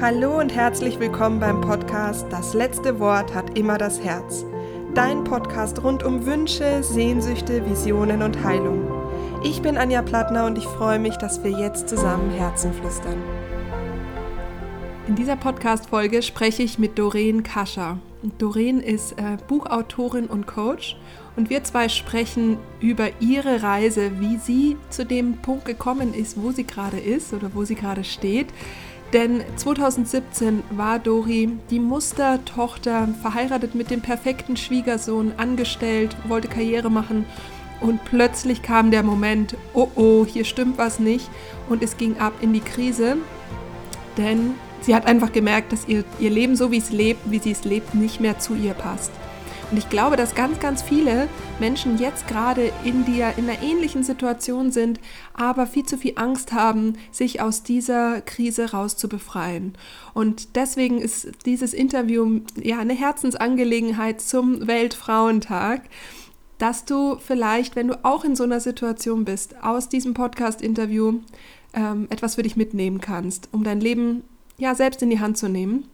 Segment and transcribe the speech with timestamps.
[0.00, 4.46] Hallo und herzlich willkommen beim Podcast Das letzte Wort hat immer das Herz.
[4.94, 8.90] Dein Podcast rund um Wünsche, Sehnsüchte, Visionen und Heilung.
[9.44, 13.22] Ich bin Anja Plattner und ich freue mich, dass wir jetzt zusammen Herzen flüstern.
[15.06, 17.98] In dieser Podcast-Folge spreche ich mit Doreen Kascher.
[18.38, 20.96] Doreen ist äh, Buchautorin und Coach
[21.36, 26.52] und wir zwei sprechen über ihre Reise, wie sie zu dem Punkt gekommen ist, wo
[26.52, 28.48] sie gerade ist oder wo sie gerade steht
[29.12, 37.24] denn 2017 war Dori die Mustertochter, verheiratet mit dem perfekten Schwiegersohn, angestellt, wollte Karriere machen.
[37.80, 41.28] Und plötzlich kam der Moment, oh oh, hier stimmt was nicht.
[41.68, 43.16] Und es ging ab in die Krise,
[44.16, 47.52] denn sie hat einfach gemerkt, dass ihr, ihr Leben so wie es lebt, wie sie
[47.52, 49.10] es lebt, nicht mehr zu ihr passt.
[49.70, 51.28] Und ich glaube, dass ganz, ganz viele
[51.60, 54.98] Menschen jetzt gerade in, der, in einer ähnlichen Situation sind,
[55.32, 59.74] aber viel zu viel Angst haben, sich aus dieser Krise rauszubefreien.
[60.12, 65.82] Und deswegen ist dieses Interview ja eine Herzensangelegenheit zum Weltfrauentag
[66.58, 71.20] dass du vielleicht, wenn du auch in so einer Situation bist, aus diesem Podcast-Interview
[71.72, 74.24] ähm, etwas für dich mitnehmen kannst, um dein Leben
[74.58, 75.88] ja selbst in die Hand zu nehmen.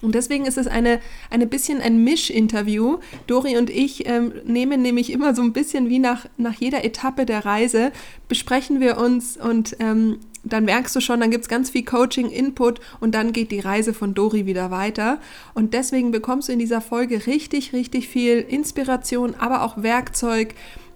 [0.00, 2.98] Und deswegen ist es eine, eine bisschen ein Misch-Interview.
[3.26, 7.26] Dori und ich ähm, nehmen nämlich immer so ein bisschen wie nach, nach jeder Etappe
[7.26, 7.92] der Reise,
[8.28, 12.30] besprechen wir uns und ähm, dann merkst du schon, dann gibt es ganz viel Coaching,
[12.30, 15.20] Input und dann geht die Reise von Dori wieder weiter.
[15.54, 20.54] Und deswegen bekommst du in dieser Folge richtig, richtig viel Inspiration, aber auch Werkzeug,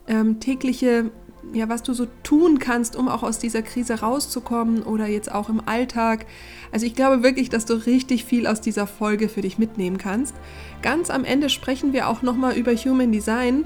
[0.09, 1.11] ähm, tägliche
[1.53, 5.49] ja, was du so tun kannst, um auch aus dieser Krise rauszukommen oder jetzt auch
[5.49, 6.27] im Alltag.
[6.71, 10.35] Also ich glaube wirklich, dass du richtig viel aus dieser Folge für dich mitnehmen kannst.
[10.83, 13.65] Ganz am Ende sprechen wir auch nochmal über Human Design.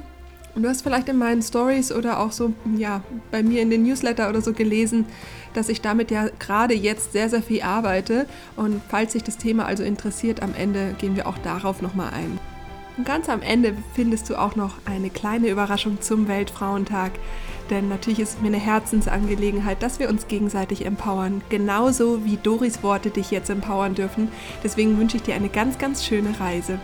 [0.55, 3.83] Und du hast vielleicht in meinen Stories oder auch so, ja, bei mir in den
[3.83, 5.05] Newsletter oder so gelesen,
[5.53, 8.27] dass ich damit ja gerade jetzt sehr, sehr viel arbeite.
[8.57, 12.39] Und falls sich das Thema also interessiert, am Ende gehen wir auch darauf nochmal ein.
[12.97, 17.13] Und ganz am Ende findest du auch noch eine kleine Überraschung zum Weltfrauentag.
[17.71, 21.43] Denn natürlich ist es mir eine Herzensangelegenheit, dass wir uns gegenseitig empowern.
[21.49, 24.29] Genauso wie Doris Worte dich jetzt empowern dürfen.
[24.63, 26.79] Deswegen wünsche ich dir eine ganz, ganz schöne Reise.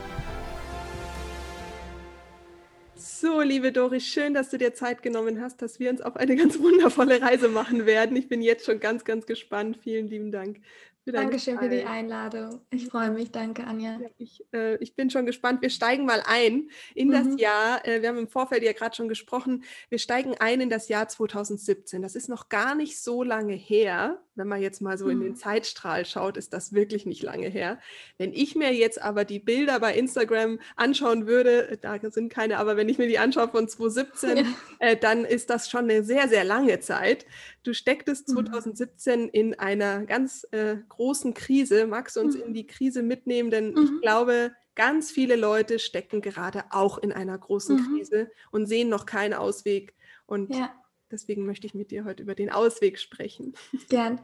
[2.96, 6.34] So, liebe Doris, schön, dass du dir Zeit genommen hast, dass wir uns auf eine
[6.34, 8.16] ganz wundervolle Reise machen werden.
[8.16, 9.78] Ich bin jetzt schon ganz, ganz gespannt.
[9.80, 10.58] Vielen lieben Dank
[11.04, 12.60] Dankeschön für die Einladung.
[12.70, 13.32] Ich freue mich.
[13.32, 13.98] Danke, Anja.
[14.00, 15.60] Ja, ich, äh, ich, bin schon gespannt.
[15.60, 17.12] Wir steigen mal ein in mhm.
[17.12, 17.84] das Jahr.
[17.86, 19.64] Äh, wir haben im Vorfeld ja gerade schon gesprochen.
[19.88, 22.02] Wir steigen ein in das Jahr 2017.
[22.02, 24.22] Das ist noch gar nicht so lange her.
[24.34, 25.10] Wenn man jetzt mal so mhm.
[25.10, 25.36] in den mhm.
[25.36, 27.78] Zeitstrahl schaut, ist das wirklich nicht lange her.
[28.18, 32.58] Wenn ich mir jetzt aber die Bilder bei Instagram anschauen würde, äh, da sind keine,
[32.58, 34.44] aber wenn ich mir die anschaue von 2017, ja.
[34.78, 37.26] äh, dann ist das schon eine sehr, sehr lange Zeit.
[37.62, 39.30] Du stecktest 2017 mhm.
[39.32, 41.86] in einer ganz äh, großen Krise.
[41.86, 42.42] Magst du uns mhm.
[42.44, 43.50] in die Krise mitnehmen?
[43.50, 43.82] Denn mhm.
[43.82, 47.96] ich glaube, ganz viele Leute stecken gerade auch in einer großen mhm.
[47.96, 49.94] Krise und sehen noch keinen Ausweg.
[50.26, 50.70] Und ja.
[51.12, 53.54] Deswegen möchte ich mit dir heute über den Ausweg sprechen.
[53.88, 54.20] Gern.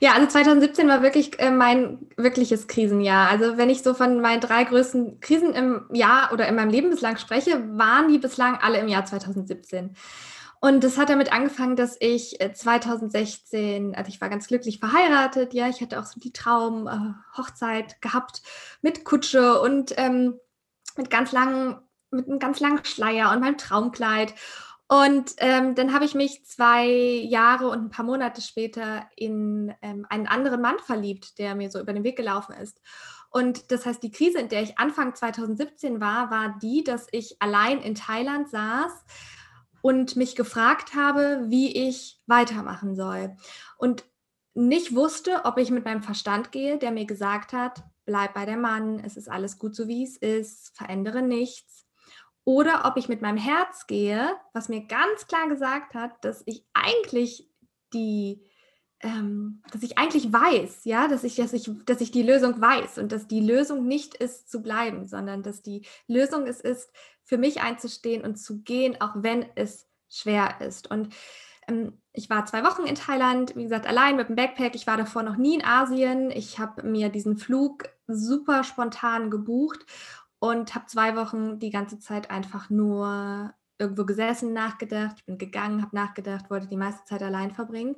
[0.00, 3.28] Ja, also 2017 war wirklich äh, mein wirkliches Krisenjahr.
[3.28, 6.90] Also wenn ich so von meinen drei größten Krisen im Jahr oder in meinem Leben
[6.90, 9.94] bislang spreche, waren die bislang alle im Jahr 2017.
[10.62, 15.54] Und das hat damit angefangen, dass ich 2016, äh, also ich war ganz glücklich verheiratet,
[15.54, 18.42] ja, ich hatte auch so die Traum-Hochzeit äh, gehabt
[18.82, 20.38] mit Kutsche und ähm,
[20.98, 21.78] mit ganz langen,
[22.10, 24.34] mit einem ganz langen Schleier und meinem Traumkleid.
[24.92, 30.04] Und ähm, dann habe ich mich zwei Jahre und ein paar Monate später in ähm,
[30.10, 32.80] einen anderen Mann verliebt, der mir so über den Weg gelaufen ist.
[33.30, 37.40] Und das heißt, die Krise, in der ich Anfang 2017 war, war die, dass ich
[37.40, 38.90] allein in Thailand saß
[39.80, 43.36] und mich gefragt habe, wie ich weitermachen soll.
[43.78, 44.04] Und
[44.54, 48.56] nicht wusste, ob ich mit meinem Verstand gehe, der mir gesagt hat, bleib bei der
[48.56, 51.79] Mann, es ist alles gut so, wie es ist, verändere nichts.
[52.50, 56.64] Oder ob ich mit meinem Herz gehe, was mir ganz klar gesagt hat, dass ich
[56.74, 57.48] eigentlich
[57.92, 58.42] die,
[58.98, 62.98] ähm, dass ich eigentlich weiß, ja, dass ich, dass ich, dass ich die Lösung weiß
[62.98, 66.90] und dass die Lösung nicht ist zu bleiben, sondern dass die Lösung es ist,
[67.22, 70.90] für mich einzustehen und zu gehen, auch wenn es schwer ist.
[70.90, 71.14] Und
[71.68, 74.74] ähm, ich war zwei Wochen in Thailand, wie gesagt, allein mit dem Backpack.
[74.74, 76.32] Ich war davor noch nie in Asien.
[76.32, 79.86] Ich habe mir diesen Flug super spontan gebucht
[80.40, 85.16] und habe zwei Wochen die ganze Zeit einfach nur irgendwo gesessen, nachgedacht.
[85.18, 87.96] Ich bin gegangen, habe nachgedacht, wollte die meiste Zeit allein verbringen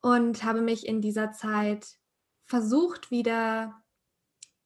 [0.00, 1.98] und habe mich in dieser Zeit
[2.46, 3.81] versucht, wieder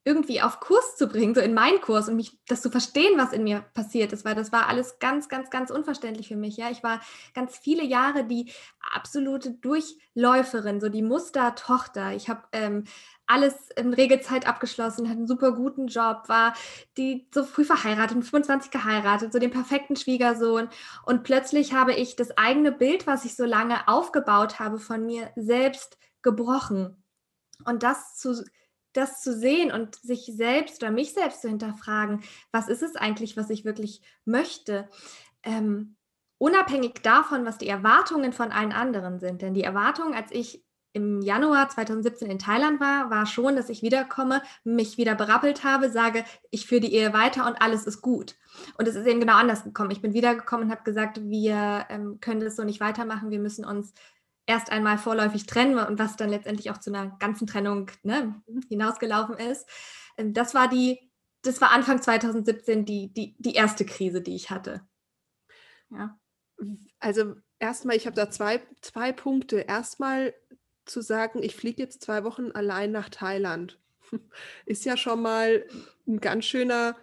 [0.06, 3.32] irgendwie auf Kurs zu bringen, so in meinen Kurs und mich das zu verstehen, was
[3.32, 6.56] in mir passiert ist, weil das war alles ganz, ganz, ganz unverständlich für mich.
[6.56, 7.00] Ja, ich war
[7.34, 8.52] ganz viele Jahre die
[8.94, 12.12] absolute Durchläuferin, so die Mustertochter.
[12.12, 12.84] Ich habe ähm,
[13.26, 16.54] alles in Regelzeit abgeschlossen, hatte einen super guten Job, war
[16.96, 20.68] die so früh verheiratet, mit 25 geheiratet, so den perfekten Schwiegersohn.
[21.04, 25.32] Und plötzlich habe ich das eigene Bild, was ich so lange aufgebaut habe, von mir
[25.34, 27.02] selbst gebrochen.
[27.64, 28.44] Und das zu
[28.96, 32.22] das zu sehen und sich selbst oder mich selbst zu hinterfragen,
[32.52, 34.88] was ist es eigentlich, was ich wirklich möchte,
[35.42, 35.96] ähm,
[36.38, 39.42] unabhängig davon, was die Erwartungen von allen anderen sind.
[39.42, 40.64] Denn die Erwartungen, als ich
[40.96, 45.90] im Januar 2017 in Thailand war, war schon, dass ich wiederkomme, mich wieder berappelt habe,
[45.90, 48.36] sage, ich führe die Ehe weiter und alles ist gut.
[48.78, 49.90] Und es ist eben genau anders gekommen.
[49.90, 53.66] Ich bin wiedergekommen und habe gesagt, wir ähm, können das so nicht weitermachen, wir müssen
[53.66, 53.92] uns
[54.46, 59.36] erst einmal vorläufig trennen und was dann letztendlich auch zu einer ganzen Trennung ne, hinausgelaufen
[59.36, 59.68] ist.
[60.16, 60.98] Ähm, das war die,
[61.42, 64.86] das war Anfang 2017 die, die, die erste Krise, die ich hatte.
[65.90, 66.18] Ja.
[66.98, 69.58] Also erstmal, ich habe da zwei, zwei Punkte.
[69.58, 70.34] Erstmal
[70.84, 73.78] zu sagen, ich fliege jetzt zwei Wochen allein nach Thailand.
[74.66, 75.66] Ist ja schon mal
[76.06, 76.96] ein ganz schöner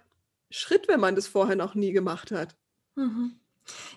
[0.49, 2.55] Schritt, wenn man das vorher noch nie gemacht hat.
[2.95, 3.39] Mhm.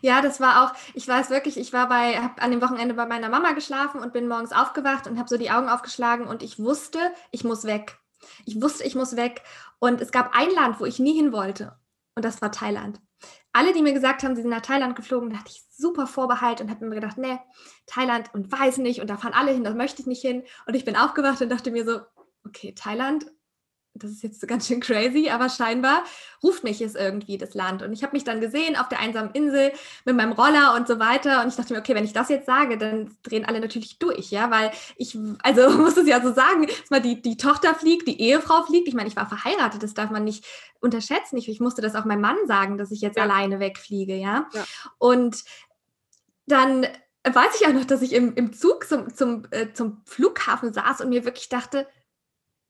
[0.01, 3.07] Ja, das war auch, ich weiß wirklich, ich war bei, habe an dem Wochenende bei
[3.07, 6.59] meiner Mama geschlafen und bin morgens aufgewacht und habe so die Augen aufgeschlagen und ich
[6.59, 6.99] wusste,
[7.31, 7.99] ich muss weg.
[8.45, 9.43] Ich wusste, ich muss weg.
[9.79, 11.79] Und es gab ein Land, wo ich nie hin wollte.
[12.15, 13.01] Und das war Thailand.
[13.53, 16.61] Alle, die mir gesagt haben, sie sind nach Thailand geflogen, da hatte ich super Vorbehalt
[16.61, 17.39] und habe mir gedacht, nee,
[17.87, 20.45] Thailand und weiß nicht und da fahren alle hin, da möchte ich nicht hin.
[20.67, 22.01] Und ich bin aufgewacht und dachte mir so,
[22.45, 23.27] okay, Thailand,
[23.99, 26.05] das ist jetzt ganz schön crazy, aber scheinbar
[26.43, 27.83] ruft mich es irgendwie das Land.
[27.83, 29.73] Und ich habe mich dann gesehen auf der einsamen Insel
[30.05, 31.43] mit meinem Roller und so weiter.
[31.43, 34.31] Und ich dachte mir, okay, wenn ich das jetzt sage, dann drehen alle natürlich durch,
[34.31, 38.09] ja, weil ich, also muss es ja so sagen, dass mal die, die Tochter fliegt,
[38.09, 38.89] die Ehefrau fliegt.
[38.89, 40.45] Ich meine, ich war verheiratet, das darf man nicht
[40.81, 41.37] unterschätzen.
[41.37, 43.25] Ich, ich musste das auch meinem Mann sagen, dass ich jetzt ja.
[43.25, 44.49] alleine wegfliege, ja.
[44.53, 44.65] ja.
[44.99, 45.45] Und
[46.47, 46.87] dann
[47.35, 51.01] weiß ich auch noch, dass ich im, im Zug zum, zum, äh, zum Flughafen saß
[51.01, 51.87] und mir wirklich dachte,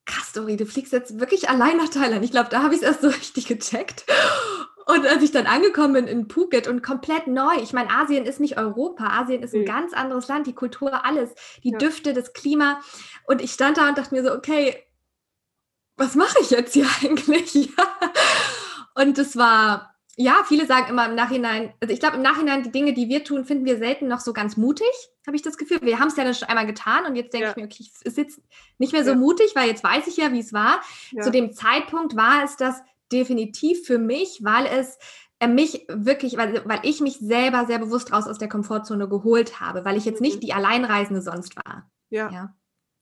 [0.06, 2.24] krass, Dori, du fliegst jetzt wirklich allein nach Thailand.
[2.24, 4.06] Ich glaube, da habe ich es erst so richtig gecheckt.
[4.86, 8.38] Und als ich dann angekommen bin in Phuket und komplett neu, ich meine, Asien ist
[8.38, 9.66] nicht Europa, Asien ist ein mhm.
[9.66, 11.78] ganz anderes Land, die Kultur, alles, die ja.
[11.78, 12.80] Düfte, das Klima.
[13.26, 14.84] Und ich stand da und dachte mir so, okay,
[15.96, 17.70] was mache ich jetzt hier eigentlich?
[18.94, 22.72] Und das war ja, viele sagen immer im Nachhinein, also ich glaube im Nachhinein, die
[22.72, 24.88] Dinge, die wir tun, finden wir selten noch so ganz mutig,
[25.26, 25.78] habe ich das Gefühl.
[25.82, 27.50] Wir haben es ja dann schon einmal getan und jetzt denke ja.
[27.50, 28.40] ich mir, okay, es ist jetzt
[28.78, 29.16] nicht mehr so ja.
[29.16, 30.80] mutig, weil jetzt weiß ich ja, wie es war.
[31.12, 31.22] Ja.
[31.22, 32.82] Zu dem Zeitpunkt war es das
[33.12, 34.98] definitiv für mich, weil es
[35.38, 39.60] äh, mich wirklich, weil, weil ich mich selber sehr bewusst raus aus der Komfortzone geholt
[39.60, 40.40] habe, weil ich jetzt nicht mhm.
[40.40, 41.90] die Alleinreisende sonst war.
[42.30, 42.54] ja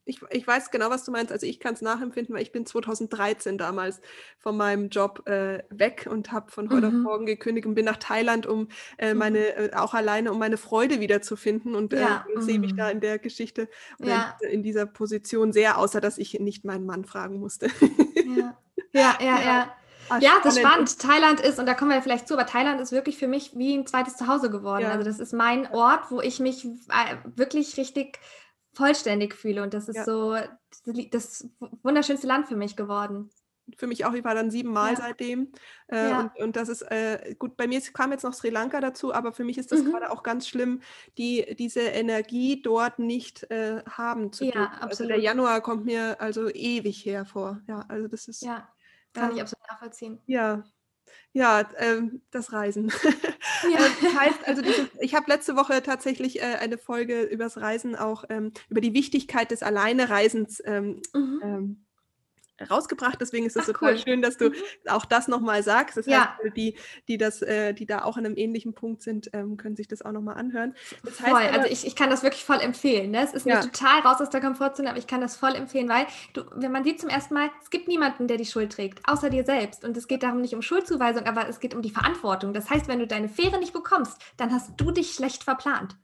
[0.06, 1.32] ich, ich weiß genau, was du meinst.
[1.32, 4.00] Also ich kann es nachempfinden, weil ich bin 2013 damals
[4.38, 6.98] von meinem Job äh, weg und habe von heute mhm.
[6.98, 8.68] auf morgen gekündigt und bin nach Thailand, um
[8.98, 9.70] äh, meine, mhm.
[9.72, 12.24] äh, auch alleine, um meine Freude wiederzufinden und äh, ja.
[12.38, 12.92] sehe mich da mhm.
[12.92, 13.68] in der Geschichte
[13.98, 14.36] ja.
[14.42, 17.68] in, in, dieser Position sehr, außer dass ich nicht meinen Mann fragen musste.
[18.36, 18.56] ja,
[18.92, 19.42] ja, ja.
[19.42, 19.74] ja.
[20.10, 20.98] Ah, ja, das ist spannend.
[20.98, 23.74] Thailand ist, und da kommen wir vielleicht zu, aber Thailand ist wirklich für mich wie
[23.74, 24.82] ein zweites Zuhause geworden.
[24.82, 24.90] Ja.
[24.90, 28.18] Also das ist mein Ort, wo ich mich äh, wirklich richtig
[28.74, 29.62] vollständig fühle.
[29.62, 30.04] Und das ist ja.
[30.04, 30.36] so
[31.10, 31.48] das
[31.82, 33.30] wunderschönste Land für mich geworden.
[33.78, 34.96] Für mich auch, ich war dann siebenmal ja.
[34.96, 35.52] seitdem.
[35.86, 36.20] Äh, ja.
[36.20, 39.32] und, und, das ist äh, gut, bei mir kam jetzt noch Sri Lanka dazu, aber
[39.32, 39.92] für mich ist das mhm.
[39.92, 40.82] gerade auch ganz schlimm,
[41.16, 44.90] die, diese Energie dort nicht äh, haben zu ja, Absolut.
[44.90, 47.62] Also der Januar kommt mir also ewig hervor.
[47.66, 48.42] Ja, also das ist.
[48.42, 48.68] Ja,
[49.14, 50.20] kann ich absolut nachvollziehen.
[50.26, 50.64] Ja,
[51.32, 52.92] ja, ähm, das Reisen.
[53.70, 53.78] Ja.
[53.78, 57.96] das ähm, heißt, also diese, ich habe letzte Woche tatsächlich äh, eine Folge übers Reisen
[57.96, 61.83] auch ähm, über die Wichtigkeit des Alleinereisens ähm, mhm.
[62.70, 63.20] Rausgebracht.
[63.20, 63.98] Deswegen ist es total cool.
[63.98, 64.54] schön, dass du mhm.
[64.88, 65.96] auch das nochmal sagst.
[65.96, 66.36] Das ja.
[66.42, 66.76] heißt, die,
[67.08, 70.02] die, das, äh, die da auch an einem ähnlichen Punkt sind, ähm, können sich das
[70.02, 70.74] auch nochmal anhören.
[71.04, 73.10] Das voll, heißt, also ich, ich kann das wirklich voll empfehlen.
[73.10, 73.22] Ne?
[73.22, 73.60] Es ist ja.
[73.60, 76.84] total raus aus der Komfortzone, aber ich kann das voll empfehlen, weil du, wenn man
[76.84, 79.84] sieht zum ersten Mal, es gibt niemanden, der die Schuld trägt, außer dir selbst.
[79.84, 82.52] Und es geht darum nicht um Schuldzuweisung, aber es geht um die Verantwortung.
[82.52, 85.96] Das heißt, wenn du deine Fähre nicht bekommst, dann hast du dich schlecht verplant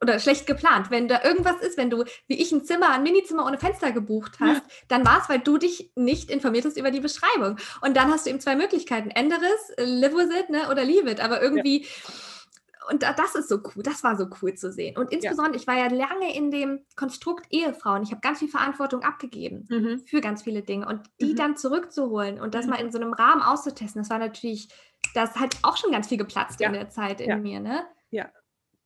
[0.00, 0.90] oder schlecht geplant.
[0.90, 4.38] Wenn da irgendwas ist, wenn du, wie ich, ein Zimmer, ein Minizimmer ohne Fenster gebucht
[4.40, 4.62] hast, ja.
[4.88, 7.56] dann war es, weil du dich nicht informiert hast über die Beschreibung.
[7.80, 9.10] Und dann hast du eben zwei Möglichkeiten.
[9.10, 11.20] Ändere es, live with it, ne, oder leave it.
[11.20, 12.90] Aber irgendwie, ja.
[12.90, 14.96] und das ist so cool, das war so cool zu sehen.
[14.96, 15.60] Und insbesondere, ja.
[15.60, 19.66] ich war ja lange in dem Konstrukt Ehefrau und ich habe ganz viel Verantwortung abgegeben
[19.68, 20.02] mhm.
[20.06, 20.86] für ganz viele Dinge.
[20.86, 21.36] Und die mhm.
[21.36, 22.72] dann zurückzuholen und das mhm.
[22.72, 24.68] mal in so einem Rahmen auszutesten, das war natürlich,
[25.14, 27.86] das hat auch schon ganz viel geplatzt in der Zeit in mir, ne?
[28.10, 28.30] Ja,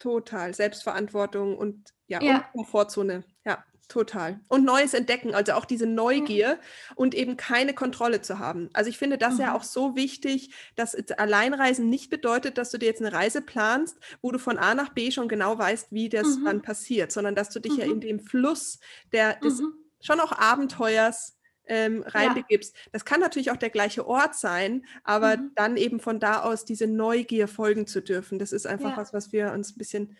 [0.00, 2.36] Total, Selbstverantwortung und ja, ja.
[2.36, 3.22] Und Komfortzone.
[3.44, 3.64] Ja.
[3.90, 4.38] Total.
[4.46, 6.94] Und Neues entdecken, also auch diese Neugier mhm.
[6.94, 8.70] und eben keine Kontrolle zu haben.
[8.72, 9.40] Also ich finde das mhm.
[9.40, 13.98] ja auch so wichtig, dass Alleinreisen nicht bedeutet, dass du dir jetzt eine Reise planst,
[14.22, 16.44] wo du von A nach B schon genau weißt, wie das mhm.
[16.44, 18.00] dann passiert, sondern dass du dich ja in mhm.
[18.00, 18.78] dem Fluss
[19.12, 19.74] der, des mhm.
[20.00, 21.36] schon auch Abenteuers
[21.70, 22.74] ähm, reinbegibst.
[22.74, 22.82] Ja.
[22.92, 25.52] Das kann natürlich auch der gleiche Ort sein, aber mhm.
[25.54, 28.38] dann eben von da aus diese Neugier folgen zu dürfen.
[28.38, 28.96] Das ist einfach ja.
[28.96, 30.16] was, was wir uns ein bisschen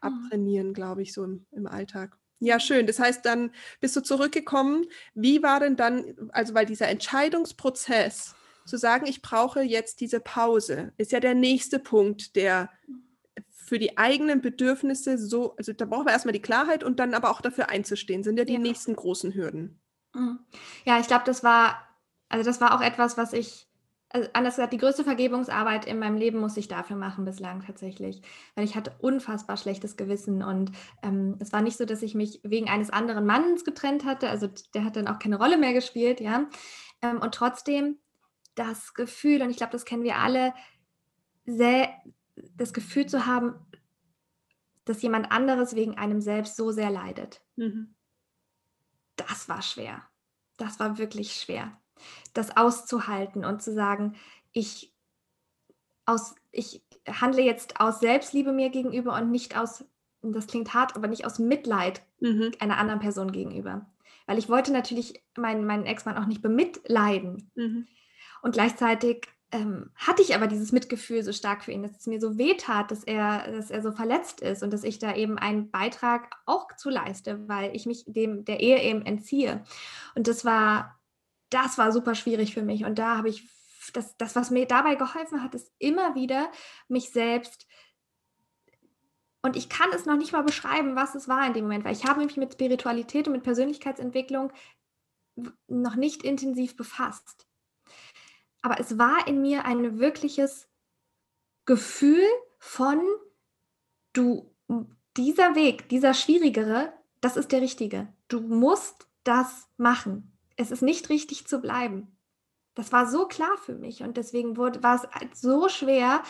[0.00, 2.16] abtrainieren, glaube ich, so im, im Alltag.
[2.38, 2.86] Ja, schön.
[2.86, 3.50] Das heißt, dann
[3.80, 4.86] bist du zurückgekommen.
[5.14, 8.34] Wie war denn dann, also weil dieser Entscheidungsprozess,
[8.66, 12.68] zu sagen, ich brauche jetzt diese Pause, ist ja der nächste Punkt, der
[13.48, 17.30] für die eigenen Bedürfnisse so, also da brauchen wir erstmal die Klarheit und dann aber
[17.30, 18.58] auch dafür einzustehen, sind ja die ja.
[18.58, 19.80] nächsten großen Hürden.
[20.16, 20.38] Mhm.
[20.84, 21.76] Ja, ich glaube, das war,
[22.28, 23.66] also das war auch etwas, was ich
[24.10, 28.22] also anders gesagt, die größte Vergebungsarbeit in meinem Leben muss ich dafür machen bislang tatsächlich,
[28.54, 30.70] weil ich hatte unfassbar schlechtes Gewissen und
[31.02, 34.48] ähm, es war nicht so, dass ich mich wegen eines anderen Mannes getrennt hatte, also
[34.74, 36.48] der hat dann auch keine Rolle mehr gespielt, ja,
[37.02, 37.98] ähm, und trotzdem
[38.54, 40.54] das Gefühl, und ich glaube, das kennen wir alle,
[41.44, 41.90] sehr,
[42.56, 43.56] das Gefühl zu haben,
[44.84, 47.42] dass jemand anderes wegen einem selbst so sehr leidet.
[47.56, 47.95] Mhm.
[49.16, 50.02] Das war schwer.
[50.56, 51.76] Das war wirklich schwer
[52.34, 54.14] das auszuhalten und zu sagen,
[54.52, 54.92] ich,
[56.04, 59.84] aus, ich handle jetzt aus Selbstliebe mir gegenüber und nicht aus,
[60.22, 62.52] das klingt hart, aber nicht aus Mitleid mhm.
[62.58, 63.86] einer anderen Person gegenüber.
[64.26, 67.50] Weil ich wollte natürlich meinen, meinen Ex-Mann auch nicht bemitleiden.
[67.54, 67.86] Mhm.
[68.42, 72.20] Und gleichzeitig ähm, hatte ich aber dieses Mitgefühl so stark für ihn, dass es mir
[72.20, 75.38] so weh tat, dass er, dass er so verletzt ist und dass ich da eben
[75.38, 79.64] einen Beitrag auch zu leiste, weil ich mich dem der Ehe eben entziehe.
[80.14, 80.98] Und das war
[81.50, 82.84] das war super schwierig für mich.
[82.84, 83.48] Und da habe ich,
[83.92, 86.50] das, das, was mir dabei geholfen hat, ist immer wieder
[86.88, 87.66] mich selbst
[89.46, 91.94] und ich kann es noch nicht mal beschreiben, was es war in dem Moment, weil
[91.94, 94.52] ich habe mich mit Spiritualität und mit Persönlichkeitsentwicklung
[95.68, 97.45] noch nicht intensiv befasst.
[98.66, 100.68] Aber es war in mir ein wirkliches
[101.64, 102.26] Gefühl
[102.58, 103.00] von,
[104.12, 104.52] du,
[105.16, 108.08] dieser Weg, dieser schwierigere, das ist der richtige.
[108.28, 112.16] Du musst das machen es ist nicht richtig zu bleiben.
[112.74, 116.22] Das war so klar für mich und deswegen wurde, war es halt so schwer,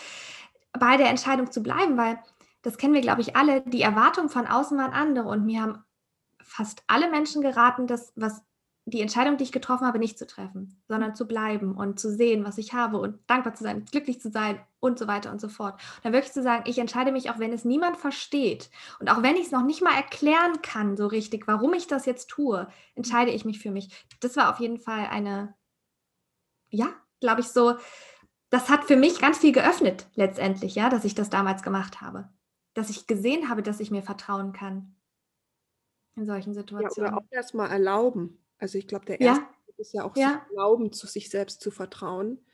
[0.72, 2.22] bei der Entscheidung zu bleiben, weil
[2.62, 5.84] das kennen wir, glaube ich, alle, die Erwartungen von außen waren andere und mir haben
[6.42, 8.42] fast alle Menschen geraten, das, was
[8.88, 12.44] die Entscheidung, die ich getroffen habe, nicht zu treffen, sondern zu bleiben und zu sehen,
[12.44, 15.48] was ich habe und dankbar zu sein, glücklich zu sein und so weiter und so
[15.48, 15.74] fort.
[15.74, 19.24] Und dann wirklich zu sagen, ich entscheide mich, auch wenn es niemand versteht und auch
[19.24, 22.68] wenn ich es noch nicht mal erklären kann, so richtig, warum ich das jetzt tue,
[22.94, 24.06] entscheide ich mich für mich.
[24.20, 25.54] Das war auf jeden Fall eine,
[26.70, 26.88] ja,
[27.20, 27.74] glaube ich, so,
[28.50, 32.28] das hat für mich ganz viel geöffnet letztendlich, ja, dass ich das damals gemacht habe.
[32.74, 34.94] Dass ich gesehen habe, dass ich mir vertrauen kann
[36.14, 37.10] in solchen Situationen.
[37.10, 38.38] Ja, oder auch erstmal erlauben.
[38.58, 39.74] Also ich glaube, der erste ja.
[39.76, 40.46] ist ja auch ja.
[40.50, 42.44] Glauben, zu sich selbst zu vertrauen.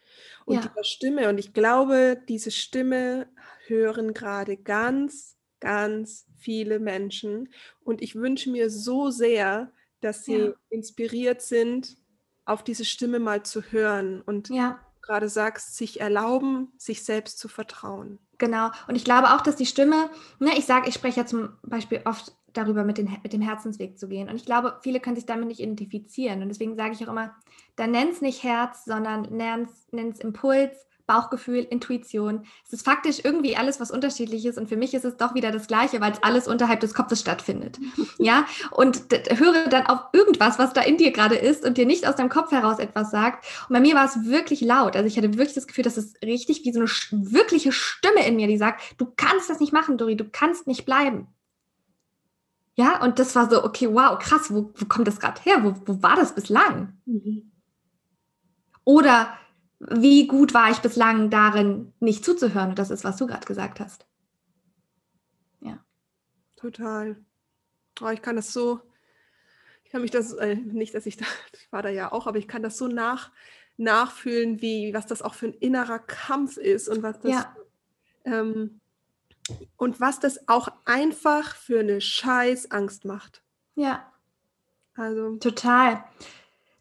[0.45, 0.61] Und ja.
[0.63, 3.29] dieser Stimme, und ich glaube, diese Stimme
[3.67, 7.53] hören gerade ganz, ganz viele Menschen.
[7.85, 10.53] Und ich wünsche mir so sehr, dass sie ja.
[10.69, 11.97] inspiriert sind,
[12.45, 14.81] auf diese Stimme mal zu hören und ja.
[15.01, 18.19] gerade sagst, sich erlauben, sich selbst zu vertrauen.
[18.39, 18.71] Genau.
[18.89, 22.03] Und ich glaube auch, dass die Stimme, ne, ich sage, ich spreche ja zum Beispiel
[22.05, 24.29] oft darüber mit, den, mit dem Herzensweg zu gehen.
[24.29, 26.43] Und ich glaube, viele können sich damit nicht identifizieren.
[26.43, 27.35] Und deswegen sage ich auch immer,
[27.77, 32.47] dann nenn es nicht Herz, sondern nenn es Impuls, Bauchgefühl, Intuition.
[32.65, 34.57] Es ist faktisch irgendwie alles, was unterschiedlich ist.
[34.57, 37.21] Und für mich ist es doch wieder das Gleiche, weil es alles unterhalb des Kopfes
[37.21, 37.79] stattfindet.
[38.19, 42.07] ja, und höre dann auf irgendwas, was da in dir gerade ist und dir nicht
[42.07, 43.45] aus deinem Kopf heraus etwas sagt.
[43.69, 44.97] Und bei mir war es wirklich laut.
[44.97, 46.89] Also ich hatte wirklich das Gefühl, dass es richtig wie so eine
[47.33, 50.85] wirkliche Stimme in mir, die sagt, du kannst das nicht machen, Dori, du kannst nicht
[50.85, 51.27] bleiben.
[52.75, 55.63] Ja, und das war so, okay, wow, krass, wo, wo kommt das gerade her?
[55.63, 56.99] Wo, wo war das bislang?
[57.05, 57.53] Mhm.
[58.85, 59.39] Oder
[59.79, 62.71] wie gut war ich bislang darin, nicht zuzuhören?
[62.71, 64.07] Und das ist, was du gerade gesagt hast.
[65.61, 65.85] Ja.
[66.57, 67.17] Total.
[68.01, 68.81] Oh, ich kann das so,
[69.85, 72.39] ich kann mich das, äh, nicht, dass ich da, ich war da ja auch, aber
[72.39, 73.33] ich kann das so nach,
[73.77, 77.57] nachfühlen, wie, was das auch für ein innerer Kampf ist und was das, ja.
[78.25, 78.81] ähm,
[79.77, 83.43] und was das auch einfach für eine scheiß Angst macht.
[83.75, 84.07] Ja.
[84.95, 85.37] Also.
[85.37, 86.05] Total.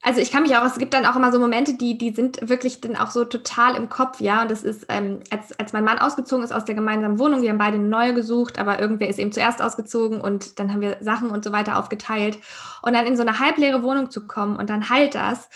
[0.03, 2.49] Also ich kann mich auch, es gibt dann auch immer so Momente, die, die sind
[2.49, 4.41] wirklich dann auch so total im Kopf, ja.
[4.41, 7.51] Und das ist, ähm, als, als mein Mann ausgezogen ist aus der gemeinsamen Wohnung, wir
[7.51, 10.97] haben beide eine neue gesucht, aber irgendwer ist eben zuerst ausgezogen und dann haben wir
[11.01, 12.39] Sachen und so weiter aufgeteilt.
[12.81, 15.49] Und dann in so eine halbleere Wohnung zu kommen und dann halt das.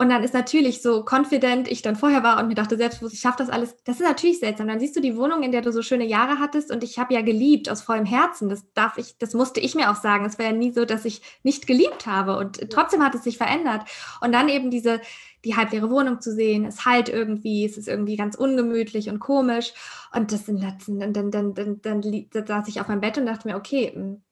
[0.00, 3.20] Und dann ist natürlich so confident ich dann vorher war und mir dachte selbstbewusst, ich
[3.20, 3.76] schaffe das alles.
[3.84, 4.66] Das ist natürlich seltsam.
[4.66, 7.12] Dann siehst du die Wohnung, in der du so schöne Jahre hattest und ich habe
[7.12, 8.48] ja geliebt aus vollem Herzen.
[8.48, 10.24] Das darf ich, das musste ich mir auch sagen.
[10.24, 13.36] Es war ja nie so, dass ich nicht geliebt habe und trotzdem hat es sich
[13.36, 13.82] verändert.
[14.22, 15.02] Und dann eben diese,
[15.44, 19.74] die halbleere Wohnung zu sehen, es halt irgendwie, es ist irgendwie ganz ungemütlich und komisch.
[20.14, 23.26] Und das sind, dann, dann, dann, dann, dann, dann saß ich auf meinem Bett und
[23.26, 24.22] dachte mir, okay, hm,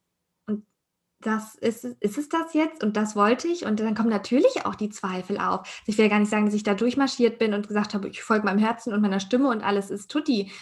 [1.21, 3.65] das ist, ist es das jetzt und das wollte ich.
[3.65, 5.61] Und dann kommen natürlich auch die Zweifel auf.
[5.61, 8.09] Also ich will ja gar nicht sagen, dass ich da durchmarschiert bin und gesagt habe,
[8.09, 10.53] ich folge meinem Herzen und meiner Stimme und alles ist tutti,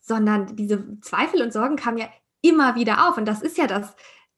[0.00, 2.08] sondern diese Zweifel und Sorgen kamen ja
[2.42, 3.18] immer wieder auf.
[3.18, 3.94] Und das ist ja das,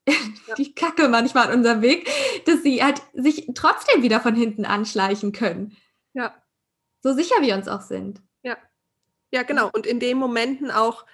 [0.07, 0.15] ja.
[0.59, 2.09] die Kacke manchmal an unserem Weg,
[2.45, 5.77] dass sie halt sich trotzdem wieder von hinten anschleichen können.
[6.13, 6.35] Ja.
[7.01, 8.21] So sicher wir uns auch sind.
[8.43, 8.59] Ja.
[9.33, 9.71] Ja, genau.
[9.73, 11.07] Und in den Momenten auch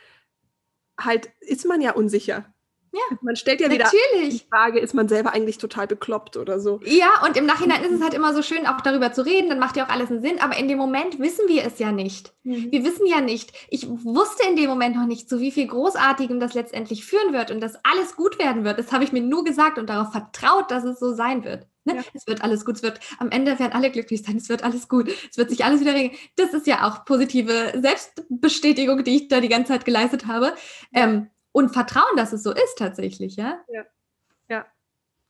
[1.00, 2.52] halt ist man ja unsicher.
[2.92, 6.80] Ja, man stellt ja wieder die Frage, ist man selber eigentlich total bekloppt oder so?
[6.84, 9.58] Ja, und im Nachhinein ist es halt immer so schön, auch darüber zu reden, dann
[9.58, 12.32] macht ja auch alles einen Sinn, aber in dem Moment wissen wir es ja nicht.
[12.44, 12.72] Mhm.
[12.72, 16.40] Wir wissen ja nicht, ich wusste in dem Moment noch nicht, zu wie viel Großartigem
[16.40, 18.78] das letztendlich führen wird und dass alles gut werden wird.
[18.78, 21.66] Das habe ich mir nur gesagt und darauf vertraut, dass es so sein wird.
[21.84, 21.96] Ne?
[21.96, 22.02] Ja.
[22.14, 24.88] Es wird alles gut, es wird am Ende werden alle glücklich sein, es wird alles
[24.88, 26.16] gut, es wird sich alles wieder regeln.
[26.36, 30.54] Das ist ja auch positive Selbstbestätigung, die ich da die ganze Zeit geleistet habe.
[30.92, 33.60] Ähm, und vertrauen, dass es so ist tatsächlich, ja?
[33.68, 33.84] Ja.
[34.48, 34.66] Ja.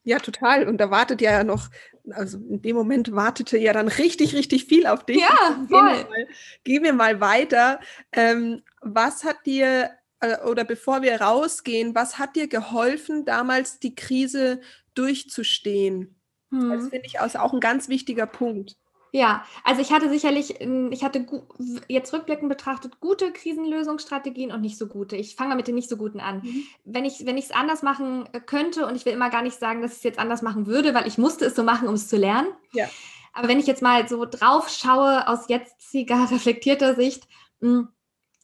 [0.05, 0.67] Ja, total.
[0.67, 1.69] Und da wartet ja noch,
[2.11, 5.21] also in dem Moment wartete ja dann richtig, richtig viel auf dich.
[5.21, 5.89] Ja, voll.
[5.89, 6.27] Gehen wir mal,
[6.65, 7.81] gehen wir mal weiter.
[8.13, 13.95] Ähm, was hat dir, äh, oder bevor wir rausgehen, was hat dir geholfen, damals die
[13.95, 14.61] Krise
[14.95, 16.17] durchzustehen?
[16.51, 16.71] Hm.
[16.71, 18.77] Das finde ich auch ein ganz wichtiger Punkt.
[19.13, 21.27] Ja, also ich hatte sicherlich, ich hatte
[21.89, 25.17] jetzt rückblickend betrachtet gute Krisenlösungsstrategien und nicht so gute.
[25.17, 26.41] Ich fange mal mit den nicht so guten an.
[26.43, 26.65] Mhm.
[26.85, 29.83] Wenn ich wenn es anders machen äh, könnte und ich will immer gar nicht sagen,
[29.83, 32.09] dass ich es jetzt anders machen würde, weil ich musste es so machen, um es
[32.09, 32.49] zu lernen.
[32.73, 32.87] Ja.
[33.33, 37.29] Aber wenn ich jetzt mal so drauf schaue aus jetziger reflektierter Sicht,
[37.61, 37.89] mh, hm,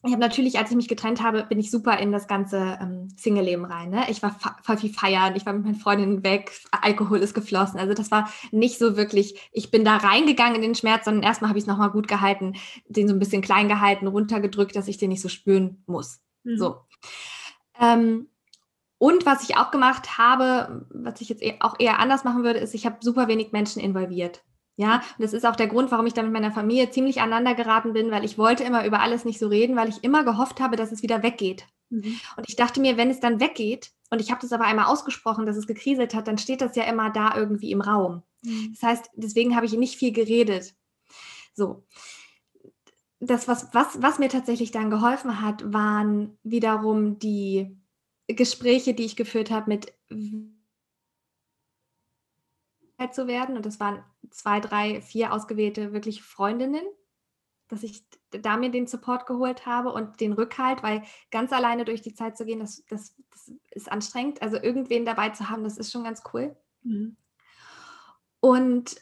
[0.05, 3.07] ich habe natürlich, als ich mich getrennt habe, bin ich super in das ganze ähm,
[3.17, 3.89] Single-Leben rein.
[3.89, 4.05] Ne?
[4.09, 7.79] Ich war voll viel feiern, ich war mit meinen Freundinnen weg, Alkohol ist geflossen.
[7.79, 11.49] Also das war nicht so wirklich, ich bin da reingegangen in den Schmerz, sondern erstmal
[11.49, 12.53] habe ich es nochmal gut gehalten,
[12.87, 16.21] den so ein bisschen klein gehalten, runtergedrückt, dass ich den nicht so spüren muss.
[16.43, 16.57] Mhm.
[16.57, 16.77] So.
[17.79, 18.27] Ähm,
[18.97, 22.59] und was ich auch gemacht habe, was ich jetzt e-, auch eher anders machen würde,
[22.59, 24.43] ist, ich habe super wenig Menschen involviert.
[24.77, 27.55] Ja, und das ist auch der Grund, warum ich da mit meiner Familie ziemlich aneinander
[27.55, 30.59] geraten bin, weil ich wollte immer über alles nicht so reden, weil ich immer gehofft
[30.59, 31.65] habe, dass es wieder weggeht.
[31.89, 32.19] Mhm.
[32.35, 35.45] Und ich dachte mir, wenn es dann weggeht, und ich habe das aber einmal ausgesprochen,
[35.45, 38.23] dass es gekriselt hat, dann steht das ja immer da irgendwie im Raum.
[38.43, 38.73] Mhm.
[38.73, 40.75] Das heißt, deswegen habe ich nicht viel geredet.
[41.53, 41.85] So.
[43.21, 47.75] Das, was, was, was mir tatsächlich dann geholfen hat, waren wiederum die
[48.27, 49.93] Gespräche, die ich geführt habe mit
[53.11, 53.55] zu werden.
[53.57, 56.85] Und das waren zwei, drei, vier ausgewählte wirklich Freundinnen,
[57.67, 62.01] dass ich da mir den Support geholt habe und den Rückhalt, weil ganz alleine durch
[62.01, 64.41] die Zeit zu gehen, das, das, das ist anstrengend.
[64.41, 66.55] Also irgendwen dabei zu haben, das ist schon ganz cool.
[66.83, 67.17] Mhm.
[68.39, 68.95] Und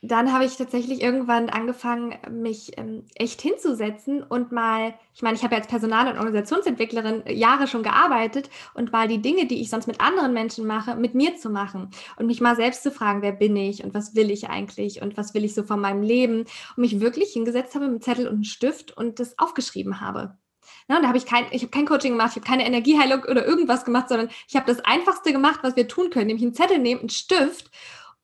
[0.00, 5.42] dann habe ich tatsächlich irgendwann angefangen, mich ähm, echt hinzusetzen und mal, ich meine, ich
[5.42, 9.70] habe ja als Personal- und Organisationsentwicklerin Jahre schon gearbeitet und mal die Dinge, die ich
[9.70, 13.22] sonst mit anderen Menschen mache, mit mir zu machen und mich mal selbst zu fragen,
[13.22, 16.02] wer bin ich und was will ich eigentlich und was will ich so von meinem
[16.02, 20.38] Leben und mich wirklich hingesetzt habe mit Zettel und einem Stift und das aufgeschrieben habe.
[20.86, 23.24] Na, und da habe ich kein, ich habe kein Coaching gemacht, ich habe keine Energieheilung
[23.24, 26.54] oder irgendwas gemacht, sondern ich habe das Einfachste gemacht, was wir tun können, nämlich einen
[26.54, 27.70] Zettel nehmen, einen Stift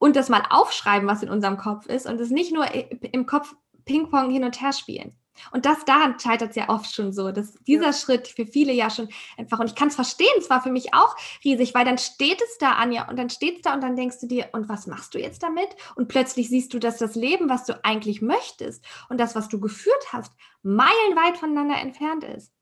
[0.04, 3.54] und das mal aufschreiben, was in unserem Kopf ist und es nicht nur im Kopf
[3.86, 5.16] Ping-Pong hin und her spielen.
[5.50, 7.92] Und das daran scheitert es ja oft schon so, dass dieser ja.
[7.94, 10.92] Schritt für viele ja schon einfach, und ich kann es verstehen, es war für mich
[10.92, 13.96] auch riesig, weil dann steht es da, Anja, und dann steht es da und dann
[13.96, 15.68] denkst du dir, und was machst du jetzt damit?
[15.96, 19.58] Und plötzlich siehst du, dass das Leben, was du eigentlich möchtest und das, was du
[19.58, 22.52] geführt hast, meilenweit voneinander entfernt ist.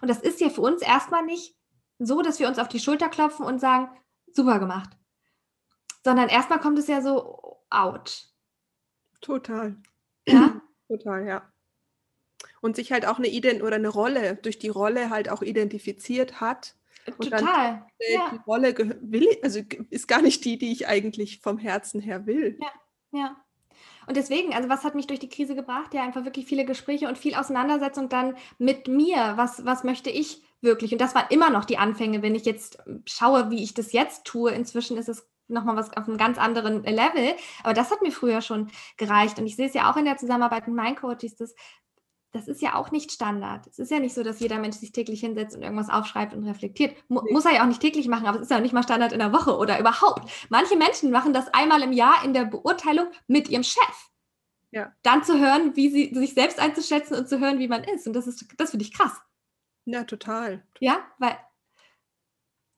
[0.00, 1.56] Und das ist ja für uns erstmal nicht
[1.98, 3.88] so, dass wir uns auf die Schulter klopfen und sagen,
[4.32, 4.90] super gemacht
[6.04, 8.28] sondern erstmal kommt es ja so out.
[9.20, 9.76] Total.
[10.28, 10.60] Ja?
[10.88, 11.50] Total, ja.
[12.60, 16.40] Und sich halt auch eine Ident oder eine Rolle, durch die Rolle halt auch identifiziert
[16.40, 16.76] hat.
[17.06, 17.40] Total.
[17.40, 18.30] Dann, äh, ja.
[18.32, 22.58] Die Rolle will, also ist gar nicht die, die ich eigentlich vom Herzen her will.
[22.60, 23.36] Ja, ja.
[24.06, 25.94] Und deswegen, also was hat mich durch die Krise gebracht?
[25.94, 29.34] Ja, einfach wirklich viele Gespräche und viel Auseinandersetzung dann mit mir.
[29.36, 30.92] Was, was möchte ich wirklich?
[30.92, 34.24] Und das waren immer noch die Anfänge, wenn ich jetzt schaue, wie ich das jetzt
[34.24, 34.50] tue.
[34.50, 37.34] Inzwischen ist es nochmal was auf einem ganz anderen Level.
[37.62, 39.38] Aber das hat mir früher schon gereicht.
[39.38, 41.54] Und ich sehe es ja auch in der Zusammenarbeit mit meinen Coaches, dass
[42.34, 43.68] das ist ja auch nicht Standard.
[43.68, 46.42] Es ist ja nicht so, dass jeder Mensch sich täglich hinsetzt und irgendwas aufschreibt und
[46.42, 46.96] reflektiert.
[47.08, 47.32] Mu nee.
[47.32, 49.12] Muss er ja auch nicht täglich machen, aber es ist ja auch nicht mal Standard
[49.12, 50.28] in der Woche oder überhaupt.
[50.48, 54.10] Manche Menschen machen das einmal im Jahr in der Beurteilung mit ihrem Chef.
[54.72, 54.92] Ja.
[55.04, 58.08] Dann zu hören, wie sie sich selbst einzuschätzen und zu hören, wie man ist.
[58.08, 59.12] Und das ist, das finde ich krass.
[59.84, 60.66] Ja, total.
[60.80, 61.36] Ja, weil.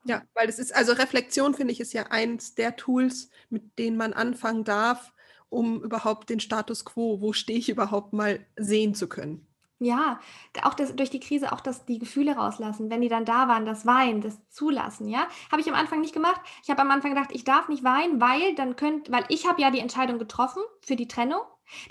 [0.06, 3.96] Ja, weil es ist, also Reflexion finde ich ist ja eins der Tools, mit denen
[3.96, 5.12] man anfangen darf,
[5.48, 9.46] um überhaupt den Status quo, wo stehe ich überhaupt mal sehen zu können.
[9.78, 10.20] Ja,
[10.62, 13.66] auch das, durch die Krise auch das, die Gefühle rauslassen, wenn die dann da waren,
[13.66, 15.26] das Weinen, das Zulassen, ja.
[15.50, 16.40] Habe ich am Anfang nicht gemacht.
[16.62, 19.60] Ich habe am Anfang gedacht, ich darf nicht weinen, weil dann könnt, weil ich habe
[19.60, 21.40] ja die Entscheidung getroffen für die Trennung.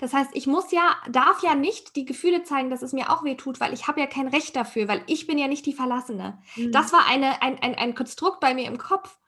[0.00, 3.24] Das heißt, ich muss ja, darf ja nicht die Gefühle zeigen, dass es mir auch
[3.24, 5.72] weh tut, weil ich habe ja kein Recht dafür, weil ich bin ja nicht die
[5.72, 6.38] Verlassene.
[6.56, 6.72] Mhm.
[6.72, 9.18] Das war eine, ein, ein, ein Konstrukt bei mir im Kopf.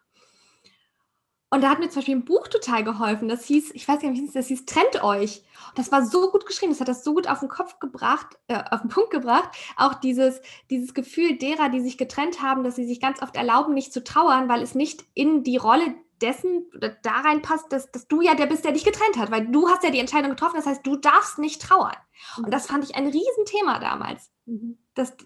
[1.50, 3.26] Und da hat mir zum Beispiel ein Buch total geholfen.
[3.26, 5.42] Das hieß, ich weiß gar nicht, das hieß Trennt euch.
[5.68, 6.72] Und das war so gut geschrieben.
[6.72, 9.48] Das hat das so gut auf den Kopf gebracht, äh, auf den Punkt gebracht.
[9.76, 13.72] Auch dieses, dieses Gefühl derer, die sich getrennt haben, dass sie sich ganz oft erlauben,
[13.72, 18.09] nicht zu trauern, weil es nicht in die Rolle dessen oder da reinpasst, dass, dass
[18.09, 20.57] du ja der bist, der dich getrennt hat, weil du hast ja die Entscheidung getroffen,
[20.57, 21.96] das heißt, du darfst nicht trauern.
[22.37, 24.31] Und das fand ich ein Riesenthema damals.
[24.46, 24.78] Mhm.
[24.94, 25.16] Das,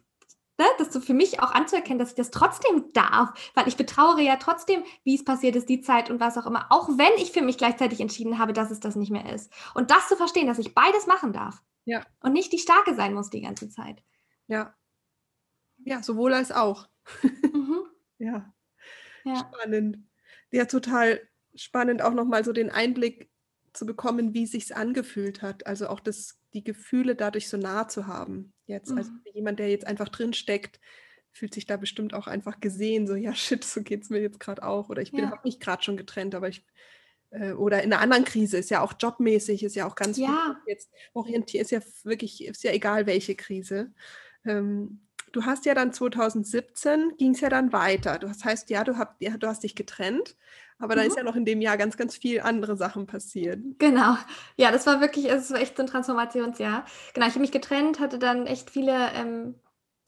[0.58, 4.20] ne, das so für mich auch anzuerkennen, dass ich das trotzdem darf, weil ich betrauere
[4.20, 7.32] ja trotzdem, wie es passiert ist, die Zeit und was auch immer, auch wenn ich
[7.32, 9.52] für mich gleichzeitig entschieden habe, dass es das nicht mehr ist.
[9.74, 11.62] Und das zu verstehen, dass ich beides machen darf.
[11.84, 12.04] Ja.
[12.20, 14.02] Und nicht die Starke sein muss die ganze Zeit.
[14.46, 14.74] Ja.
[15.84, 16.88] Ja, sowohl als auch.
[17.22, 17.82] Mhm.
[18.18, 18.52] ja.
[19.24, 19.36] ja.
[19.36, 19.98] Spannend.
[20.52, 21.20] Ja, total
[21.54, 23.30] spannend auch nochmal so den Einblick
[23.72, 25.66] zu bekommen, wie sich's angefühlt hat.
[25.66, 28.52] Also auch das, die Gefühle dadurch so nah zu haben.
[28.66, 29.18] Jetzt, also mhm.
[29.24, 30.78] also jemand, der jetzt einfach drin steckt,
[31.32, 34.40] fühlt sich da bestimmt auch einfach gesehen, so ja shit, so geht es mir jetzt
[34.40, 34.90] gerade auch.
[34.90, 35.40] Oder ich bin ja.
[35.44, 36.64] nicht gerade schon getrennt, aber ich
[37.30, 40.60] äh, oder in einer anderen Krise ist ja auch jobmäßig, ist ja auch ganz ja.
[40.66, 43.92] jetzt orientiert, ist ja wirklich, ist ja egal welche Krise.
[44.44, 45.00] Ähm,
[45.32, 48.18] du hast ja dann 2017 ging es ja dann weiter.
[48.18, 50.36] Das heißt, ja, du, hab, ja, du hast dich getrennt,
[50.78, 50.98] aber mhm.
[50.98, 53.60] da ist ja noch in dem Jahr ganz, ganz viel andere Sachen passiert.
[53.78, 54.16] Genau.
[54.56, 56.84] Ja, das war wirklich, es war echt so ein Transformationsjahr.
[57.14, 59.54] Genau, ich habe mich getrennt, hatte dann echt viele, ähm,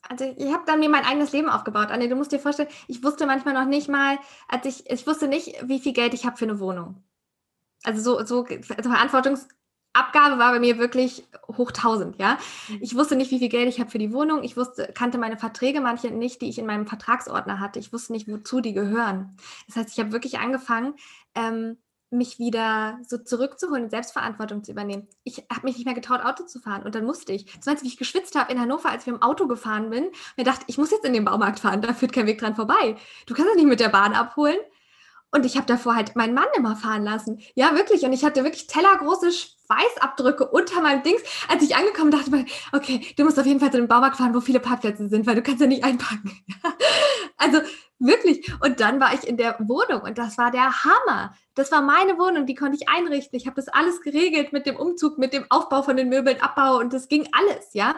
[0.09, 1.89] also ich habe dann mir mein eigenes Leben aufgebaut.
[1.91, 5.29] Anne, du musst dir vorstellen, ich wusste manchmal noch nicht mal, als ich, ich wusste
[5.29, 7.03] nicht, wie viel Geld ich habe für eine Wohnung.
[7.83, 9.49] Also so, so also Verantwortungs
[9.95, 12.37] Abgabe war bei mir wirklich hoch 1000, ja.
[12.69, 12.79] Mhm.
[12.81, 14.43] Ich wusste nicht, wie viel Geld ich habe für die Wohnung.
[14.43, 17.79] Ich wusste, kannte meine Verträge, manche nicht, die ich in meinem Vertragsordner hatte.
[17.79, 19.37] Ich wusste nicht, wozu die gehören.
[19.67, 20.95] Das heißt, ich habe wirklich angefangen,
[21.35, 21.79] ähm,
[22.11, 25.09] mich wieder so zurückzuholen und Selbstverantwortung zu übernehmen.
[25.25, 27.47] Ich habe mich nicht mehr getraut, Auto zu fahren und dann musste ich.
[27.61, 30.11] So als wie ich geschwitzt habe in Hannover, als ich mit dem Auto gefahren bin,
[30.37, 32.97] mir dachte, ich muss jetzt in den Baumarkt fahren, da führt kein Weg dran vorbei.
[33.27, 34.57] Du kannst es nicht mit der Bahn abholen.
[35.35, 37.41] Und ich habe davor halt meinen Mann immer fahren lassen.
[37.57, 38.05] Ja, wirklich.
[38.05, 41.23] Und ich hatte wirklich tellergroße Schweißabdrücke unter meinem Dings.
[41.49, 44.33] Als ich angekommen dachte ich okay, du musst auf jeden Fall zu dem Baumarkt fahren,
[44.33, 46.41] wo viele Parkplätze sind, weil du kannst ja nicht einpacken.
[47.37, 47.63] also
[47.99, 48.49] wirklich.
[48.63, 51.35] Und dann war ich in der Wohnung und das war der Hammer.
[51.57, 53.37] Das war meine Wohnung, die konnte ich einrichten.
[53.37, 56.79] Ich habe das alles geregelt mit dem Umzug, mit dem Aufbau von den Möbeln, Abbau
[56.79, 57.97] und das ging alles, ja.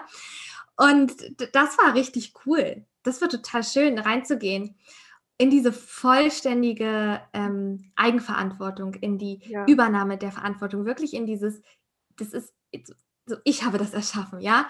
[0.79, 1.13] Und
[1.53, 2.87] das war richtig cool.
[3.03, 4.75] Das war total schön, reinzugehen
[5.39, 9.67] in diese vollständige ähm, Eigenverantwortung, in die ja.
[9.67, 11.61] Übernahme der Verantwortung, wirklich in dieses,
[12.17, 12.55] das ist,
[13.27, 14.67] so, ich habe das erschaffen, ja.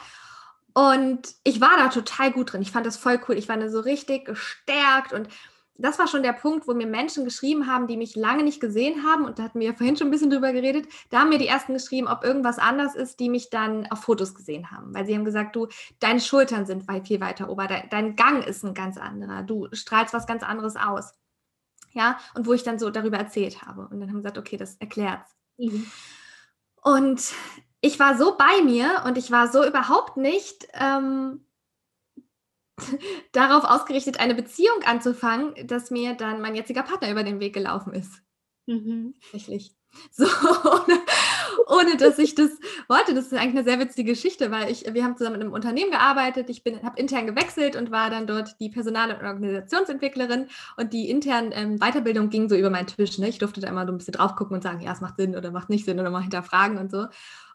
[0.74, 2.60] Und ich war da total gut drin.
[2.60, 3.36] Ich fand das voll cool.
[3.38, 5.28] Ich war da so richtig gestärkt und
[5.78, 9.04] das war schon der Punkt, wo mir Menschen geschrieben haben, die mich lange nicht gesehen
[9.04, 9.24] haben.
[9.24, 10.86] Und da hatten wir ja vorhin schon ein bisschen drüber geredet.
[11.10, 14.34] Da haben mir die ersten geschrieben, ob irgendwas anders ist, die mich dann auf Fotos
[14.34, 14.94] gesehen haben.
[14.94, 15.68] Weil sie haben gesagt, du,
[16.00, 19.42] deine Schultern sind viel weiter ober, dein, Gang ist ein ganz anderer.
[19.42, 21.12] Du strahlst was ganz anderes aus.
[21.92, 23.88] Ja, und wo ich dann so darüber erzählt habe.
[23.88, 25.34] Und dann haben sie gesagt, okay, das erklärt's.
[25.56, 25.86] Mhm.
[26.82, 27.32] Und
[27.80, 31.45] ich war so bei mir und ich war so überhaupt nicht ähm,
[33.32, 37.92] darauf ausgerichtet, eine Beziehung anzufangen, dass mir dann mein jetziger Partner über den Weg gelaufen
[37.92, 38.22] ist.
[38.66, 39.14] Mhm.
[39.20, 39.72] Tatsächlich.
[40.12, 40.98] So, ohne,
[41.68, 42.50] ohne, dass ich das
[42.88, 43.14] wollte.
[43.14, 45.90] Das ist eigentlich eine sehr witzige Geschichte, weil ich, wir haben zusammen in einem Unternehmen
[45.90, 46.50] gearbeitet.
[46.50, 50.48] Ich habe intern gewechselt und war dann dort die Personal- und Organisationsentwicklerin.
[50.76, 53.18] Und die internen ähm, Weiterbildung ging so über meinen Tisch.
[53.18, 53.28] Ne?
[53.28, 55.36] Ich durfte da immer so ein bisschen drauf gucken und sagen, ja, es macht Sinn
[55.36, 57.06] oder macht nicht Sinn oder mal hinterfragen und so.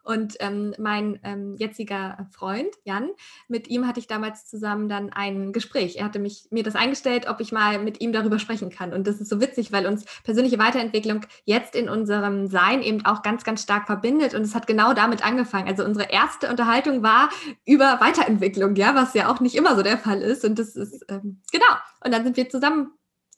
[0.04, 3.10] Und ähm, mein ähm, jetziger Freund, Jan,
[3.48, 5.98] mit ihm hatte ich damals zusammen dann ein Gespräch.
[5.98, 8.94] Er hatte mich, mir das eingestellt, ob ich mal mit ihm darüber sprechen kann.
[8.94, 13.22] Und das ist so witzig, weil uns persönliche Weiterentwicklung jetzt in unserem Sein eben auch
[13.22, 14.34] ganz, ganz stark verbindet.
[14.34, 15.68] Und es hat genau damit angefangen.
[15.68, 17.30] Also unsere erste Unterhaltung war
[17.66, 20.44] über Weiterentwicklung, ja, was ja auch nicht immer so der Fall ist.
[20.46, 21.66] Und das ist, ähm, genau.
[22.04, 22.92] Und dann sind wir zusammen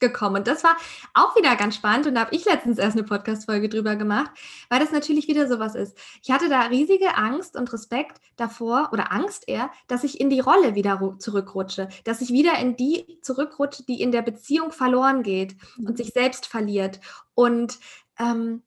[0.08, 0.36] gekommen.
[0.36, 0.76] Und das war
[1.14, 2.06] auch wieder ganz spannend.
[2.06, 4.30] Und da habe ich letztens erst eine Podcast-Folge drüber gemacht,
[4.68, 5.96] weil das natürlich wieder sowas ist.
[6.22, 10.40] Ich hatte da riesige Angst und Respekt davor, oder Angst eher, dass ich in die
[10.40, 15.56] Rolle wieder zurückrutsche, dass ich wieder in die zurückrutsche, die in der Beziehung verloren geht
[15.78, 15.96] und mhm.
[15.96, 17.00] sich selbst verliert
[17.34, 17.78] und
[18.18, 18.62] ähm,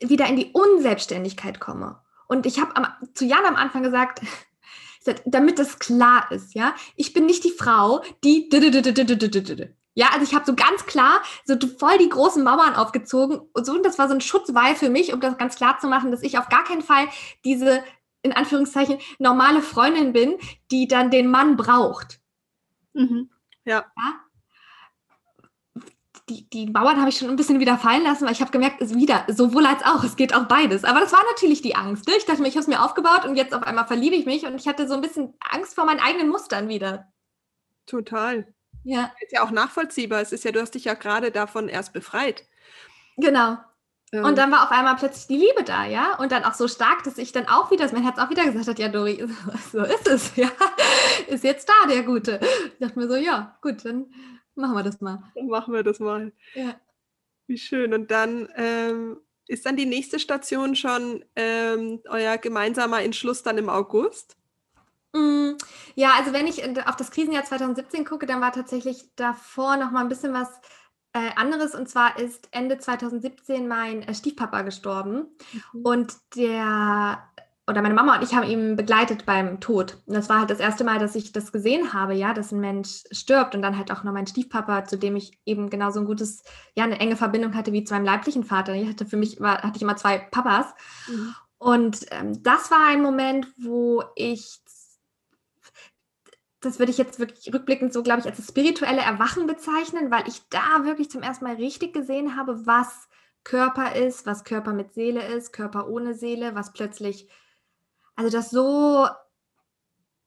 [0.00, 2.00] wieder in die Unselbstständigkeit komme.
[2.28, 2.72] Und ich habe
[3.14, 4.20] zu Jan am Anfang gesagt,
[5.24, 8.48] damit das klar ist, ja, ich bin nicht die Frau, die
[9.96, 13.72] ja, also ich habe so ganz klar so voll die großen Mauern aufgezogen und so
[13.72, 16.22] und das war so ein Schutzwall für mich, um das ganz klar zu machen, dass
[16.22, 17.08] ich auf gar keinen Fall
[17.44, 17.82] diese
[18.22, 20.36] in Anführungszeichen normale Freundin bin,
[20.70, 22.20] die dann den Mann braucht.
[22.92, 23.30] Mhm.
[23.64, 23.86] Ja.
[23.96, 24.20] ja?
[26.28, 28.82] Die, die Mauern habe ich schon ein bisschen wieder fallen lassen, weil ich habe gemerkt,
[28.82, 30.84] es wieder sowohl als auch, es geht auch beides.
[30.84, 32.08] Aber das war natürlich die Angst.
[32.08, 32.14] Ne?
[32.18, 34.44] Ich dachte mir, ich habe es mir aufgebaut und jetzt auf einmal verliebe ich mich
[34.44, 37.12] und ich hatte so ein bisschen Angst vor meinen eigenen Mustern wieder.
[37.86, 38.52] Total.
[38.86, 39.12] Ja.
[39.20, 40.20] Ist ja auch nachvollziehbar.
[40.20, 42.44] Es ist ja, du hast dich ja gerade davon erst befreit.
[43.16, 43.58] Genau.
[44.12, 44.24] Ähm.
[44.24, 46.16] Und dann war auf einmal plötzlich die Liebe da, ja?
[46.18, 48.44] Und dann auch so stark, dass ich dann auch wieder, dass mein Herz auch wieder
[48.44, 49.26] gesagt hat, ja, Dori,
[49.72, 50.50] so ist es, ja.
[51.26, 52.38] Ist jetzt da, der Gute.
[52.74, 54.06] Ich dachte mir so, ja, gut, dann
[54.54, 55.20] machen wir das mal.
[55.34, 56.32] Dann machen wir das mal.
[56.54, 56.76] Ja.
[57.48, 57.92] Wie schön.
[57.92, 59.18] Und dann ähm,
[59.48, 64.35] ist dann die nächste Station schon ähm, euer gemeinsamer Entschluss dann im August?
[65.16, 65.56] Mm,
[65.94, 70.00] ja, also wenn ich auf das Krisenjahr 2017 gucke, dann war tatsächlich davor noch mal
[70.00, 70.48] ein bisschen was
[71.14, 71.74] äh, anderes.
[71.74, 75.28] Und zwar ist Ende 2017 mein äh, Stiefpapa gestorben.
[75.72, 75.80] Mhm.
[75.82, 77.22] Und der,
[77.66, 80.02] oder meine Mama und ich haben ihn begleitet beim Tod.
[80.06, 82.60] Und das war halt das erste Mal, dass ich das gesehen habe, ja, dass ein
[82.60, 83.54] Mensch stirbt.
[83.54, 86.42] Und dann halt auch noch mein Stiefpapa, zu dem ich eben genauso ein gutes,
[86.74, 88.74] ja, eine enge Verbindung hatte wie zu meinem leiblichen Vater.
[88.74, 90.66] Ich hatte für mich war, hatte ich immer zwei Papas.
[91.08, 91.34] Mhm.
[91.58, 94.60] Und ähm, das war ein Moment, wo ich
[96.60, 100.26] das würde ich jetzt wirklich rückblickend so, glaube ich, als das spirituelle Erwachen bezeichnen, weil
[100.26, 103.08] ich da wirklich zum ersten Mal richtig gesehen habe, was
[103.44, 107.28] Körper ist, was Körper mit Seele ist, Körper ohne Seele, was plötzlich,
[108.16, 109.06] also das so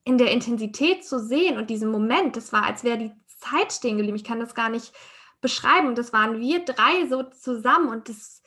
[0.04, 3.98] in der Intensität zu sehen und diesen Moment, das war, als wäre die Zeit stehen
[3.98, 4.15] geblieben.
[4.15, 4.94] Ich kann das gar nicht
[5.42, 5.96] beschreiben.
[5.96, 8.42] Das waren wir drei so zusammen und das,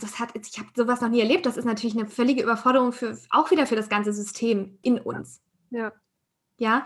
[0.00, 1.46] das hat, ich habe sowas noch nie erlebt.
[1.46, 5.42] Das ist natürlich eine völlige Überforderung für auch wieder für das ganze System in uns.
[5.70, 5.92] Ja.
[6.56, 6.84] Ja,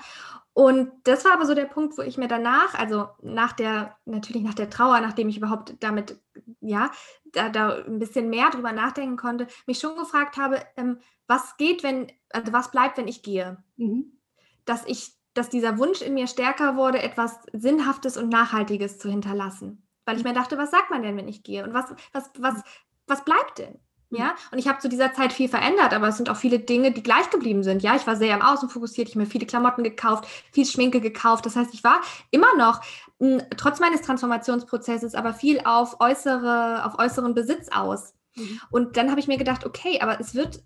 [0.54, 4.42] und das war aber so der Punkt, wo ich mir danach, also nach der, natürlich
[4.42, 6.18] nach der Trauer, nachdem ich überhaupt damit,
[6.60, 6.90] ja,
[7.32, 11.82] da, da ein bisschen mehr drüber nachdenken konnte, mich schon gefragt habe, ähm, was geht,
[11.82, 13.62] wenn, also was bleibt, wenn ich gehe?
[13.76, 14.18] Mhm.
[14.64, 19.86] Dass ich, dass dieser Wunsch in mir stärker wurde, etwas Sinnhaftes und Nachhaltiges zu hinterlassen.
[20.06, 21.62] Weil ich mir dachte, was sagt man denn, wenn ich gehe?
[21.62, 22.62] Und was, was, was,
[23.06, 23.78] was bleibt denn?
[24.10, 24.32] Ja, mhm.
[24.52, 27.02] und ich habe zu dieser Zeit viel verändert, aber es sind auch viele Dinge, die
[27.02, 27.82] gleich geblieben sind.
[27.82, 31.00] Ja, ich war sehr im Außen fokussiert, ich habe mir viele Klamotten gekauft, viel Schminke
[31.00, 31.44] gekauft.
[31.44, 32.80] Das heißt, ich war immer noch,
[33.18, 38.14] mh, trotz meines Transformationsprozesses, aber viel auf äußere, auf äußeren Besitz aus.
[38.34, 38.60] Mhm.
[38.70, 40.62] Und dann habe ich mir gedacht, okay, aber es wird,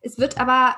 [0.00, 0.76] es wird aber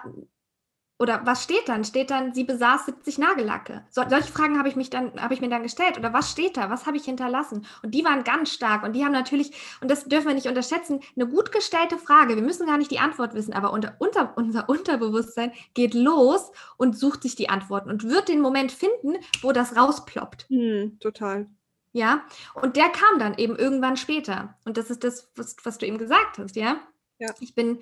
[0.98, 1.84] oder was steht dann?
[1.84, 3.84] Steht dann, sie besaß 70 Nagellacke?
[3.88, 5.96] So, solche Fragen habe ich, mich dann, habe ich mir dann gestellt.
[5.96, 6.70] Oder was steht da?
[6.70, 7.66] Was habe ich hinterlassen?
[7.82, 8.82] Und die waren ganz stark.
[8.82, 12.34] Und die haben natürlich, und das dürfen wir nicht unterschätzen, eine gut gestellte Frage.
[12.34, 16.98] Wir müssen gar nicht die Antwort wissen, aber unter, unter, unser Unterbewusstsein geht los und
[16.98, 20.46] sucht sich die Antworten und wird den Moment finden, wo das rausploppt.
[20.48, 21.46] Hm, total.
[21.92, 24.56] Ja, und der kam dann eben irgendwann später.
[24.64, 26.80] Und das ist das, was, was du eben gesagt hast, ja?
[27.18, 27.34] Ja.
[27.40, 27.80] Ich bin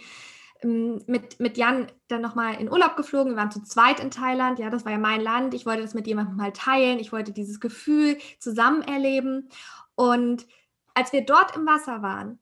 [0.62, 3.32] mit, mit Jan dann nochmal in Urlaub geflogen.
[3.32, 4.58] Wir waren zu zweit in Thailand.
[4.58, 5.54] Ja, das war ja mein Land.
[5.54, 6.98] Ich wollte das mit jemandem mal teilen.
[6.98, 9.48] Ich wollte dieses Gefühl zusammen erleben.
[9.94, 10.46] Und
[10.94, 12.38] als wir dort im Wasser waren,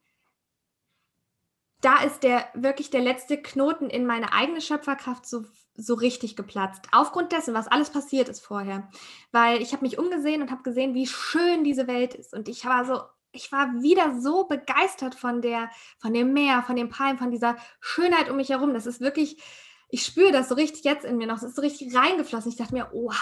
[1.81, 6.87] da ist der wirklich der letzte Knoten in meine eigene Schöpferkraft so, so richtig geplatzt.
[6.93, 8.89] Aufgrund dessen, was alles passiert ist vorher.
[9.33, 12.33] Weil ich habe mich umgesehen und habe gesehen, wie schön diese Welt ist.
[12.33, 13.03] Und ich war so
[13.35, 17.57] ich war wieder so begeistert von der, von dem Meer, von den Palmen, von dieser
[17.81, 18.73] Schönheit um mich herum.
[18.73, 19.43] Das ist wirklich,
[19.89, 21.37] ich spüre das so richtig jetzt in mir noch.
[21.37, 22.51] Es ist so richtig reingeflossen.
[22.51, 23.13] Ich dachte mir, oh.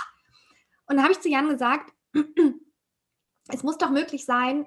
[0.87, 1.93] Und dann habe ich zu Jan gesagt,
[3.49, 4.67] es muss doch möglich sein,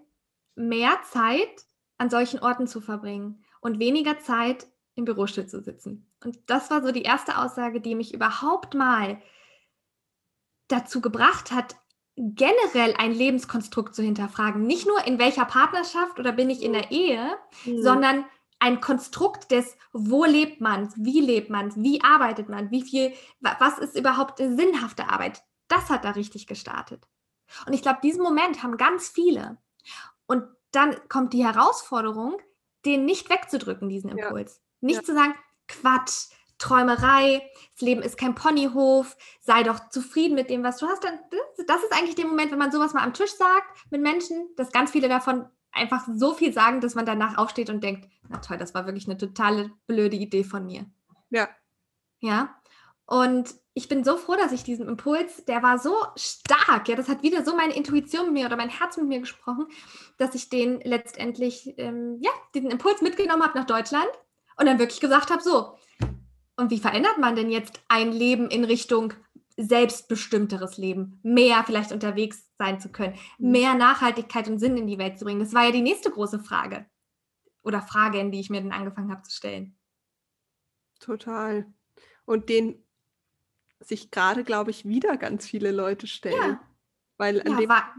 [0.55, 1.65] mehr Zeit
[1.97, 6.11] an solchen Orten zu verbringen und weniger Zeit im Bürostuhl zu sitzen.
[6.23, 9.21] Und das war so die erste Aussage, die mich überhaupt mal
[10.67, 11.75] dazu gebracht hat,
[12.17, 14.65] generell ein Lebenskonstrukt zu hinterfragen.
[14.65, 17.81] Nicht nur in welcher Partnerschaft oder bin ich in der Ehe, mhm.
[17.81, 18.25] sondern
[18.59, 23.79] ein Konstrukt des, wo lebt man, wie lebt man, wie arbeitet man, wie viel, was
[23.79, 25.43] ist überhaupt sinnhafte Arbeit.
[25.67, 27.07] Das hat da richtig gestartet.
[27.67, 29.57] Und ich glaube, diesen Moment haben ganz viele.
[30.25, 32.37] Und dann kommt die Herausforderung,
[32.85, 34.55] den nicht wegzudrücken, diesen Impuls.
[34.55, 34.87] Ja.
[34.87, 35.03] Nicht ja.
[35.03, 35.35] zu sagen,
[35.67, 37.41] Quatsch, Träumerei,
[37.73, 41.03] das Leben ist kein Ponyhof, sei doch zufrieden mit dem, was du hast.
[41.03, 44.71] Das ist eigentlich der Moment, wenn man sowas mal am Tisch sagt mit Menschen, dass
[44.71, 48.57] ganz viele davon einfach so viel sagen, dass man danach aufsteht und denkt, na toll,
[48.57, 50.85] das war wirklich eine totale blöde Idee von mir.
[51.29, 51.49] Ja.
[52.21, 52.55] Ja.
[53.05, 57.09] Und ich bin so froh, dass ich diesen Impuls, der war so stark, ja, das
[57.09, 59.67] hat wieder so meine Intuition mit mir oder mein Herz mit mir gesprochen,
[60.17, 64.09] dass ich den letztendlich, ähm, ja, diesen Impuls mitgenommen habe nach Deutschland
[64.57, 65.77] und dann wirklich gesagt habe, so,
[66.57, 69.13] und wie verändert man denn jetzt ein Leben in Richtung
[69.57, 73.51] selbstbestimmteres Leben, mehr vielleicht unterwegs sein zu können, mhm.
[73.51, 75.39] mehr Nachhaltigkeit und Sinn in die Welt zu bringen?
[75.39, 76.85] Das war ja die nächste große Frage
[77.63, 79.77] oder Frage, in die ich mir dann angefangen habe zu stellen.
[80.99, 81.65] Total.
[82.25, 82.83] Und den
[83.79, 86.35] sich gerade, glaube ich, wieder ganz viele Leute stellen.
[86.35, 86.61] Ja.
[87.17, 87.95] Weil an ja, dem war,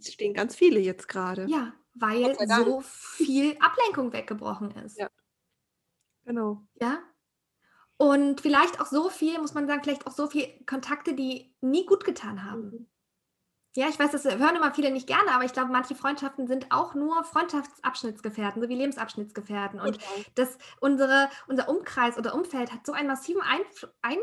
[0.00, 1.46] stehen ganz viele jetzt gerade.
[1.48, 4.98] Ja, weil so viel Ablenkung weggebrochen ist.
[4.98, 5.10] Ja.
[6.24, 6.66] Genau.
[6.80, 7.00] Ja.
[8.00, 11.84] Und vielleicht auch so viel, muss man sagen, vielleicht auch so viel Kontakte, die nie
[11.84, 12.62] gut getan haben.
[12.62, 12.86] Mhm.
[13.76, 16.72] Ja, ich weiß, das hören immer viele nicht gerne, aber ich glaube, manche Freundschaften sind
[16.72, 19.80] auch nur Freundschaftsabschnittsgefährten, so wie Lebensabschnittsgefährten.
[19.80, 19.98] Und
[20.34, 24.18] das, unsere, unser Umkreis oder Umfeld hat so einen massiven Einf ein,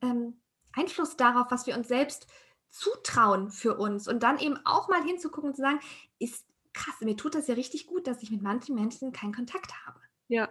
[0.00, 0.40] ähm,
[0.72, 2.26] Einfluss darauf, was wir uns selbst
[2.70, 4.08] zutrauen für uns.
[4.08, 5.80] Und dann eben auch mal hinzugucken und zu sagen,
[6.18, 9.74] ist krass, mir tut das ja richtig gut, dass ich mit manchen Menschen keinen Kontakt
[9.86, 10.00] habe.
[10.28, 10.48] Ja,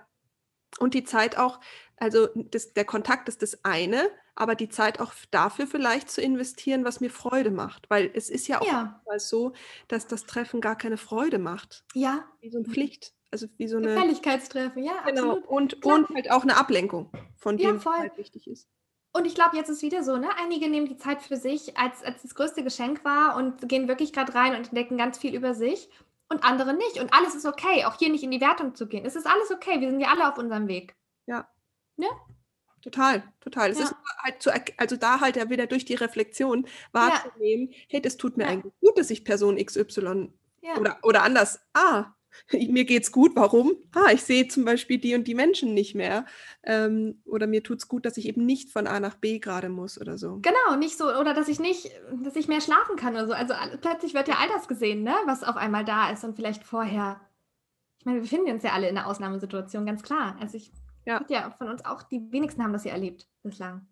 [0.77, 1.59] und die Zeit auch,
[1.99, 6.85] also das, der Kontakt ist das eine, aber die Zeit auch dafür vielleicht zu investieren,
[6.85, 7.89] was mir Freude macht.
[7.89, 9.01] Weil es ist ja auch ja.
[9.17, 9.53] so,
[9.87, 11.83] dass das Treffen gar keine Freude macht.
[11.93, 12.25] Ja.
[12.41, 13.13] Wie so eine Pflicht.
[13.31, 13.93] Also wie so eine.
[13.93, 15.03] Gefälligkeitstreffen, ja.
[15.05, 15.37] Genau.
[15.37, 15.47] Absolut.
[15.47, 18.67] Und, und halt auch eine Ablenkung, von dem ja, halt wichtig ist.
[19.11, 20.29] Und ich glaube, jetzt ist wieder so, ne?
[20.39, 24.13] Einige nehmen die Zeit für sich als, als das größte Geschenk wahr und gehen wirklich
[24.13, 25.89] gerade rein und entdecken ganz viel über sich
[26.29, 26.99] und andere nicht.
[26.99, 29.05] Und alles ist okay, auch hier nicht in die Wertung zu gehen.
[29.05, 30.95] Es ist alles okay, wir sind ja alle auf unserem Weg.
[31.25, 31.47] Ja.
[31.99, 32.07] Ne?
[32.81, 33.71] Total, total.
[33.71, 33.85] Es ja.
[33.85, 37.77] ist halt zu, also da halt ja wieder durch die Reflexion wahrzunehmen, ja.
[37.89, 38.49] hey, das tut mir ja.
[38.49, 40.31] eigentlich gut, dass ich Person XY
[40.77, 42.13] oder, oder anders, ah,
[42.51, 43.73] mir geht's gut, warum?
[43.93, 46.25] Ah, ich sehe zum Beispiel die und die Menschen nicht mehr.
[46.63, 49.69] Ähm, oder mir tut es gut, dass ich eben nicht von A nach B gerade
[49.69, 50.39] muss oder so.
[50.41, 51.91] Genau, nicht so, oder dass ich nicht,
[52.23, 53.33] dass ich mehr schlafen kann oder so.
[53.33, 55.15] Also plötzlich wird ja all das gesehen, ne?
[55.25, 57.19] was auf einmal da ist und vielleicht vorher.
[57.97, 60.37] Ich meine, wir befinden uns ja alle in einer Ausnahmesituation, ganz klar.
[60.39, 60.71] Also ich
[61.05, 61.25] ja.
[61.29, 63.87] ja von uns auch, die wenigsten haben das ja erlebt bislang.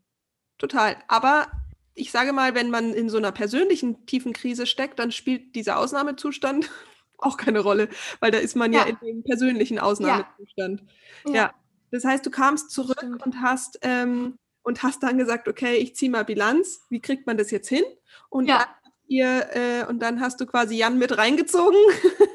[0.58, 0.98] Total.
[1.08, 1.48] Aber
[1.94, 5.80] ich sage mal, wenn man in so einer persönlichen tiefen Krise steckt, dann spielt dieser
[5.80, 6.70] Ausnahmezustand
[7.18, 7.90] auch keine Rolle,
[8.20, 10.84] weil da ist man ja, ja in dem persönlichen Ausnahmezustand.
[11.26, 11.34] Ja.
[11.34, 11.54] ja.
[11.92, 16.12] Das heißt, du kamst zurück und hast ähm, und hast dann gesagt, okay, ich ziehe
[16.12, 16.82] mal Bilanz.
[16.90, 17.84] Wie kriegt man das jetzt hin?
[18.30, 18.60] Und ja.
[18.60, 18.68] dann
[19.08, 21.80] ihr äh, und dann hast du quasi Jan mit reingezogen.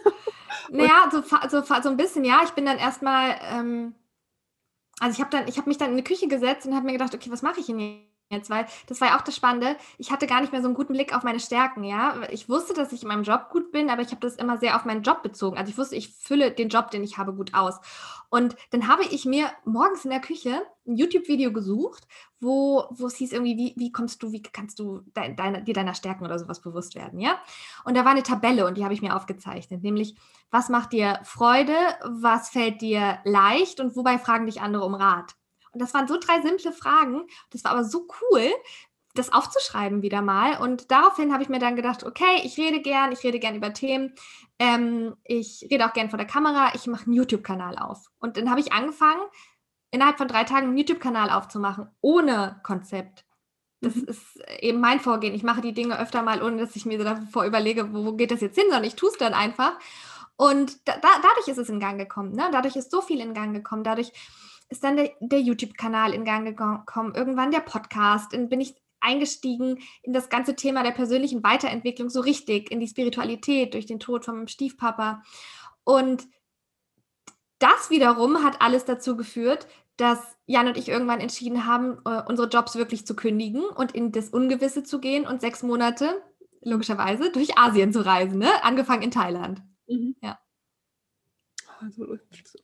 [0.71, 2.41] naja, so, so, so ein bisschen, ja.
[2.45, 3.95] Ich bin dann erstmal, ähm,
[5.01, 6.93] also ich habe dann, ich habe mich dann in die Küche gesetzt und habe mir
[6.93, 7.79] gedacht, okay, was mache ich denn
[8.31, 8.51] jetzt?
[8.51, 9.77] weil das war ja auch das Spannende.
[9.99, 12.23] Ich hatte gar nicht mehr so einen guten Blick auf meine Stärken, ja.
[12.31, 14.77] Ich wusste, dass ich in meinem Job gut bin, aber ich habe das immer sehr
[14.77, 15.59] auf meinen Job bezogen.
[15.59, 17.79] Also ich wusste, ich fülle den Job, den ich habe, gut aus.
[18.31, 22.09] Und dann habe ich mir morgens in der Küche ein YouTube-Video gesucht,
[22.41, 25.75] wo, wo es hieß irgendwie, wie, wie kommst du, wie kannst du de, deine, dir
[25.75, 27.39] deiner Stärken oder sowas bewusst werden, ja?
[27.85, 30.17] Und da war eine Tabelle und die habe ich mir aufgezeichnet, nämlich,
[30.53, 35.35] was macht dir Freude, was fällt dir leicht und wobei fragen dich andere um Rat.
[35.73, 37.23] Und das waren so drei simple Fragen.
[37.51, 38.53] Das war aber so cool,
[39.15, 40.61] das aufzuschreiben wieder mal.
[40.61, 43.73] Und daraufhin habe ich mir dann gedacht, okay, ich rede gern, ich rede gern über
[43.73, 44.15] Themen.
[44.59, 46.73] Ähm, ich rede auch gern vor der Kamera.
[46.75, 48.11] Ich mache einen YouTube-Kanal auf.
[48.21, 49.23] Und dann habe ich angefangen,
[49.91, 53.25] innerhalb von drei Tagen einen YouTube-Kanal aufzumachen, ohne Konzept.
[53.81, 54.05] Das mhm.
[54.05, 55.35] ist eben mein Vorgehen.
[55.35, 58.31] Ich mache die Dinge öfter mal, ohne dass ich mir davor überlege, wo, wo geht
[58.31, 59.79] das jetzt hin, sondern ich tue es dann einfach.
[60.37, 62.33] Und da, da, dadurch ist es in Gang gekommen.
[62.33, 62.49] Ne?
[62.53, 63.85] Dadurch ist so viel in Gang gekommen.
[63.85, 64.13] Dadurch
[64.69, 69.79] ist dann der, der YouTube-Kanal in Gang gekommen, irgendwann der Podcast, dann bin ich eingestiegen
[70.03, 74.25] in das ganze Thema der persönlichen Weiterentwicklung so richtig, in die Spiritualität durch den Tod
[74.25, 75.23] von meinem Stiefpapa.
[75.85, 76.27] Und
[77.59, 79.67] das wiederum hat alles dazu geführt,
[79.97, 84.11] dass Jan und ich irgendwann entschieden haben, äh, unsere Jobs wirklich zu kündigen und in
[84.11, 86.23] das Ungewisse zu gehen und sechs Monate,
[86.63, 88.65] logischerweise, durch Asien zu reisen, ne?
[88.65, 89.63] angefangen in Thailand.
[89.87, 90.17] Mhm.
[90.23, 90.39] Ja.
[91.81, 92.19] Also,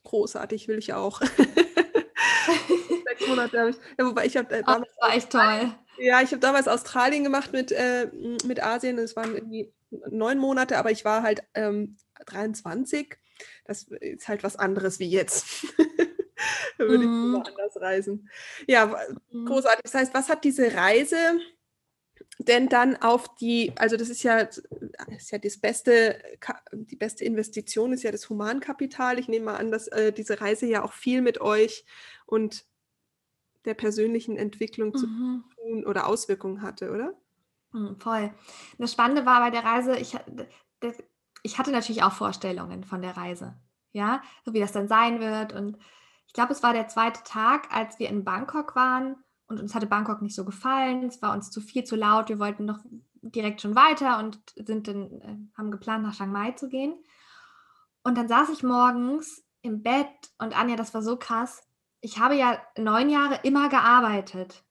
[0.05, 1.21] großartig will ich auch.
[3.09, 3.77] Sechs Monate habe ich.
[3.99, 5.75] Ja, wobei ich habe äh, oh, das war echt toll.
[5.99, 8.11] Ja, ich habe damals Australien gemacht mit, äh,
[8.45, 8.99] mit Asien.
[8.99, 9.73] Es waren irgendwie
[10.11, 13.17] neun Monate, aber ich war halt ähm, 23.
[13.65, 15.67] Das ist halt was anderes wie jetzt.
[16.79, 17.43] da würde mhm.
[17.43, 18.29] ich anders reisen.
[18.67, 18.87] Ja,
[19.31, 19.47] mhm.
[19.47, 19.83] großartig.
[19.83, 21.41] Das heißt, was hat diese Reise
[22.39, 26.23] denn dann auf die, also das ist ja, ist ja das beste,
[26.73, 29.19] die beste Investition ist ja das Humankapital.
[29.19, 31.85] Ich nehme mal an, dass äh, diese Reise ja auch viel mit euch
[32.27, 32.65] und
[33.65, 35.45] der persönlichen Entwicklung zu mhm.
[35.57, 37.13] tun oder Auswirkungen hatte, oder?
[37.73, 38.33] Mhm, voll.
[38.79, 40.17] Das Spannende war bei der Reise, ich,
[41.43, 43.57] ich hatte natürlich auch Vorstellungen von der Reise,
[43.93, 45.53] ja, so wie das dann sein wird.
[45.53, 45.77] Und
[46.27, 49.17] ich glaube, es war der zweite Tag, als wir in Bangkok waren
[49.49, 51.05] und uns hatte Bangkok nicht so gefallen.
[51.05, 52.29] Es war uns zu viel, zu laut.
[52.29, 52.81] Wir wollten noch
[53.23, 56.95] direkt schon weiter und sind dann, äh, haben geplant, nach Chiang Mai zu gehen.
[58.05, 61.67] Und dann saß ich morgens im Bett und Anja, das war so krass.
[62.01, 64.63] Ich habe ja neun Jahre immer gearbeitet.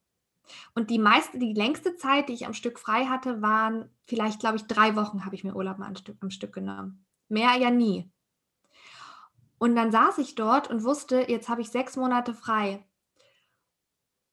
[0.73, 4.55] Und die meiste, die längste Zeit, die ich am Stück frei hatte, waren vielleicht, glaube
[4.55, 7.05] ich, drei Wochen habe ich mir Urlaub am Stück, am Stück genommen.
[7.27, 8.09] Mehr ja nie.
[9.57, 12.85] Und dann saß ich dort und wusste, jetzt habe ich sechs Monate frei.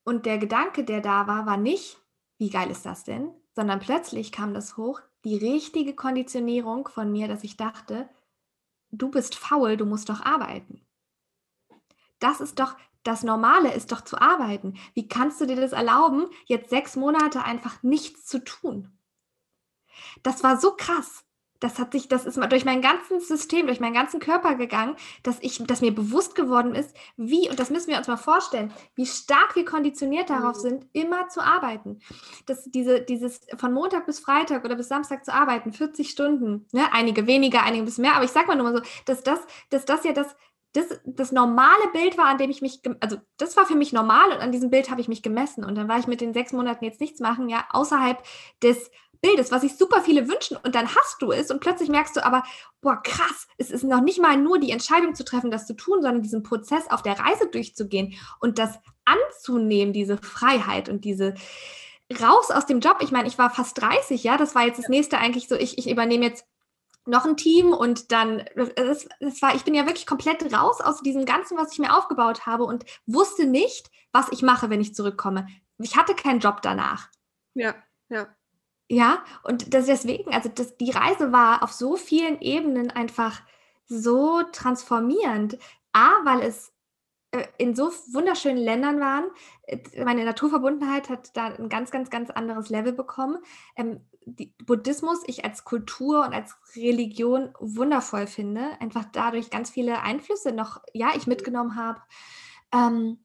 [0.05, 1.99] Und der Gedanke, der da war, war nicht,
[2.39, 3.31] wie geil ist das denn?
[3.57, 8.09] Sondern plötzlich kam das hoch, die richtige Konditionierung von mir, dass ich dachte,
[8.91, 10.87] du bist faul, du musst doch arbeiten.
[12.19, 14.75] Das ist doch, das Normale ist doch zu arbeiten.
[14.95, 18.99] Wie kannst du dir das erlauben, jetzt sechs Monate einfach nichts zu tun?
[20.23, 21.24] Das war so krass
[21.65, 25.39] das hat sich, das ist durch mein ganzes System, durch meinen ganzen Körper gegangen, dass
[25.41, 29.07] ich, dass mir bewusst geworden ist, wie, und das müssen wir uns mal vorstellen, wie
[29.07, 30.61] stark wir konditioniert darauf mhm.
[30.61, 32.01] sind, immer zu arbeiten.
[32.45, 36.93] Dass diese, dieses von Montag bis Freitag oder bis Samstag zu arbeiten, 40 Stunden, ne,
[36.93, 39.41] einige weniger, einige bis mehr, aber ich sag mal nur mal so, dass das,
[39.71, 40.37] dass das ja das,
[40.75, 44.33] das, das normale Bild war, an dem ich mich, also das war für mich normal
[44.33, 45.65] und an diesem Bild habe ich mich gemessen.
[45.65, 48.23] Und dann war ich mit den sechs Monaten jetzt nichts machen, ja, außerhalb
[48.63, 48.91] des
[49.25, 52.25] bildest, was sich super viele wünschen und dann hast du es und plötzlich merkst du
[52.25, 52.43] aber,
[52.83, 56.03] boah, krass, es ist noch nicht mal nur die Entscheidung zu treffen, das zu tun,
[56.03, 61.35] sondern diesen Prozess auf der Reise durchzugehen und das anzunehmen, diese Freiheit und diese
[62.21, 62.99] raus aus dem Job.
[63.01, 65.79] Ich meine, ich war fast 30, ja, das war jetzt das nächste eigentlich so, ich,
[65.79, 66.45] ich übernehme jetzt
[67.07, 71.01] noch ein Team und dann, das, das war, ich bin ja wirklich komplett raus aus
[71.01, 74.95] diesem Ganzen, was ich mir aufgebaut habe und wusste nicht, was ich mache, wenn ich
[74.95, 75.47] zurückkomme.
[75.79, 77.09] Ich hatte keinen Job danach.
[77.55, 77.75] Ja,
[78.11, 78.29] ja.
[78.89, 83.43] Ja, und das deswegen, also das, die Reise war auf so vielen Ebenen einfach
[83.87, 85.59] so transformierend.
[85.93, 86.73] A, weil es
[87.35, 89.25] äh, in so wunderschönen Ländern waren.
[89.63, 93.39] Äh, meine Naturverbundenheit hat da ein ganz, ganz, ganz anderes Level bekommen.
[93.77, 94.07] Ähm,
[94.65, 98.81] Buddhismus ich als Kultur und als Religion wundervoll finde.
[98.81, 102.01] Einfach dadurch ganz viele Einflüsse noch, ja, ich mitgenommen habe.
[102.73, 103.25] Ähm,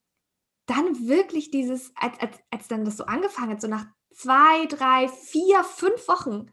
[0.65, 3.85] dann wirklich dieses, als, als, als dann das so angefangen hat, so nach
[4.19, 6.51] zwei, drei, vier, fünf Wochen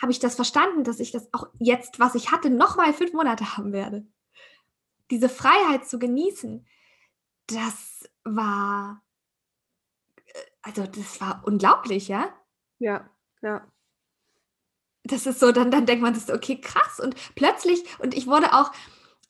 [0.00, 3.56] habe ich das verstanden, dass ich das auch jetzt, was ich hatte, nochmal fünf Monate
[3.56, 4.06] haben werde.
[5.10, 6.64] Diese Freiheit zu genießen,
[7.48, 9.02] das war,
[10.26, 12.28] äh, also das war unglaublich, ja?
[12.78, 13.10] Ja,
[13.42, 13.66] ja.
[15.02, 17.00] Das ist so, dann, dann denkt man, das ist okay, krass.
[17.00, 18.70] Und plötzlich, und ich wurde auch,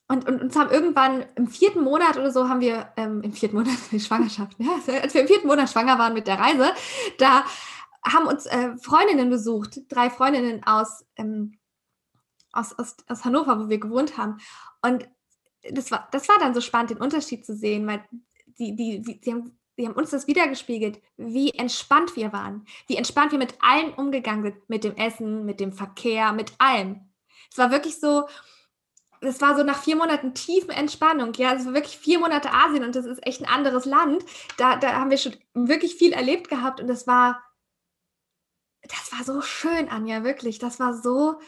[0.08, 3.56] und, und uns haben irgendwann im vierten Monat oder so haben wir, ähm, im vierten
[3.56, 6.72] Monat die Schwangerschaft, ja, als wir im vierten Monat schwanger waren mit der Reise,
[7.16, 7.44] da
[8.06, 11.58] haben uns äh, Freundinnen besucht, drei Freundinnen aus, ähm,
[12.52, 14.38] aus, aus, aus Hannover, wo wir gewohnt haben.
[14.82, 15.08] Und
[15.70, 18.04] das war, das war dann so spannend, den Unterschied zu sehen, weil
[18.58, 22.96] die, die, die, die haben die haben uns das wiedergespiegelt, wie entspannt wir waren, wie
[22.96, 27.08] entspannt wir mit allem umgegangen sind, mit dem Essen, mit dem Verkehr, mit allem.
[27.50, 28.26] Es war wirklich so,
[29.20, 31.32] es war so nach vier Monaten tiefen Entspannung.
[31.34, 34.24] Ja, es war wirklich vier Monate Asien und das ist echt ein anderes Land.
[34.56, 37.40] Da, da haben wir schon wirklich viel erlebt gehabt und es war,
[38.88, 40.58] das war so schön, Anja, wirklich.
[40.58, 41.40] Das war so,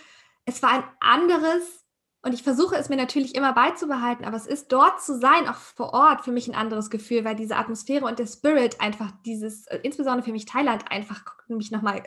[0.45, 1.81] es war ein anderes
[2.23, 5.55] und ich versuche es mir natürlich immer beizubehalten, aber es ist dort zu sein, auch
[5.55, 9.67] vor Ort, für mich ein anderes Gefühl, weil diese Atmosphäre und der Spirit einfach dieses,
[9.69, 12.03] äh, insbesondere für mich Thailand, einfach mich nochmal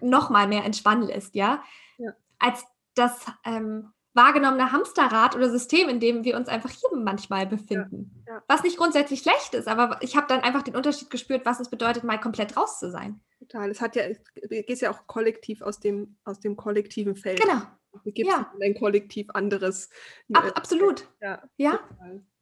[0.00, 1.62] noch mal mehr entspannen lässt, ja.
[1.98, 2.12] ja.
[2.38, 2.64] Als
[2.94, 8.22] das ähm, wahrgenommene Hamsterrad oder System, in dem wir uns einfach hier manchmal befinden.
[8.26, 8.42] Ja, ja.
[8.46, 11.70] Was nicht grundsätzlich schlecht ist, aber ich habe dann einfach den Unterschied gespürt, was es
[11.70, 13.20] bedeutet, mal komplett raus zu sein.
[13.48, 13.70] Total.
[13.70, 17.40] Es hat ja, geht ja auch kollektiv aus dem, aus dem kollektiven Feld.
[17.40, 17.62] Genau.
[18.04, 18.52] Gibt ja.
[18.60, 19.88] ein Kollektiv anderes.
[20.32, 21.08] Ab, absolut.
[21.20, 21.42] Ja.
[21.56, 21.80] Ja.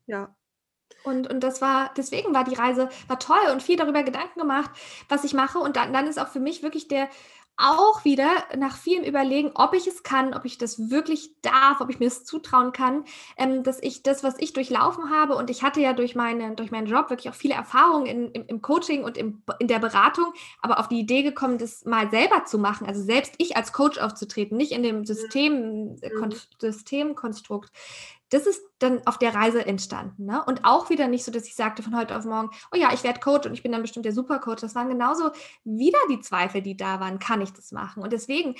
[0.06, 0.34] ja.
[1.04, 4.70] Und, und das war, deswegen war die Reise, war toll und viel darüber Gedanken gemacht,
[5.08, 5.58] was ich mache.
[5.58, 7.08] Und dann, dann ist auch für mich wirklich der,
[7.56, 11.90] auch wieder nach vielem Überlegen, ob ich es kann, ob ich das wirklich darf, ob
[11.90, 13.04] ich mir das zutrauen kann,
[13.36, 16.70] ähm, dass ich das, was ich durchlaufen habe, und ich hatte ja durch, meine, durch
[16.70, 20.32] meinen Job wirklich auch viele Erfahrungen in, im, im, Coaching und im, in der Beratung,
[20.60, 23.98] aber auf die Idee gekommen, das mal selber zu machen, also selbst ich als Coach
[23.98, 26.34] aufzutreten, nicht in dem System, mhm.
[26.58, 27.70] Systemkonstrukt,
[28.32, 30.24] das ist dann auf der Reise entstanden.
[30.24, 30.42] Ne?
[30.44, 33.04] Und auch wieder nicht so, dass ich sagte von heute auf morgen, oh ja, ich
[33.04, 34.60] werde Coach und ich bin dann bestimmt der Supercoach.
[34.60, 35.30] Das waren genauso
[35.64, 38.02] wieder die Zweifel, die da waren, kann ich das machen?
[38.02, 38.54] Und deswegen,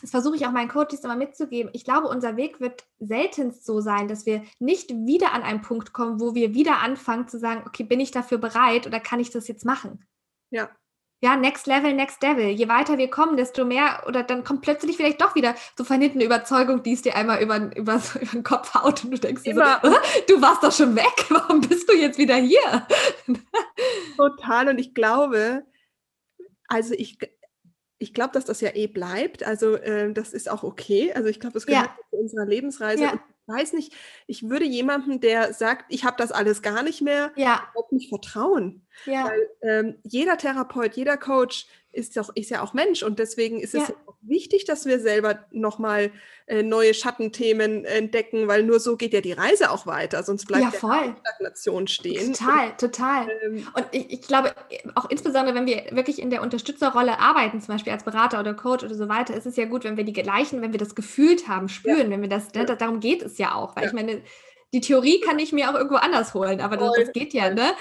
[0.00, 1.70] das versuche ich auch meinen Coaches immer mitzugeben.
[1.72, 5.92] Ich glaube, unser Weg wird seltenst so sein, dass wir nicht wieder an einen Punkt
[5.92, 9.30] kommen, wo wir wieder anfangen zu sagen, okay, bin ich dafür bereit oder kann ich
[9.30, 10.04] das jetzt machen?
[10.50, 10.68] Ja,
[11.22, 12.48] ja, Next Level, Next Devil.
[12.48, 16.24] Je weiter wir kommen, desto mehr, oder dann kommt plötzlich vielleicht doch wieder so vernittene
[16.24, 19.54] Überzeugung, die es dir einmal über, über, über den Kopf haut und du denkst dir
[19.54, 22.86] so, du warst doch schon weg, warum bist du jetzt wieder hier?
[24.16, 25.64] Total und ich glaube,
[26.66, 27.18] also ich,
[27.98, 31.38] ich glaube, dass das ja eh bleibt, also äh, das ist auch okay, also ich
[31.38, 31.96] glaube, es gehört ja.
[32.10, 33.20] zu unserer Lebensreise ja.
[33.52, 33.94] Weiß nicht,
[34.26, 37.62] ich würde jemandem, der sagt, ich habe das alles gar nicht mehr, ja.
[37.70, 38.86] überhaupt nicht vertrauen.
[39.06, 39.26] Ja.
[39.26, 43.74] Weil ähm, jeder Therapeut, jeder Coach ist, doch, ist ja auch Mensch und deswegen ist
[43.74, 43.82] ja.
[43.82, 46.10] es wichtig, dass wir selber nochmal
[46.46, 50.64] äh, neue Schattenthemen entdecken, weil nur so geht ja die Reise auch weiter, sonst bleibt
[50.64, 51.14] ja, voll.
[51.20, 52.32] Stagnation stehen.
[52.32, 53.28] Total, und, total.
[53.44, 54.54] Ähm, und ich, ich, glaube,
[54.94, 58.84] auch insbesondere, wenn wir wirklich in der Unterstützerrolle arbeiten, zum Beispiel als Berater oder Coach
[58.84, 61.46] oder so weiter, ist es ja gut, wenn wir die gleichen, wenn wir das gefühlt
[61.48, 62.10] haben, spüren, ja.
[62.10, 64.22] wenn wir das, ne, darum geht es ja auch, weil ich meine,
[64.72, 67.72] die Theorie kann ich mir auch irgendwo anders holen, aber das, das geht ja, ne?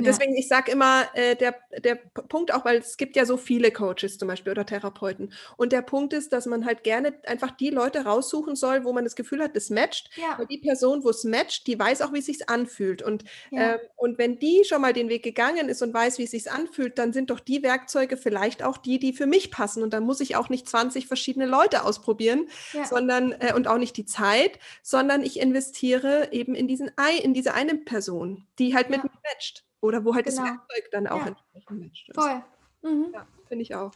[0.00, 3.70] Deswegen, ich sage immer, äh, der, der Punkt auch, weil es gibt ja so viele
[3.70, 5.32] Coaches zum Beispiel oder Therapeuten.
[5.56, 9.04] Und der Punkt ist, dass man halt gerne einfach die Leute raussuchen soll, wo man
[9.04, 10.10] das Gefühl hat, das matcht.
[10.16, 10.36] Ja.
[10.36, 13.02] Weil die Person, wo es matcht, die weiß auch, wie es sich anfühlt.
[13.02, 13.74] Und, ja.
[13.74, 16.50] ähm, und wenn die schon mal den Weg gegangen ist und weiß, wie es sich
[16.50, 19.84] anfühlt, dann sind doch die Werkzeuge vielleicht auch die, die für mich passen.
[19.84, 22.84] Und dann muss ich auch nicht 20 verschiedene Leute ausprobieren, ja.
[22.84, 26.90] sondern äh, und auch nicht die Zeit, sondern ich investiere eben in diesen
[27.22, 29.64] in diese eine Person, die halt mit mir matcht.
[29.84, 30.42] Oder wo halt genau.
[30.42, 31.26] das Werkzeug dann auch ja.
[31.26, 32.10] entsprechend matcht.
[32.14, 32.42] Voll.
[32.82, 33.10] Mhm.
[33.12, 33.92] Ja, finde ich auch.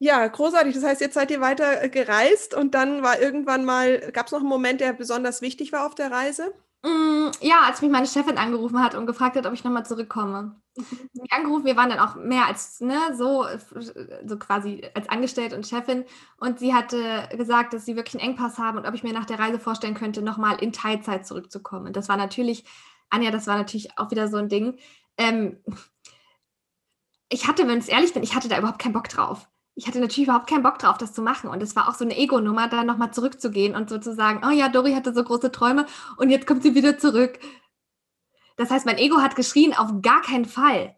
[0.00, 0.74] Ja, großartig.
[0.74, 4.32] Das heißt, jetzt seid ihr weiter äh, gereist und dann war irgendwann mal, gab es
[4.32, 6.52] noch einen Moment, der besonders wichtig war auf der Reise?
[6.82, 10.56] Mm, ja, als mich meine Chefin angerufen hat und gefragt hat, ob ich nochmal zurückkomme.
[10.76, 11.08] Mhm.
[11.12, 13.46] Mich angerufen, wir waren dann auch mehr als ne, so,
[14.26, 16.04] so quasi als Angestellte und Chefin.
[16.36, 19.24] Und sie hatte gesagt, dass sie wirklich einen Engpass haben und ob ich mir nach
[19.24, 21.86] der Reise vorstellen könnte, nochmal in Teilzeit zurückzukommen.
[21.86, 22.64] Und das war natürlich
[23.10, 24.78] Anja, das war natürlich auch wieder so ein Ding.
[25.16, 25.62] Ähm,
[27.28, 29.48] ich hatte, wenn ich ehrlich bin, ich hatte da überhaupt keinen Bock drauf.
[29.76, 31.50] Ich hatte natürlich überhaupt keinen Bock drauf, das zu machen.
[31.50, 34.50] Und es war auch so eine Ego-Nummer, da nochmal zurückzugehen und so zu sagen, oh
[34.50, 35.86] ja, Dori hatte so große Träume
[36.16, 37.40] und jetzt kommt sie wieder zurück.
[38.56, 40.94] Das heißt, mein Ego hat geschrien, auf gar keinen Fall.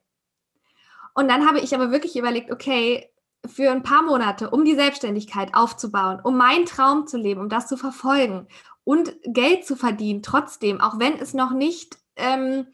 [1.15, 3.09] Und dann habe ich aber wirklich überlegt, okay,
[3.47, 7.69] für ein paar Monate, um die Selbstständigkeit aufzubauen, um meinen Traum zu leben, um das
[7.69, 8.47] zu verfolgen
[8.87, 12.69] und Geld zu verdienen, trotzdem, auch wenn es noch nicht ähm,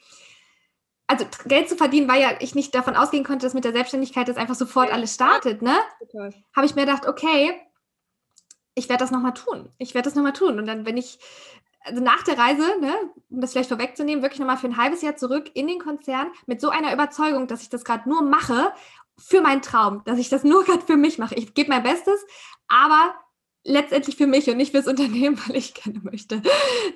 [1.07, 4.29] also Geld zu verdienen, weil ja ich nicht davon ausgehen konnte, dass mit der Selbstständigkeit
[4.29, 5.75] das einfach sofort ja, alles startet, ne?
[6.55, 7.55] Habe ich mir gedacht, okay,
[8.75, 9.69] ich werde das nochmal tun.
[9.79, 10.59] Ich werde das nochmal tun.
[10.59, 11.19] Und dann, wenn ich,
[11.81, 12.95] also nach der Reise, ne,
[13.31, 16.61] um das vielleicht vorwegzunehmen, wirklich nochmal für ein halbes Jahr zurück in den Konzern mit
[16.61, 18.73] so einer Überzeugung, dass ich das gerade nur mache
[19.19, 21.35] für meinen Traum, dass ich das nur gerade für mich mache.
[21.35, 22.25] Ich gebe mein Bestes,
[22.69, 23.15] aber
[23.65, 26.43] letztendlich für mich und nicht fürs Unternehmen, weil ich gerne möchte.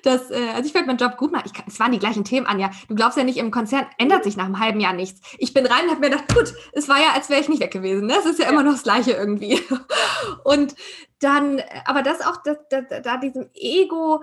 [0.03, 1.51] Dass, äh, also ich werde meinen Job gut machen.
[1.53, 2.71] Ich, es waren die gleichen Themen, Anja.
[2.89, 5.21] Du glaubst ja nicht, im Konzern ändert sich nach einem halben Jahr nichts.
[5.39, 7.61] Ich bin rein und habe mir gedacht, gut, es war ja, als wäre ich nicht
[7.61, 8.07] weg gewesen.
[8.07, 8.15] Ne?
[8.19, 9.61] Es ist ja, ja, immer noch das Gleiche irgendwie.
[10.45, 10.75] Und
[11.21, 14.23] dann, aber das auch, da, da, da diesem Ego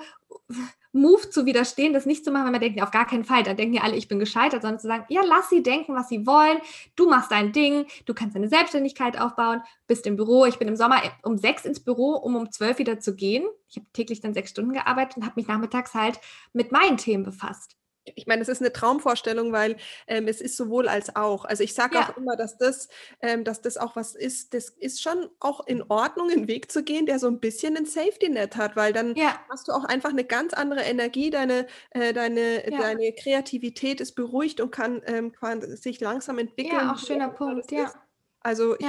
[0.94, 3.58] Move zu widerstehen, das nicht zu machen, wenn man denkt, auf gar keinen Fall, dann
[3.58, 6.26] denken ja alle, ich bin gescheitert, sondern zu sagen, ja, lass sie denken, was sie
[6.26, 6.60] wollen,
[6.96, 10.76] du machst dein Ding, du kannst deine Selbstständigkeit aufbauen, bist im Büro, ich bin im
[10.76, 13.44] Sommer um sechs ins Büro, um um zwölf wieder zu gehen.
[13.70, 16.20] Ich habe täglich dann sechs Stunden gearbeitet und habe mich nachmittags halt
[16.54, 17.76] mit meinen Themen befasst
[18.06, 19.78] ich meine, es ist eine Traumvorstellung, weil
[20.08, 21.46] ähm, es ist sowohl als auch.
[21.46, 22.04] Also ich sage ja.
[22.04, 22.90] auch immer, dass das,
[23.22, 26.84] ähm, dass das auch was ist, das ist schon auch in Ordnung, einen Weg zu
[26.84, 29.40] gehen, der so ein bisschen ein Safety-Net hat, weil dann ja.
[29.50, 32.78] hast du auch einfach eine ganz andere Energie, deine, äh, deine, ja.
[32.78, 36.80] deine Kreativität ist beruhigt und kann ähm, sich langsam entwickeln.
[36.80, 37.86] Ja, auch schöner Punkt, ja.
[37.86, 37.98] Ist.
[38.44, 38.86] Also ich,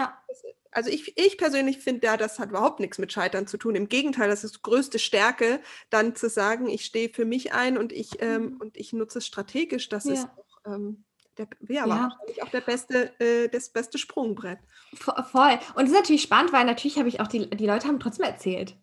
[0.73, 3.77] also ich, ich persönlich finde ja, das hat überhaupt nichts mit Scheitern zu tun.
[3.77, 7.93] Im Gegenteil, das ist größte Stärke, dann zu sagen, ich stehe für mich ein und
[7.93, 8.57] ich, ähm, mhm.
[8.57, 9.89] und ich nutze es strategisch.
[9.89, 10.15] Das ja.
[10.15, 11.05] ist auch, ähm,
[11.39, 12.19] der, ja, ja.
[12.43, 14.59] auch der beste, äh, das beste Sprungbrett.
[14.95, 15.59] Voll.
[15.75, 18.27] Und es ist natürlich spannend, weil natürlich habe ich auch die, die Leute haben trotzdem
[18.27, 18.77] erzählt.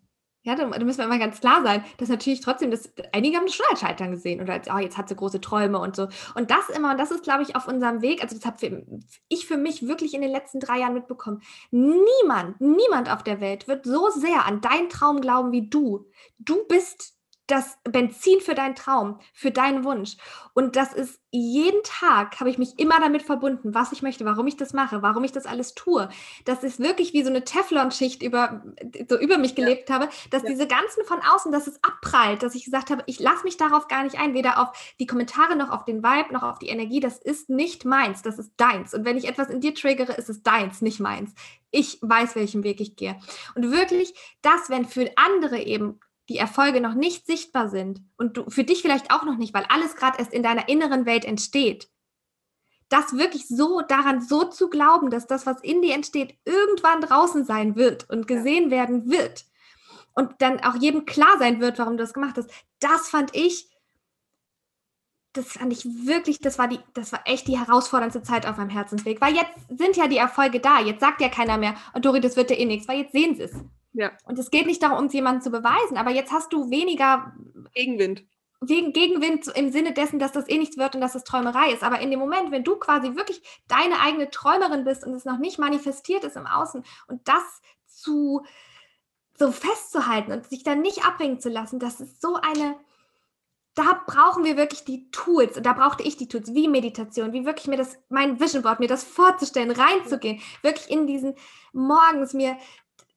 [0.44, 3.46] Ja, da, da müssen wir immer ganz klar sein, dass natürlich trotzdem, das, einige haben
[3.46, 6.08] das schon als Scheitern gesehen oder als, oh, jetzt hat sie große Träume und so.
[6.34, 8.84] Und das immer, und das ist, glaube ich, auf unserem Weg, also das habe
[9.28, 11.42] ich für mich wirklich in den letzten drei Jahren mitbekommen.
[11.70, 16.06] Niemand, niemand auf der Welt wird so sehr an deinen Traum glauben wie du.
[16.38, 17.14] Du bist
[17.46, 20.16] das Benzin für deinen Traum, für deinen Wunsch.
[20.54, 24.46] Und das ist jeden Tag, habe ich mich immer damit verbunden, was ich möchte, warum
[24.46, 26.08] ich das mache, warum ich das alles tue.
[26.44, 28.62] Das ist wirklich wie so eine Teflonschicht über,
[29.08, 29.96] so über mich gelebt ja.
[29.96, 30.50] habe, dass ja.
[30.50, 33.88] diese ganzen von außen, dass es abprallt, dass ich gesagt habe, ich lasse mich darauf
[33.88, 37.00] gar nicht ein, weder auf die Kommentare noch auf den Vibe noch auf die Energie.
[37.00, 38.94] Das ist nicht meins, das ist deins.
[38.94, 41.34] Und wenn ich etwas in dir triggere, ist es deins, nicht meins.
[41.70, 43.18] Ich weiß, welchen Weg ich gehe.
[43.54, 45.98] Und wirklich, das, wenn für andere eben
[46.28, 49.66] die Erfolge noch nicht sichtbar sind und du, für dich vielleicht auch noch nicht, weil
[49.68, 51.88] alles gerade erst in deiner inneren Welt entsteht,
[52.88, 57.44] das wirklich so daran so zu glauben, dass das, was in dir entsteht, irgendwann draußen
[57.44, 59.46] sein wird und gesehen werden wird
[60.14, 62.50] und dann auch jedem klar sein wird, warum du das gemacht hast,
[62.80, 63.68] das fand ich,
[65.32, 68.68] das fand ich wirklich, das war die, das war echt die herausforderndste Zeit auf meinem
[68.68, 72.20] Herzensweg, weil jetzt sind ja die Erfolge da, jetzt sagt ja keiner mehr, oh Dori,
[72.20, 73.52] das wird ja eh nichts, weil jetzt sehen sie es.
[73.92, 74.12] Ja.
[74.24, 77.34] Und es geht nicht darum, um es jemandem zu beweisen, aber jetzt hast du weniger
[77.74, 78.24] Gegenwind.
[78.60, 81.82] Wegen Gegenwind im Sinne dessen, dass das eh nichts wird und dass es Träumerei ist.
[81.82, 85.38] Aber in dem Moment, wenn du quasi wirklich deine eigene Träumerin bist und es noch
[85.38, 88.44] nicht manifestiert ist im Außen und das zu
[89.36, 92.76] so festzuhalten und sich dann nicht abbringen zu lassen, das ist so eine,
[93.74, 97.44] da brauchen wir wirklich die Tools und da brauchte ich die Tools wie Meditation, wie
[97.44, 101.34] wirklich mir das, mein Vision Board, mir das vorzustellen, reinzugehen, wirklich in diesen
[101.72, 102.56] morgens mir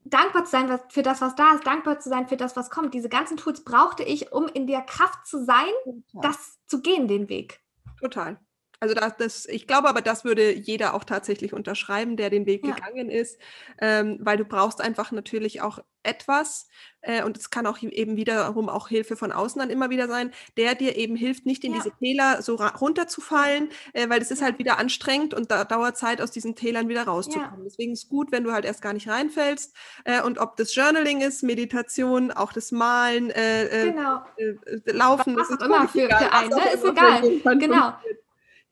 [0.05, 2.93] dankbar zu sein für das, was da ist, dankbar zu sein für das, was kommt.
[2.93, 6.21] Diese ganzen Tools brauchte ich, um in der Kraft zu sein, Total.
[6.21, 7.59] das zu gehen, den Weg.
[7.99, 8.39] Total.
[8.79, 12.65] Also das, das, ich glaube aber, das würde jeder auch tatsächlich unterschreiben, der den Weg
[12.65, 12.73] ja.
[12.73, 13.39] gegangen ist,
[13.79, 16.67] ähm, weil du brauchst einfach natürlich auch etwas,
[17.01, 20.31] äh, und es kann auch eben wiederum auch Hilfe von außen dann immer wieder sein,
[20.57, 21.79] der dir eben hilft, nicht in ja.
[21.79, 26.21] diese Täler so runterzufallen, äh, weil es ist halt wieder anstrengend und da dauert Zeit,
[26.21, 27.59] aus diesen Tälern wieder rauszukommen.
[27.59, 27.63] Ja.
[27.63, 29.75] Deswegen ist es gut, wenn du halt erst gar nicht reinfällst.
[30.03, 34.21] Äh, und ob das Journaling ist, Meditation, auch das Malen, äh, äh, genau.
[34.37, 36.69] Äh, Laufen, was auch immer für, für einen, ne?
[36.73, 37.57] ist egal.
[37.57, 37.93] Genau.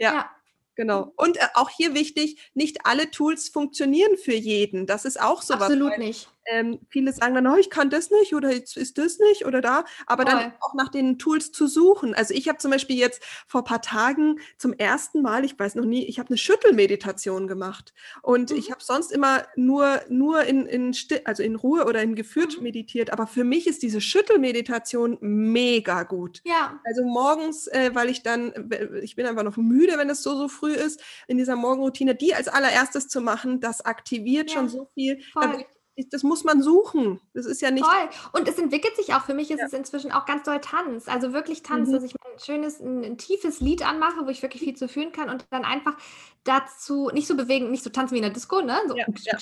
[0.04, 0.14] Ja.
[0.14, 0.30] ja.
[0.76, 1.14] Genau.
[1.18, 4.88] Und äh, auch hier wichtig, nicht alle Tools funktionieren für jeden.
[4.88, 5.64] Das ist auch so was.
[5.64, 9.20] Absolut nicht ähm, viele sagen dann, oh, ich kann das nicht oder jetzt ist das
[9.20, 10.32] nicht oder da, aber Voll.
[10.32, 12.14] dann auch nach den Tools zu suchen.
[12.14, 15.76] Also ich habe zum Beispiel jetzt vor ein paar Tagen zum ersten Mal, ich weiß
[15.76, 18.58] noch nie, ich habe eine Schüttelmeditation gemacht und mhm.
[18.58, 22.64] ich habe sonst immer nur, nur in, in, also in Ruhe oder in geführt mhm.
[22.64, 26.42] meditiert, aber für mich ist diese Schüttelmeditation mega gut.
[26.44, 26.80] Ja.
[26.84, 28.54] Also morgens, äh, weil ich dann,
[29.02, 32.34] ich bin einfach noch müde, wenn es so, so früh ist, in dieser Morgenroutine, die
[32.34, 34.58] als allererstes zu machen, das aktiviert ja.
[34.58, 35.22] schon so viel.
[35.32, 35.66] Voll
[36.10, 37.20] das muss man suchen.
[37.34, 37.86] Das ist ja nicht.
[37.86, 38.10] Toll.
[38.34, 39.26] Und es entwickelt sich auch.
[39.26, 39.68] Für mich ist ja.
[39.68, 41.08] es inzwischen auch ganz doll Tanz.
[41.08, 41.94] Also wirklich Tanz, mhm.
[41.94, 45.12] dass ich ein schönes, ein, ein, tiefes Lied anmache, wo ich wirklich viel zu fühlen
[45.12, 45.96] kann und dann einfach
[46.44, 48.78] dazu nicht so bewegen, nicht so tanzen wie in der Disco, ne?
[48.88, 49.38] So, ja, ja.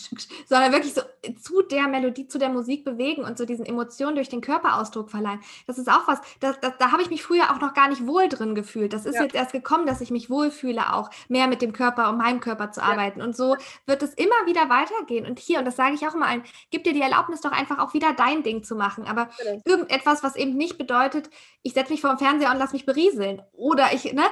[0.47, 1.02] sondern wirklich so
[1.41, 5.39] zu der Melodie, zu der Musik bewegen und so diesen Emotionen durch den Körperausdruck verleihen.
[5.68, 8.06] Das ist auch was, da, da, da habe ich mich früher auch noch gar nicht
[8.06, 8.93] wohl drin gefühlt.
[8.93, 9.24] Das ist ja.
[9.24, 12.72] jetzt erst gekommen, dass ich mich wohlfühle, auch mehr mit dem Körper und meinem Körper
[12.72, 13.22] zu arbeiten.
[13.22, 15.26] Und so wird es immer wieder weitergehen.
[15.26, 17.80] Und hier, und das sage ich auch immer allen, gib dir die Erlaubnis doch einfach
[17.80, 19.06] auch wieder dein Ding zu machen.
[19.08, 19.62] Aber genau.
[19.66, 21.30] irgendetwas, was eben nicht bedeutet,
[21.64, 23.41] ich setze mich vor dem Fernseher und lass mich berieseln.
[23.54, 24.24] Oder ich, ne?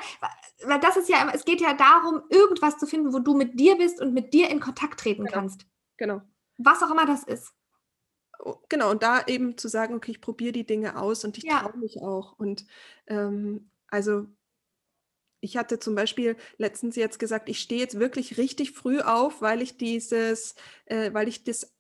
[0.65, 2.22] Weil das ist ja es geht ja darum,
[2.60, 5.34] irgendwas zu finden, wo du mit dir bist und mit dir in Kontakt treten genau.
[5.34, 5.66] kannst.
[5.97, 6.22] Genau.
[6.57, 7.53] Was auch immer das ist.
[8.39, 11.43] Oh, genau, und da eben zu sagen, okay, ich probiere die Dinge aus und ich
[11.45, 11.60] ja.
[11.60, 12.38] traue mich auch.
[12.38, 12.66] Und
[13.07, 14.28] ähm, also
[15.41, 19.62] ich hatte zum Beispiel letztens jetzt gesagt, ich stehe jetzt wirklich richtig früh auf, weil
[19.62, 20.55] ich dieses,
[20.86, 21.76] äh, weil ich das,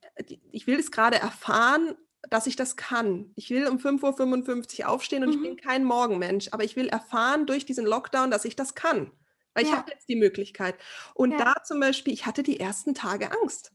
[0.51, 1.95] ich will es gerade erfahren,
[2.29, 3.31] dass ich das kann.
[3.35, 5.35] Ich will um 5.55 Uhr aufstehen und mhm.
[5.35, 5.57] ich bin mhm.
[5.57, 9.11] kein Morgenmensch, aber ich will erfahren durch diesen Lockdown, dass ich das kann.
[9.59, 9.71] Weil ja.
[9.71, 10.75] ich habe jetzt die Möglichkeit.
[11.13, 11.37] Und ja.
[11.37, 13.73] da zum Beispiel, ich hatte die ersten Tage Angst.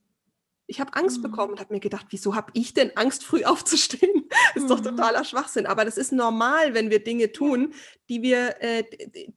[0.67, 1.25] Ich habe Angst mhm.
[1.25, 4.31] bekommen und habe mir gedacht, wieso habe ich denn Angst, früh aufzustehen?
[4.55, 4.69] Das ist mhm.
[4.69, 5.67] doch totaler Schwachsinn.
[5.67, 7.75] Aber das ist normal, wenn wir Dinge tun,
[8.09, 8.85] die wir, äh,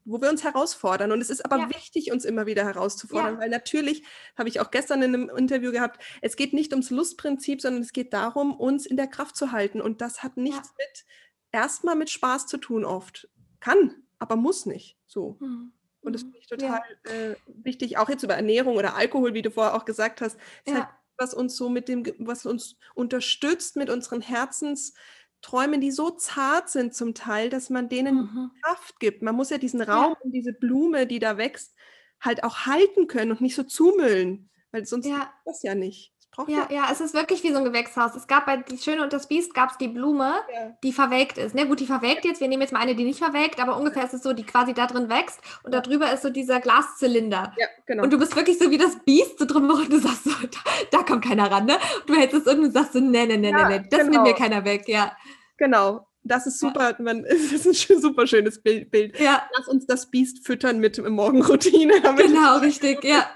[0.05, 1.11] wo wir uns herausfordern.
[1.11, 1.69] Und es ist aber ja.
[1.69, 3.39] wichtig, uns immer wieder herauszufordern, ja.
[3.41, 4.03] weil natürlich,
[4.37, 7.91] habe ich auch gestern in einem Interview gehabt, es geht nicht ums Lustprinzip, sondern es
[7.91, 9.81] geht darum, uns in der Kraft zu halten.
[9.81, 10.75] Und das hat nichts ja.
[10.77, 11.05] mit,
[11.51, 13.27] erstmal mit Spaß zu tun oft.
[13.59, 14.97] Kann, aber muss nicht.
[15.07, 15.35] So.
[15.41, 15.73] Mhm.
[16.01, 16.31] Und das mhm.
[16.31, 19.85] finde ich total äh, wichtig, auch jetzt über Ernährung oder Alkohol, wie du vorher auch
[19.85, 20.37] gesagt hast.
[20.65, 20.87] Ist halt
[21.17, 26.93] was uns so mit dem, was uns unterstützt mit unseren Herzensträumen, die so zart sind
[26.93, 28.51] zum Teil, dass man denen mhm.
[28.61, 29.23] Kraft gibt.
[29.23, 30.17] Man muss ja diesen Raum ja.
[30.21, 31.75] und diese Blume, die da wächst,
[32.21, 35.33] halt auch halten können und nicht so zumüllen, weil sonst ja.
[35.45, 36.13] das ja nicht
[36.47, 38.15] ja, ja, es ist wirklich wie so ein Gewächshaus.
[38.15, 40.77] Es gab bei Die Schöne und das Biest gab es die Blume, ja.
[40.83, 41.55] die verwelkt ist.
[41.55, 42.41] Ne, gut, die verwelkt jetzt.
[42.41, 44.73] Wir nehmen jetzt mal eine, die nicht verwelkt, aber ungefähr ist es so, die quasi
[44.73, 45.81] da drin wächst und ja.
[45.81, 47.53] darüber ist so dieser Glaszylinder.
[47.57, 48.03] Ja, genau.
[48.03, 50.59] Und du bist wirklich so wie das Biest so drumherum und du sagst so, da,
[50.91, 51.77] da kommt keiner ran, ne?
[52.05, 54.11] Du hältst es und sagst so, ne, ne, ne, ne, ne, das genau.
[54.11, 55.17] nimmt mir keiner weg, ja.
[55.57, 56.07] Genau.
[56.23, 56.95] das ist super, ja.
[56.99, 59.19] man, das ist ein super schönes Bild.
[59.19, 59.47] Ja.
[59.57, 61.95] Lass uns das Biest füttern mit Morgenroutine.
[62.17, 63.29] Genau, richtig, ja.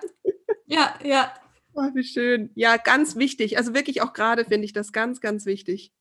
[0.67, 1.33] Ja, ja.
[1.73, 2.51] Oh, wie schön.
[2.55, 3.57] Ja, ganz wichtig.
[3.57, 5.91] Also wirklich auch gerade finde ich das ganz, ganz wichtig.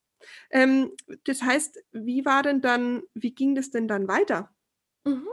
[0.51, 0.93] Ähm,
[1.25, 4.51] das heißt, wie war denn dann, wie ging das denn dann weiter?
[5.07, 5.27] Mhm.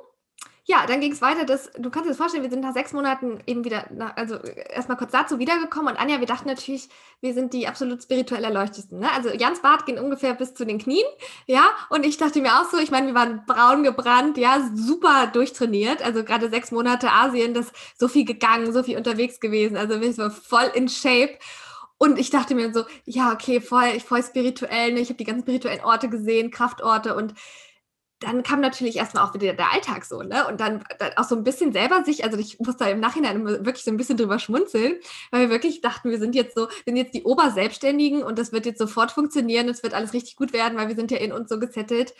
[0.69, 2.91] Ja, dann ging es weiter, dass, du kannst dir das vorstellen, wir sind nach sechs
[2.91, 6.89] Monaten eben wieder, nach, also erstmal kurz dazu wiedergekommen und Anja, wir dachten natürlich,
[7.21, 8.99] wir sind die absolut spirituell Erleuchtesten.
[8.99, 9.09] Ne?
[9.13, 11.05] Also Jans Bart ging ungefähr bis zu den Knien,
[11.45, 15.27] ja, und ich dachte mir auch so, ich meine, wir waren braun gebrannt, ja, super
[15.27, 20.01] durchtrainiert, also gerade sechs Monate Asien, das so viel gegangen, so viel unterwegs gewesen, also
[20.01, 21.37] wir waren voll in Shape.
[21.99, 24.99] Und ich dachte mir so, ja, okay, voll, voll spirituell, ne?
[24.99, 27.33] ich habe die ganzen spirituellen Orte gesehen, Kraftorte und
[28.19, 30.47] dann kam natürlich erstmal auch wieder der Alltag so, ne?
[30.47, 33.45] Und dann, dann, auch so ein bisschen selber sich, also ich muss da im Nachhinein
[33.45, 34.95] wirklich so ein bisschen drüber schmunzeln,
[35.29, 38.65] weil wir wirklich dachten, wir sind jetzt so, sind jetzt die Oberselbstständigen und das wird
[38.65, 41.49] jetzt sofort funktionieren, es wird alles richtig gut werden, weil wir sind ja in uns
[41.49, 42.15] so gesettelt.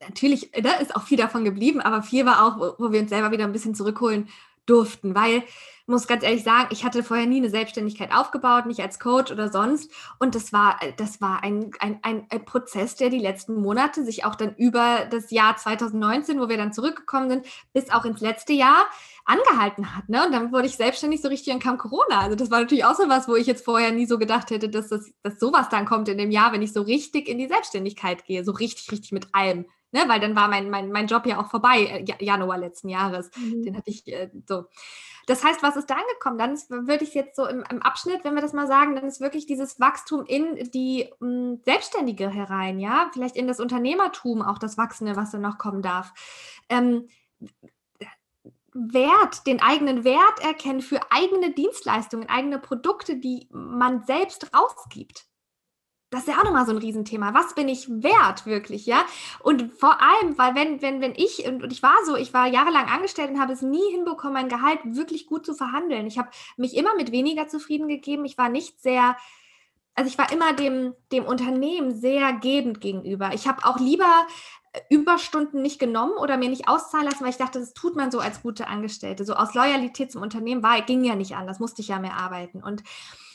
[0.00, 3.10] Natürlich ne, ist auch viel davon geblieben, aber viel war auch, wo, wo wir uns
[3.10, 4.28] selber wieder ein bisschen zurückholen
[4.70, 5.42] durften, weil
[5.90, 9.50] muss ganz ehrlich sagen, ich hatte vorher nie eine Selbstständigkeit aufgebaut, nicht als Coach oder
[9.50, 9.90] sonst.
[10.18, 14.36] Und das war, das war ein, ein, ein, Prozess, der die letzten Monate sich auch
[14.36, 18.86] dann über das Jahr 2019, wo wir dann zurückgekommen sind, bis auch ins letzte Jahr
[19.26, 20.08] angehalten hat.
[20.08, 20.24] Ne?
[20.24, 22.20] Und dann wurde ich selbstständig so richtig und kam Corona.
[22.20, 24.68] Also das war natürlich auch so was, wo ich jetzt vorher nie so gedacht hätte,
[24.68, 27.48] dass, das, dass sowas dann kommt in dem Jahr, wenn ich so richtig in die
[27.48, 29.66] Selbstständigkeit gehe, so richtig, richtig mit allem.
[29.92, 33.30] Ne, weil dann war mein, mein, mein Job ja auch vorbei, äh, Januar letzten Jahres.
[33.36, 33.62] Mhm.
[33.64, 34.66] Den hatte ich äh, so.
[35.26, 36.38] Das heißt, was ist da angekommen?
[36.38, 39.04] Dann ist, würde ich jetzt so im, im, Abschnitt, wenn wir das mal sagen, dann
[39.04, 44.42] ist wirklich dieses Wachstum in die m, hm, Selbstständige herein, ja, vielleicht in das Unternehmertum
[44.42, 46.12] auch das Wachsende, was dann noch kommen darf.
[46.68, 47.08] Ähm,
[48.72, 55.29] Wert, den eigenen Wert erkennen für eigene Dienstleistungen, eigene Produkte, die man selbst rausgibt
[56.10, 57.34] das ist ja auch nochmal so ein Riesenthema.
[57.34, 59.04] Was bin ich wert wirklich, ja?
[59.40, 62.86] Und vor allem, weil wenn, wenn, wenn ich, und ich war so, ich war jahrelang
[62.86, 66.06] angestellt und habe es nie hinbekommen, mein Gehalt wirklich gut zu verhandeln.
[66.06, 68.24] Ich habe mich immer mit weniger zufrieden gegeben.
[68.24, 69.16] Ich war nicht sehr,
[69.94, 73.30] also ich war immer dem, dem Unternehmen sehr gebend gegenüber.
[73.32, 74.26] Ich habe auch lieber
[74.72, 78.10] äh, Überstunden nicht genommen oder mir nicht auszahlen lassen, weil ich dachte, das tut man
[78.10, 79.24] so als gute Angestellte.
[79.24, 82.64] So aus Loyalität zum Unternehmen war, ging ja nicht anders, musste ich ja mehr arbeiten.
[82.64, 82.82] Und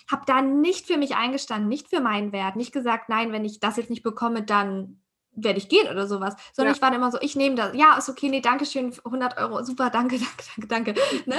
[0.10, 3.60] habe da nicht für mich eingestanden, nicht für meinen Wert, nicht gesagt, nein, wenn ich
[3.60, 5.02] das jetzt nicht bekomme, dann
[5.36, 6.78] werde ich gehen oder sowas, sondern ja.
[6.78, 9.64] ich war immer so, ich nehme das, ja, ist okay, nee, danke schön, 100 Euro,
[9.64, 10.18] super, danke,
[10.58, 11.38] danke, danke, danke, ne?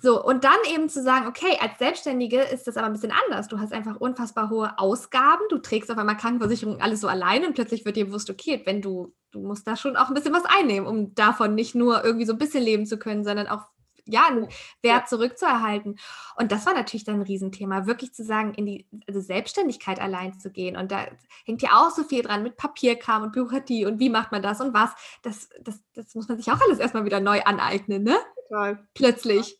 [0.00, 3.46] So, und dann eben zu sagen, okay, als Selbstständige ist das aber ein bisschen anders.
[3.46, 7.54] Du hast einfach unfassbar hohe Ausgaben, du trägst auf einmal Krankenversicherung alles so allein und
[7.54, 10.44] plötzlich wird dir bewusst, okay, wenn du, du musst da schon auch ein bisschen was
[10.44, 13.62] einnehmen, um davon nicht nur irgendwie so ein bisschen leben zu können, sondern auch
[14.06, 14.48] ja, einen
[14.82, 15.98] Wert zurückzuerhalten.
[16.36, 20.38] Und das war natürlich dann ein Riesenthema, wirklich zu sagen, in die also Selbstständigkeit allein
[20.38, 20.76] zu gehen.
[20.76, 21.06] Und da
[21.44, 24.60] hängt ja auch so viel dran mit Papierkram und Bürokratie und wie macht man das
[24.60, 24.90] und was.
[25.22, 28.16] Das, das, das muss man sich auch alles erstmal wieder neu aneignen, ne?
[28.48, 28.86] Total.
[28.94, 29.58] Plötzlich.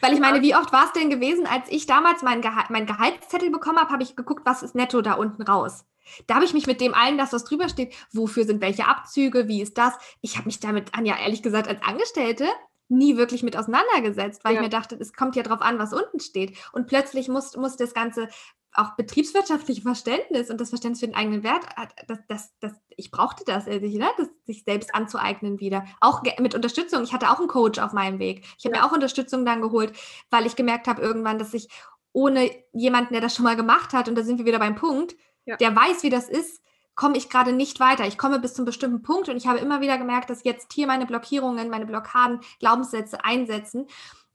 [0.00, 2.86] Weil ich meine, wie oft war es denn gewesen, als ich damals meinen Geha mein
[2.86, 5.84] Gehaltszettel bekommen habe, habe ich geguckt, was ist netto da unten raus.
[6.26, 9.48] Da habe ich mich mit dem allen, das was drüber steht, wofür sind welche Abzüge,
[9.48, 9.94] wie ist das?
[10.20, 12.46] Ich habe mich damit, Anja, ehrlich gesagt, als Angestellte
[12.88, 14.60] nie wirklich mit auseinandergesetzt, weil ja.
[14.60, 16.56] ich mir dachte, es kommt ja drauf an, was unten steht.
[16.72, 18.28] Und plötzlich muss, muss das Ganze
[18.76, 21.64] auch betriebswirtschaftliche Verständnis und das Verständnis für den eigenen Wert,
[22.08, 24.08] das, das, das, ich brauchte das, äh, ne?
[24.16, 25.84] das, sich selbst anzueignen wieder.
[26.00, 27.02] Auch mit Unterstützung.
[27.02, 28.44] Ich hatte auch einen Coach auf meinem Weg.
[28.58, 28.82] Ich habe ja.
[28.82, 29.92] mir auch Unterstützung dann geholt,
[30.30, 31.68] weil ich gemerkt habe irgendwann, dass ich
[32.12, 35.16] ohne jemanden, der das schon mal gemacht hat, und da sind wir wieder beim Punkt,
[35.44, 35.56] ja.
[35.56, 36.62] der weiß, wie das ist,
[36.96, 38.06] komme ich gerade nicht weiter.
[38.06, 40.86] Ich komme bis zum bestimmten Punkt und ich habe immer wieder gemerkt, dass jetzt hier
[40.86, 43.86] meine Blockierungen, meine Blockaden, Glaubenssätze einsetzen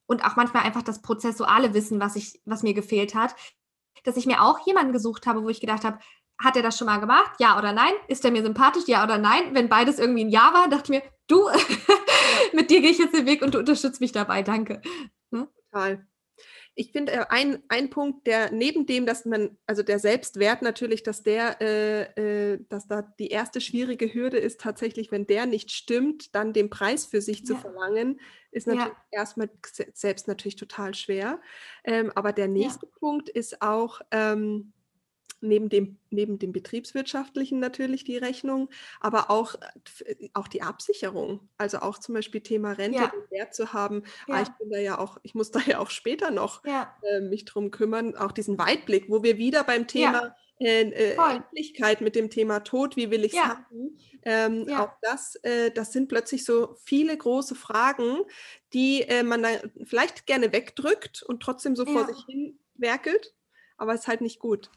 [0.05, 3.36] und auch manchmal einfach das prozessuale Wissen, was ich, was mir gefehlt hat,
[4.03, 5.99] dass ich mir auch jemanden gesucht habe, wo ich gedacht habe,
[6.39, 7.34] hat er das schon mal gemacht?
[7.39, 7.93] Ja oder nein?
[8.07, 8.88] Ist er mir sympathisch?
[8.88, 9.53] Ja oder nein?
[9.53, 11.49] Wenn beides irgendwie ein Ja war, dachte ich mir, du,
[12.53, 14.41] mit dir gehe ich jetzt den Weg und du unterstützt mich dabei.
[14.41, 14.82] Danke.
[15.32, 15.47] Hm?
[15.72, 16.07] Total
[16.76, 21.04] ich finde, äh, ein, ein Punkt, der neben dem, dass man, also der Selbstwert natürlich,
[21.04, 25.72] dass der, äh, äh, dass da die erste schwierige Hürde ist, tatsächlich, wenn der nicht
[25.72, 27.46] stimmt, dann den Preis für sich ja.
[27.46, 28.20] zu verlangen,
[28.52, 29.20] ist natürlich ja.
[29.20, 29.50] erstmal
[29.94, 31.42] selbst natürlich total schwer.
[31.84, 32.92] Ähm, aber der nächste ja.
[33.00, 34.74] Punkt ist auch, ähm,
[35.42, 38.70] neben dem, neben dem betriebswirtschaftlichen natürlich die Rechnung,
[39.00, 39.56] aber auch,
[40.06, 41.50] äh, auch die Absicherung.
[41.58, 43.14] Also auch zum Beispiel Thema Rente, ja.
[43.30, 44.04] Wert zu haben.
[44.28, 44.36] Ah, ja.
[44.36, 46.96] Ah, ich bin da ja auch, ich muss da ja auch später noch ja.
[47.04, 52.02] äh, mich drum kümmern, auch diesen Weitblick, wo wir wieder beim Thema äh, äh, Endlichkeit
[52.02, 53.98] mit dem Thema Tod, wie will ich es haben?
[54.24, 58.20] Ähm, auch das, äh, das sind plötzlich so viele große Fragen,
[58.74, 63.34] die äh, man dann vielleicht gerne wegdrückt und trotzdem so vor sich hin werkelt,
[63.78, 64.70] aber es ist halt nicht gut.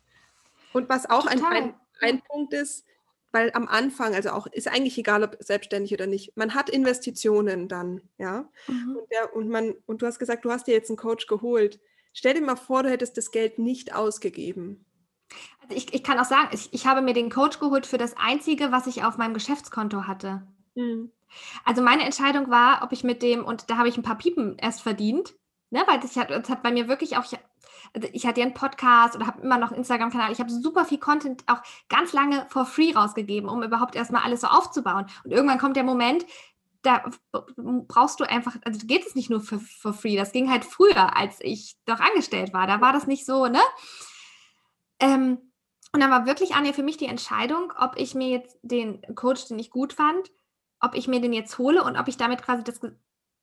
[0.75, 2.85] Und was auch ein, ein, ein, Punkt ist,
[3.31, 7.68] weil am Anfang, also auch ist eigentlich egal, ob selbstständig oder nicht, man hat Investitionen
[7.68, 8.49] dann, ja.
[8.66, 8.97] Mhm.
[8.97, 11.81] Und, der, und, man, und du hast gesagt, du hast dir jetzt einen Coach geholt.
[12.12, 14.85] Stell dir mal vor, du hättest das Geld nicht ausgegeben.
[15.62, 18.16] Also ich, ich kann auch sagen, ich, ich habe mir den Coach geholt für das
[18.16, 20.47] Einzige, was ich auf meinem Geschäftskonto hatte.
[20.75, 21.12] Mhm.
[21.64, 24.57] Also meine Entscheidung war, ob ich mit dem, und da habe ich ein paar Piepen
[24.59, 25.35] erst verdient,
[25.75, 27.39] ne, weil das hat, das hat bei mir wirklich auch, ich,
[27.93, 30.31] also ich hatte ja einen Podcast oder habe immer noch einen Instagram-Kanal.
[30.31, 34.43] Ich habe super viel Content auch ganz lange for free rausgegeben, um überhaupt erstmal alles
[34.43, 35.07] so aufzubauen.
[35.25, 36.25] Und irgendwann kommt der Moment,
[36.83, 37.03] da
[37.57, 40.16] brauchst du einfach, also geht es nicht nur für for free.
[40.16, 42.66] Das ging halt früher, als ich doch angestellt war.
[42.66, 43.61] Da war das nicht so, ne?
[45.01, 45.39] Ähm,
[45.93, 49.47] und dann war wirklich, Anja, für mich die Entscheidung, ob ich mir jetzt den Coach,
[49.47, 50.31] den ich gut fand,
[50.81, 52.81] ob ich mir den jetzt hole und ob ich damit quasi das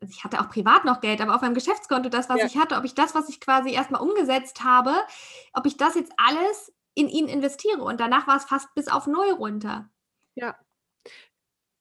[0.01, 2.45] also ich hatte auch privat noch Geld, aber auf meinem Geschäftskonto das, was ja.
[2.47, 4.95] ich hatte, ob ich das, was ich quasi erstmal umgesetzt habe,
[5.53, 7.83] ob ich das jetzt alles in ihn investiere.
[7.83, 9.89] Und danach war es fast bis auf Null runter.
[10.33, 10.55] Ja.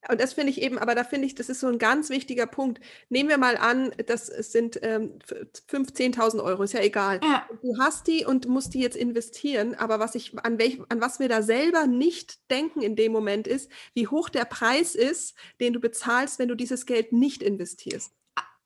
[0.09, 2.47] Und das finde ich eben, aber da finde ich, das ist so ein ganz wichtiger
[2.47, 2.81] Punkt.
[3.11, 7.21] Nehmen wir mal an, das sind ähm, 5.000, 10.000 Euro, ist ja egal.
[7.23, 7.47] Ja.
[7.63, 11.21] Du hast die und musst die jetzt investieren, aber was ich, an, welch, an was
[11.21, 15.75] wir da selber nicht denken in dem Moment ist, wie hoch der Preis ist, den
[15.75, 18.13] du bezahlst, wenn du dieses Geld nicht investierst.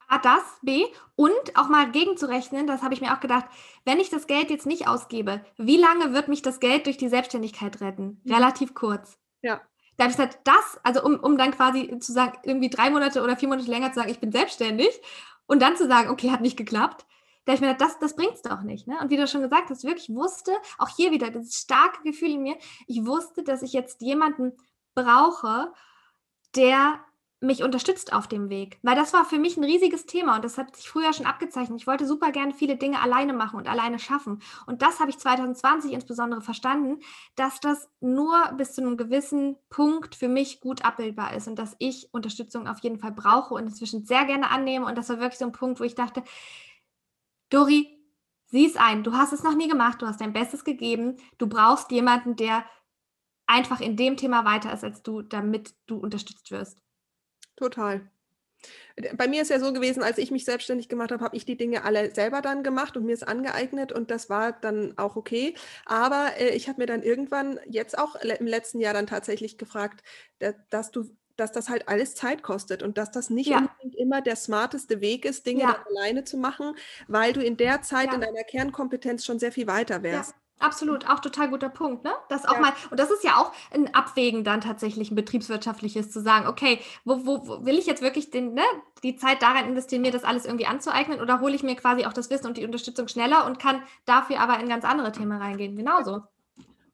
[0.07, 0.85] A, das, B,
[1.17, 3.47] und auch mal gegenzurechnen, das habe ich mir auch gedacht,
[3.85, 7.09] wenn ich das Geld jetzt nicht ausgebe, wie lange wird mich das Geld durch die
[7.09, 8.21] Selbstständigkeit retten?
[8.23, 8.33] Mhm.
[8.33, 9.19] Relativ kurz.
[9.43, 9.63] Ja.
[9.97, 13.23] Da habe ich gesagt, das, also um, um dann quasi zu sagen, irgendwie drei Monate
[13.23, 15.01] oder vier Monate länger zu sagen, ich bin selbstständig
[15.47, 17.07] und dann zu sagen, okay, hat nicht geklappt,
[17.45, 18.87] da ich mir gedacht, das, das bringt es doch nicht.
[18.87, 18.99] Ne?
[19.01, 22.43] Und wie du schon gesagt hast, wirklich wusste, auch hier wieder das starke Gefühl in
[22.43, 24.53] mir, ich wusste, dass ich jetzt jemanden
[24.95, 25.73] brauche,
[26.57, 27.01] der
[27.45, 28.79] mich unterstützt auf dem Weg.
[28.83, 31.81] Weil das war für mich ein riesiges Thema und das hat sich früher schon abgezeichnet.
[31.81, 34.41] Ich wollte super gerne viele Dinge alleine machen und alleine schaffen.
[34.67, 37.01] Und das habe ich 2020 insbesondere verstanden,
[37.37, 41.77] dass das nur bis zu einem gewissen Punkt für mich gut abbildbar ist und dass
[41.79, 44.87] ich Unterstützung auf jeden Fall brauche und inzwischen sehr gerne annehme.
[44.87, 46.23] Und das war wirklich so ein Punkt, wo ich dachte,
[47.51, 47.89] Dori,
[48.47, 51.47] sieh es ein, du hast es noch nie gemacht, du hast dein Bestes gegeben, du
[51.49, 52.65] brauchst jemanden, der
[53.47, 56.84] einfach in dem Thema weiter ist als du, damit du unterstützt wirst.
[57.57, 58.09] Total.
[59.17, 61.57] Bei mir ist ja so gewesen, als ich mich selbstständig gemacht habe, habe ich die
[61.57, 65.55] Dinge alle selber dann gemacht und mir es angeeignet und das war dann auch okay.
[65.85, 70.03] Aber äh, ich habe mir dann irgendwann jetzt auch im letzten Jahr dann tatsächlich gefragt,
[70.71, 73.59] dass du dass das halt alles Zeit kostet und dass das nicht ja.
[73.59, 75.85] unbedingt immer der smarteste Weg ist, Dinge ja.
[75.91, 76.77] alleine zu machen,
[77.09, 78.15] weil du in der Zeit ja.
[78.15, 80.35] in deiner Kernkompetenz schon sehr viel weiter wärst.
[80.61, 82.13] Absolut, auch total guter Punkt, ne?
[82.29, 82.61] Das auch ja.
[82.61, 86.79] mal, und das ist ja auch ein Abwägen dann tatsächlich ein betriebswirtschaftliches zu sagen, okay,
[87.05, 88.63] wo, wo, wo will ich jetzt wirklich den, ne,
[89.03, 92.13] die Zeit daran investieren, mir das alles irgendwie anzueignen oder hole ich mir quasi auch
[92.13, 95.77] das Wissen und die Unterstützung schneller und kann dafür aber in ganz andere Themen reingehen.
[95.77, 96.23] Genauso.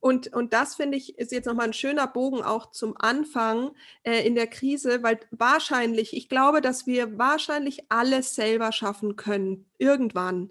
[0.00, 4.26] Und, und das finde ich ist jetzt nochmal ein schöner Bogen auch zum Anfang äh,
[4.26, 10.50] in der Krise, weil wahrscheinlich, ich glaube, dass wir wahrscheinlich alles selber schaffen können, irgendwann.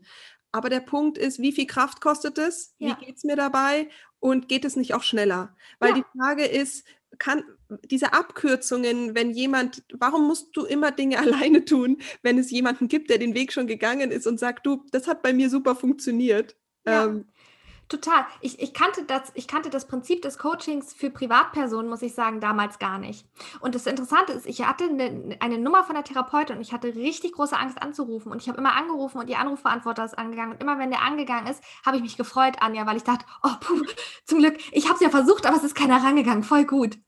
[0.51, 2.73] Aber der Punkt ist, wie viel Kraft kostet es?
[2.79, 2.97] Ja.
[2.99, 3.89] Wie geht es mir dabei?
[4.19, 5.55] Und geht es nicht auch schneller?
[5.79, 5.95] Weil ja.
[5.95, 6.85] die Frage ist,
[7.17, 7.43] kann
[7.85, 13.09] diese Abkürzungen, wenn jemand, warum musst du immer Dinge alleine tun, wenn es jemanden gibt,
[13.09, 16.55] der den Weg schon gegangen ist und sagt, du, das hat bei mir super funktioniert.
[16.85, 17.05] Ja.
[17.05, 17.25] Ähm,
[17.89, 18.27] Total.
[18.39, 22.39] Ich, ich, kannte das, ich kannte das Prinzip des Coachings für Privatpersonen, muss ich sagen,
[22.39, 23.25] damals gar nicht.
[23.61, 26.93] Und das Interessante ist, ich hatte eine, eine Nummer von der Therapeutin und ich hatte
[26.93, 28.31] richtig große Angst anzurufen.
[28.31, 30.53] Und ich habe immer angerufen und ihr Anrufbeantworter ist angegangen.
[30.53, 33.55] Und immer wenn der angegangen ist, habe ich mich gefreut, Anja, weil ich dachte, oh,
[33.59, 33.81] puh,
[34.23, 36.43] zum Glück, ich habe es ja versucht, aber es ist keiner rangegangen.
[36.43, 36.99] Voll gut.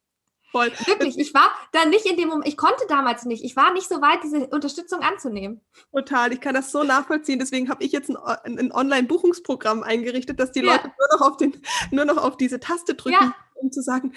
[0.51, 0.71] Voll.
[0.85, 3.87] Wirklich, ich war da nicht in dem Moment, ich konnte damals nicht, ich war nicht
[3.87, 5.61] so weit, diese Unterstützung anzunehmen.
[5.93, 7.39] Total, ich kann das so nachvollziehen.
[7.39, 10.73] Deswegen habe ich jetzt ein, ein Online-Buchungsprogramm eingerichtet, dass die ja.
[10.73, 13.35] Leute nur noch, auf den, nur noch auf diese Taste drücken, ja.
[13.55, 14.13] um zu sagen,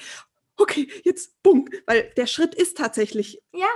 [0.57, 3.41] okay, jetzt bumm, weil der Schritt ist tatsächlich.
[3.53, 3.69] Ja,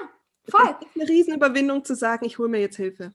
[0.48, 0.76] voll.
[0.94, 3.14] Eine Riesenüberwindung zu sagen, ich hole mir jetzt Hilfe.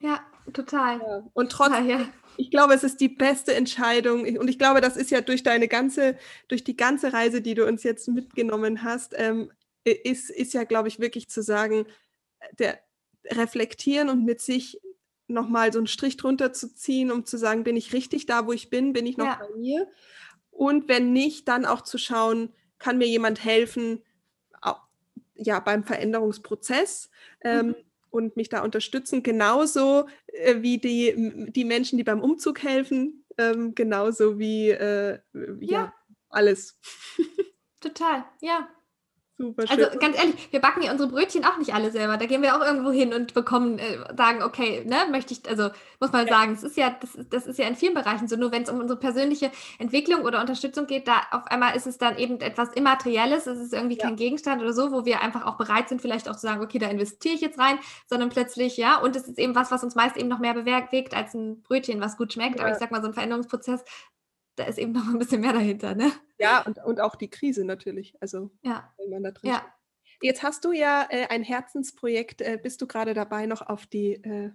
[0.00, 0.20] Ja,
[0.52, 0.98] total.
[0.98, 1.22] Ja.
[1.32, 2.00] Und trotzdem, ja,
[2.36, 4.22] ich glaube, es ist die beste Entscheidung.
[4.38, 6.16] Und ich glaube, das ist ja durch deine ganze,
[6.48, 9.50] durch die ganze Reise, die du uns jetzt mitgenommen hast, ähm,
[9.84, 11.86] ist, ist ja, glaube ich, wirklich zu sagen,
[12.58, 12.78] der
[13.26, 14.80] reflektieren und mit sich
[15.28, 18.52] nochmal so einen Strich drunter zu ziehen, um zu sagen, bin ich richtig da, wo
[18.52, 19.40] ich bin, bin ich noch ja.
[19.40, 19.88] bei mir?
[20.50, 24.02] Und wenn nicht, dann auch zu schauen, kann mir jemand helfen,
[25.34, 27.10] ja, beim Veränderungsprozess.
[27.42, 27.74] Ähm, mhm
[28.12, 33.74] und mich da unterstützen, genauso äh, wie die, die Menschen, die beim Umzug helfen, ähm,
[33.74, 35.50] genauso wie äh, ja.
[35.60, 35.94] ja.
[36.28, 36.78] alles.
[37.80, 38.68] Total, ja.
[39.38, 39.98] Super also schön.
[39.98, 42.18] ganz ehrlich, wir backen ja unsere Brötchen auch nicht alle selber.
[42.18, 45.70] Da gehen wir auch irgendwo hin und bekommen, äh, sagen, okay, ne, möchte ich, also
[46.00, 46.32] muss man ja.
[46.32, 48.70] sagen, es ist ja, das, das ist ja in vielen Bereichen so, nur wenn es
[48.70, 52.74] um unsere persönliche Entwicklung oder Unterstützung geht, da auf einmal ist es dann eben etwas
[52.74, 54.04] Immaterielles, es ist irgendwie ja.
[54.04, 56.78] kein Gegenstand oder so, wo wir einfach auch bereit sind, vielleicht auch zu sagen, okay,
[56.78, 59.94] da investiere ich jetzt rein, sondern plötzlich, ja, und es ist eben was, was uns
[59.94, 62.56] meist eben noch mehr bewegt als ein Brötchen, was gut schmeckt.
[62.56, 62.64] Ja.
[62.64, 63.82] Aber ich sag mal, so ein Veränderungsprozess,
[64.56, 66.12] da ist eben noch ein bisschen mehr dahinter, ne?
[66.38, 68.14] Ja, und, und auch die Krise natürlich.
[68.20, 68.92] Also, ja.
[68.98, 69.64] wenn man da drin ja.
[70.22, 74.12] Jetzt hast du ja äh, ein Herzensprojekt, äh, bist du gerade dabei, noch auf die
[74.12, 74.52] äh,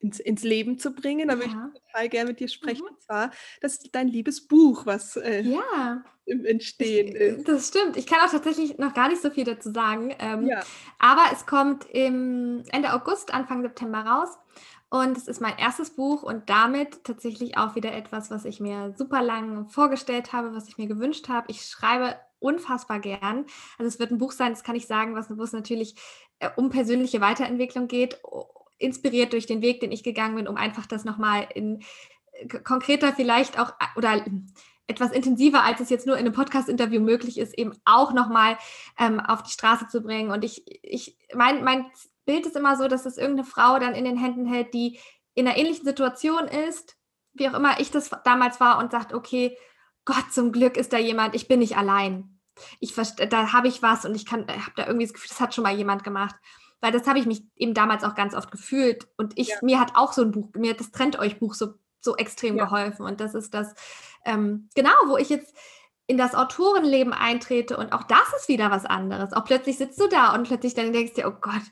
[0.00, 1.28] ins, ins, Leben zu bringen.
[1.28, 1.40] Da ja.
[1.40, 2.82] würde ich total gerne mit dir sprechen.
[2.82, 2.94] Mhm.
[2.94, 3.30] Und zwar,
[3.60, 6.04] das ist dein liebes Buch, was äh, ja.
[6.26, 7.48] im Entstehen ich, ist.
[7.48, 7.96] Das stimmt.
[7.96, 10.14] Ich kann auch tatsächlich noch gar nicht so viel dazu sagen.
[10.18, 10.62] Ähm, ja.
[10.98, 14.30] Aber es kommt im Ende August, Anfang September raus.
[14.94, 18.94] Und es ist mein erstes Buch und damit tatsächlich auch wieder etwas, was ich mir
[18.96, 21.50] super lang vorgestellt habe, was ich mir gewünscht habe.
[21.50, 23.44] Ich schreibe unfassbar gern.
[23.76, 25.96] Also es wird ein Buch sein, das kann ich sagen, was, wo es natürlich
[26.38, 28.20] äh, um persönliche Weiterentwicklung geht,
[28.78, 31.82] inspiriert durch den Weg, den ich gegangen bin, um einfach das nochmal in
[32.34, 34.24] äh, konkreter vielleicht auch äh, oder
[34.86, 38.58] etwas intensiver, als es jetzt nur in einem Podcast-Interview möglich ist, eben auch nochmal
[38.96, 40.30] ähm, auf die Straße zu bringen.
[40.30, 41.86] Und ich, ich, mein, mein
[42.24, 44.98] Bild ist immer so, dass es irgendeine Frau dann in den Händen hält, die
[45.34, 46.96] in einer ähnlichen Situation ist,
[47.34, 49.56] wie auch immer ich das damals war und sagt, okay,
[50.04, 52.40] Gott, zum Glück ist da jemand, ich bin nicht allein.
[52.78, 55.54] Ich da habe ich was und ich kann, habe da irgendwie das Gefühl, das hat
[55.54, 56.36] schon mal jemand gemacht.
[56.80, 59.08] Weil das habe ich mich eben damals auch ganz oft gefühlt.
[59.16, 59.56] Und ich, ja.
[59.62, 62.56] mir hat auch so ein Buch, mir hat das Trennt euch Buch so, so extrem
[62.56, 62.64] ja.
[62.64, 63.06] geholfen.
[63.06, 63.74] Und das ist das,
[64.24, 65.54] ähm, genau, wo ich jetzt
[66.06, 69.32] in das Autorenleben eintrete und auch das ist wieder was anderes.
[69.32, 71.62] Auch plötzlich sitzt du da und plötzlich dann denkst du dir, oh Gott,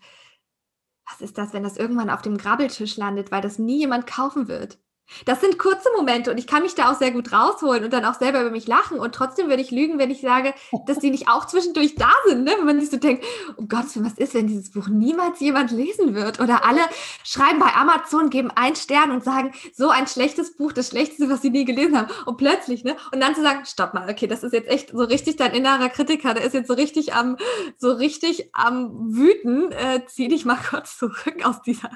[1.12, 4.48] was ist das, wenn das irgendwann auf dem Grabbeltisch landet, weil das nie jemand kaufen
[4.48, 4.78] wird?
[5.24, 8.04] Das sind kurze Momente und ich kann mich da auch sehr gut rausholen und dann
[8.04, 8.98] auch selber über mich lachen.
[8.98, 10.54] Und trotzdem würde ich lügen, wenn ich sage,
[10.86, 12.52] dass die nicht auch zwischendurch da sind, ne?
[12.58, 13.24] wenn man sich so denkt,
[13.56, 16.40] oh Gott, was ist, wenn dieses Buch niemals jemand lesen wird?
[16.40, 16.80] Oder alle
[17.24, 21.42] schreiben bei Amazon, geben einen Stern und sagen, so ein schlechtes Buch, das Schlechteste, was
[21.42, 22.08] sie nie gelesen haben.
[22.26, 22.96] Und plötzlich, ne?
[23.12, 25.88] Und dann zu sagen, stopp mal, okay, das ist jetzt echt so richtig dein innerer
[25.88, 27.36] Kritiker, der ist jetzt so richtig am,
[27.78, 31.90] so richtig am Wüten, äh, zieh dich mal kurz zurück aus dieser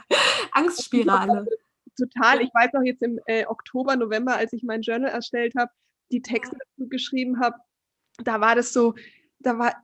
[0.52, 1.46] Angstspirale
[1.96, 2.42] total.
[2.42, 5.70] Ich weiß noch jetzt im äh, Oktober, November, als ich mein Journal erstellt habe,
[6.10, 7.56] die Texte dazu geschrieben habe,
[8.22, 8.94] da war das so,
[9.40, 9.74] da war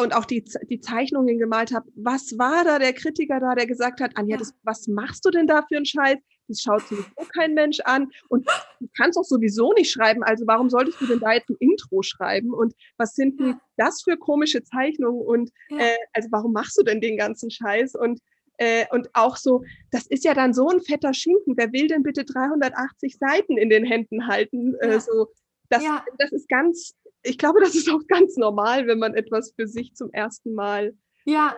[0.00, 4.00] und auch die, die Zeichnungen gemalt habe, was war da der Kritiker da, der gesagt
[4.00, 6.18] hat, Anja, das, was machst du denn da für einen Scheiß?
[6.48, 8.10] Das schaut sowieso kein Mensch an.
[8.28, 8.46] Und
[8.80, 12.02] du kannst doch sowieso nicht schreiben, also warum solltest du denn da jetzt ein Intro
[12.02, 12.52] schreiben?
[12.52, 15.24] Und was sind denn das für komische Zeichnungen?
[15.24, 17.94] Und äh, also warum machst du denn den ganzen Scheiß?
[17.94, 18.20] Und
[18.62, 21.56] äh, und auch so, das ist ja dann so ein fetter Schinken.
[21.56, 24.76] Wer will denn bitte 380 Seiten in den Händen halten?
[24.76, 25.26] Äh, so,
[25.68, 26.04] das, ja.
[26.18, 26.94] das ist ganz,
[27.24, 30.94] ich glaube, das ist auch ganz normal, wenn man etwas für sich zum ersten Mal.
[31.24, 31.56] Ja.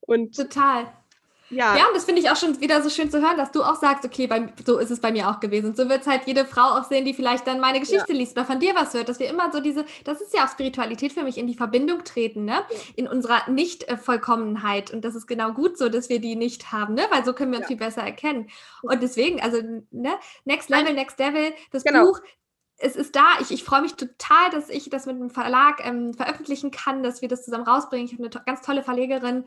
[0.00, 0.92] Und total.
[1.54, 1.76] Ja.
[1.76, 3.76] ja, und das finde ich auch schon wieder so schön zu hören, dass du auch
[3.76, 5.66] sagst, okay, bei, so ist es bei mir auch gewesen.
[5.66, 8.18] Und so wird es halt jede Frau auch sehen, die vielleicht dann meine Geschichte ja.
[8.18, 10.50] liest oder von dir was hört, dass wir immer so diese, das ist ja auch
[10.50, 12.64] Spiritualität für mich, in die Verbindung treten, ne?
[12.96, 14.92] In unserer Nicht-Vollkommenheit.
[14.92, 17.02] Und das ist genau gut so, dass wir die nicht haben, ne?
[17.10, 18.48] Weil so können wir uns viel besser erkennen.
[18.82, 19.58] Und deswegen, also,
[19.92, 20.14] ne?
[20.44, 22.06] Next Level, Next Devil, das genau.
[22.06, 22.20] Buch,
[22.78, 23.24] es ist da.
[23.40, 27.22] Ich, ich freue mich total, dass ich das mit dem Verlag ähm, veröffentlichen kann, dass
[27.22, 28.06] wir das zusammen rausbringen.
[28.06, 29.44] Ich habe eine to ganz tolle Verlegerin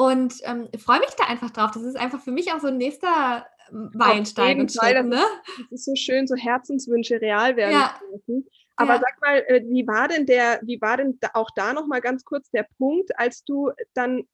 [0.00, 1.72] und ähm, freue mich da einfach drauf.
[1.74, 4.58] Das ist einfach für mich auch so ein nächster ähm, Meilenstein.
[4.58, 5.22] Und Schritt, ne?
[5.58, 8.00] Das ist so schön, so Herzenswünsche real werden ja.
[8.10, 8.48] dürfen.
[8.76, 9.00] Aber ja.
[9.00, 12.24] sag mal, äh, wie war denn der, wie war denn auch da noch mal ganz
[12.24, 14.26] kurz der Punkt, als du dann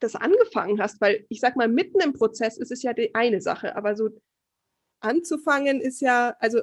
[0.00, 1.00] das angefangen hast?
[1.00, 4.10] Weil ich sag mal, mitten im Prozess ist es ja die eine Sache, aber so
[5.00, 6.60] anzufangen ist ja, also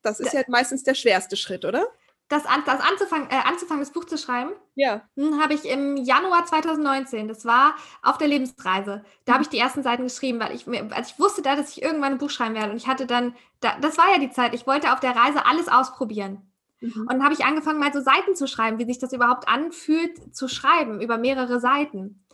[0.00, 1.86] das ist ja meistens der schwerste Schritt, oder?
[2.30, 5.02] Das, an, das anzufangen, äh, anzufangen, das Buch zu schreiben, ja.
[5.16, 7.28] Hm, habe ich im Januar 2019.
[7.28, 9.04] Das war auf der Lebensreise.
[9.24, 11.82] Da habe ich die ersten Seiten geschrieben, weil ich, als ich wusste da, dass ich
[11.82, 12.70] irgendwann ein Buch schreiben werde.
[12.70, 15.44] Und ich hatte dann, da, das war ja die Zeit, ich wollte auf der Reise
[15.44, 16.40] alles ausprobieren.
[16.80, 17.00] Mhm.
[17.00, 20.34] Und dann habe ich angefangen, mal so Seiten zu schreiben, wie sich das überhaupt anfühlt,
[20.34, 22.24] zu schreiben über mehrere Seiten.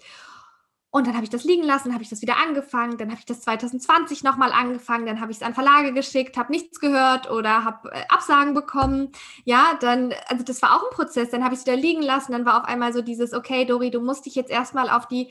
[0.97, 3.27] Und dann habe ich das liegen lassen, habe ich das wieder angefangen, dann habe ich
[3.27, 7.65] das 2020 nochmal angefangen, dann habe ich es an Verlage geschickt, habe nichts gehört oder
[7.65, 9.13] habe äh, Absagen bekommen.
[9.45, 12.33] Ja, dann, also das war auch ein Prozess, dann habe ich es wieder liegen lassen,
[12.33, 15.31] dann war auf einmal so dieses, okay, Dori, du musst dich jetzt erstmal auf die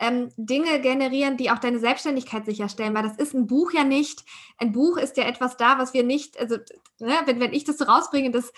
[0.00, 4.22] ähm, Dinge generieren, die auch deine Selbstständigkeit sicherstellen, weil das ist ein Buch ja nicht.
[4.58, 6.56] Ein Buch ist ja etwas da, was wir nicht, also
[6.98, 8.52] ne, wenn, wenn ich das so rausbringe, das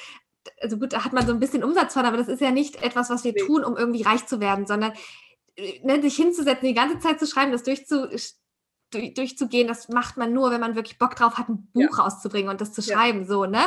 [0.61, 2.82] also gut, da hat man so ein bisschen Umsatz von, aber das ist ja nicht
[2.82, 4.92] etwas, was wir tun, um irgendwie reich zu werden, sondern
[5.82, 8.06] ne, sich hinzusetzen, die ganze Zeit zu schreiben, das durchzu,
[8.90, 12.04] durch, durchzugehen, das macht man nur, wenn man wirklich Bock drauf hat, ein Buch ja.
[12.04, 13.26] rauszubringen und das zu schreiben, ja.
[13.26, 13.61] so, ne?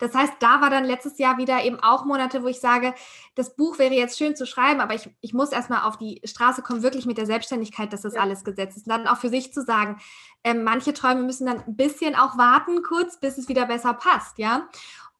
[0.00, 2.94] Das heißt, da war dann letztes Jahr wieder eben auch Monate, wo ich sage,
[3.34, 6.62] das Buch wäre jetzt schön zu schreiben, aber ich, ich muss erstmal auf die Straße
[6.62, 8.22] kommen, wirklich mit der Selbstständigkeit, dass das ja.
[8.22, 8.86] alles gesetzt ist.
[8.86, 10.00] Und dann auch für sich zu sagen,
[10.42, 14.38] äh, manche Träume müssen dann ein bisschen auch warten, kurz, bis es wieder besser passt,
[14.38, 14.68] ja?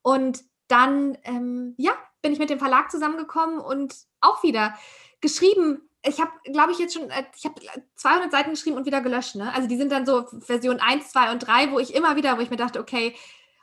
[0.03, 1.93] Und dann, ähm, ja,
[2.23, 4.75] bin ich mit dem Verlag zusammengekommen und auch wieder
[5.21, 7.61] geschrieben, ich habe, glaube ich, jetzt schon, äh, ich habe
[7.97, 9.37] 200 Seiten geschrieben und wieder gelöscht.
[9.37, 9.53] Ne?
[9.55, 12.43] Also die sind dann so Version 1, 2 und 3, wo ich immer wieder, wo
[12.43, 13.15] ich mir dachte, okay,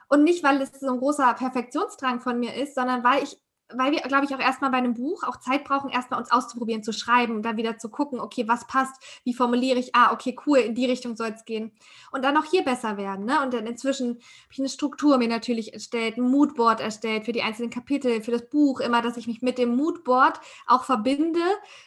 [0.08, 3.38] und nicht, weil es so ein großer Perfektionsdrang von mir ist, sondern weil ich
[3.76, 6.82] weil wir, glaube ich, auch erstmal bei einem Buch auch Zeit brauchen, erstmal uns auszuprobieren,
[6.82, 10.36] zu schreiben und dann wieder zu gucken, okay, was passt, wie formuliere ich, ah, okay,
[10.46, 11.72] cool, in die Richtung soll es gehen.
[12.10, 13.24] Und dann auch hier besser werden.
[13.24, 13.42] Ne?
[13.42, 17.42] Und dann inzwischen habe ich eine Struktur mir natürlich erstellt, ein Moodboard erstellt für die
[17.42, 21.40] einzelnen Kapitel, für das Buch, immer, dass ich mich mit dem Moodboard auch verbinde,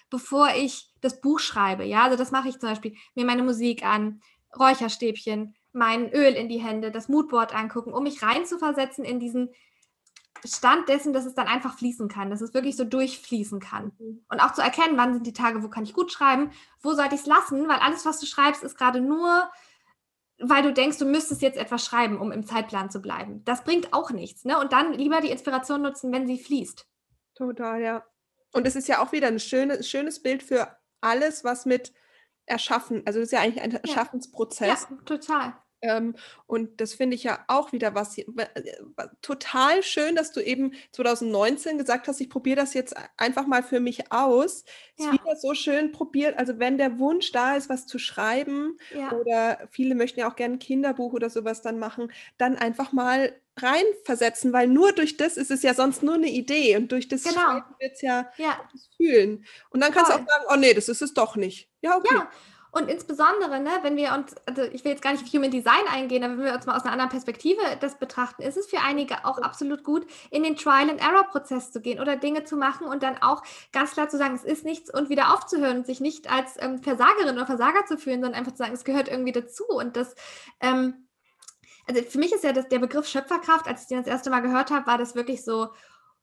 [0.10, 1.84] bevor ich das Buch schreibe.
[1.84, 4.22] Ja, also das mache ich zum Beispiel, mir meine Musik an,
[4.58, 9.50] Räucherstäbchen, mein Öl in die Hände, das Moodboard angucken, um mich reinzuversetzen in diesen
[10.48, 13.92] Stand dessen, dass es dann einfach fließen kann, dass es wirklich so durchfließen kann.
[13.98, 14.26] Mhm.
[14.30, 17.16] Und auch zu erkennen, wann sind die Tage, wo kann ich gut schreiben, wo sollte
[17.16, 19.50] ich es lassen, weil alles, was du schreibst, ist gerade nur,
[20.40, 23.44] weil du denkst, du müsstest jetzt etwas schreiben, um im Zeitplan zu bleiben.
[23.46, 24.46] Das bringt auch nichts.
[24.46, 24.60] Ne?
[24.60, 26.88] Und dann lieber die Inspiration nutzen, wenn sie fließt.
[27.36, 28.06] Total, ja.
[28.52, 31.94] Und es ist ja auch wieder ein schönes, schönes Bild für alles, was mit
[32.46, 34.88] Erschaffen, also das ist ja eigentlich ein Erschaffensprozess.
[34.90, 35.56] Ja, total.
[35.86, 36.16] Ähm,
[36.48, 38.26] und das finde ich ja auch wieder was äh,
[39.22, 43.80] total schön, dass du eben 2019 gesagt hast, ich probiere das jetzt einfach mal für
[43.80, 44.66] mich aus.
[44.98, 45.08] Ja.
[45.08, 46.38] Ist wieder so schön probiert.
[46.38, 49.12] Also wenn der Wunsch da ist, was zu schreiben ja.
[49.12, 53.34] oder viele möchten ja auch gerne ein Kinderbuch oder sowas dann machen, dann einfach mal
[53.58, 57.24] reinversetzen, weil nur durch das ist es ja sonst nur eine Idee und durch das
[57.24, 57.62] genau.
[57.80, 58.60] wird es ja, ja.
[58.98, 59.46] fühlen.
[59.70, 60.22] Und dann kannst Voll.
[60.22, 61.70] du auch sagen, oh nee, das ist es doch nicht.
[61.82, 62.16] Ja, okay.
[62.16, 62.30] Ja.
[62.76, 65.88] Und insbesondere, ne, wenn wir uns, also ich will jetzt gar nicht auf Human Design
[65.90, 68.82] eingehen, aber wenn wir uns mal aus einer anderen Perspektive das betrachten, ist es für
[68.82, 73.18] einige auch absolut gut, in den Trial-and-Error-Prozess zu gehen oder Dinge zu machen und dann
[73.22, 76.62] auch ganz klar zu sagen, es ist nichts und wieder aufzuhören und sich nicht als
[76.62, 79.64] ähm, Versagerin oder Versager zu fühlen, sondern einfach zu sagen, es gehört irgendwie dazu.
[79.70, 80.14] Und das,
[80.60, 81.08] ähm,
[81.88, 84.42] also für mich ist ja das, der Begriff Schöpferkraft, als ich den das erste Mal
[84.42, 85.70] gehört habe, war das wirklich so,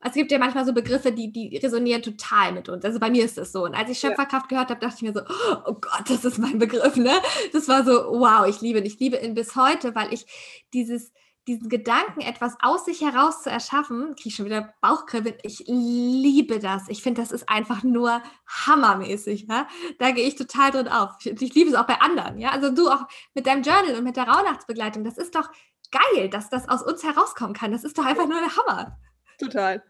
[0.04, 2.84] es gibt ja manchmal so Begriffe, die, die resonieren total mit uns.
[2.84, 3.64] Also bei mir ist das so.
[3.64, 5.20] Und als ich Schöpferkraft gehört habe, dachte ich mir so,
[5.64, 7.12] oh Gott, das ist mein Begriff, ne?
[7.52, 8.84] Das war so, wow, ich liebe ihn.
[8.86, 10.26] Ich liebe ihn bis heute, weil ich
[10.72, 11.12] dieses,
[11.46, 15.36] diesen Gedanken, etwas aus sich heraus zu erschaffen, kriege ich schon wieder Bauchkribbeln.
[15.44, 16.88] Ich liebe das.
[16.88, 19.46] Ich finde, das ist einfach nur hammermäßig.
[19.48, 19.68] Ja?
[20.00, 21.14] Da gehe ich total drin auf.
[21.20, 22.38] Ich, ich, liebe es auch bei anderen.
[22.38, 22.50] Ja?
[22.50, 25.04] Also du auch mit deinem Journal und mit der Rauhnachtsbegleitung.
[25.04, 25.48] Das ist doch
[25.92, 27.70] geil, dass das aus uns herauskommen kann.
[27.70, 28.98] Das ist doch einfach nur der Hammer.
[29.42, 29.82] Total.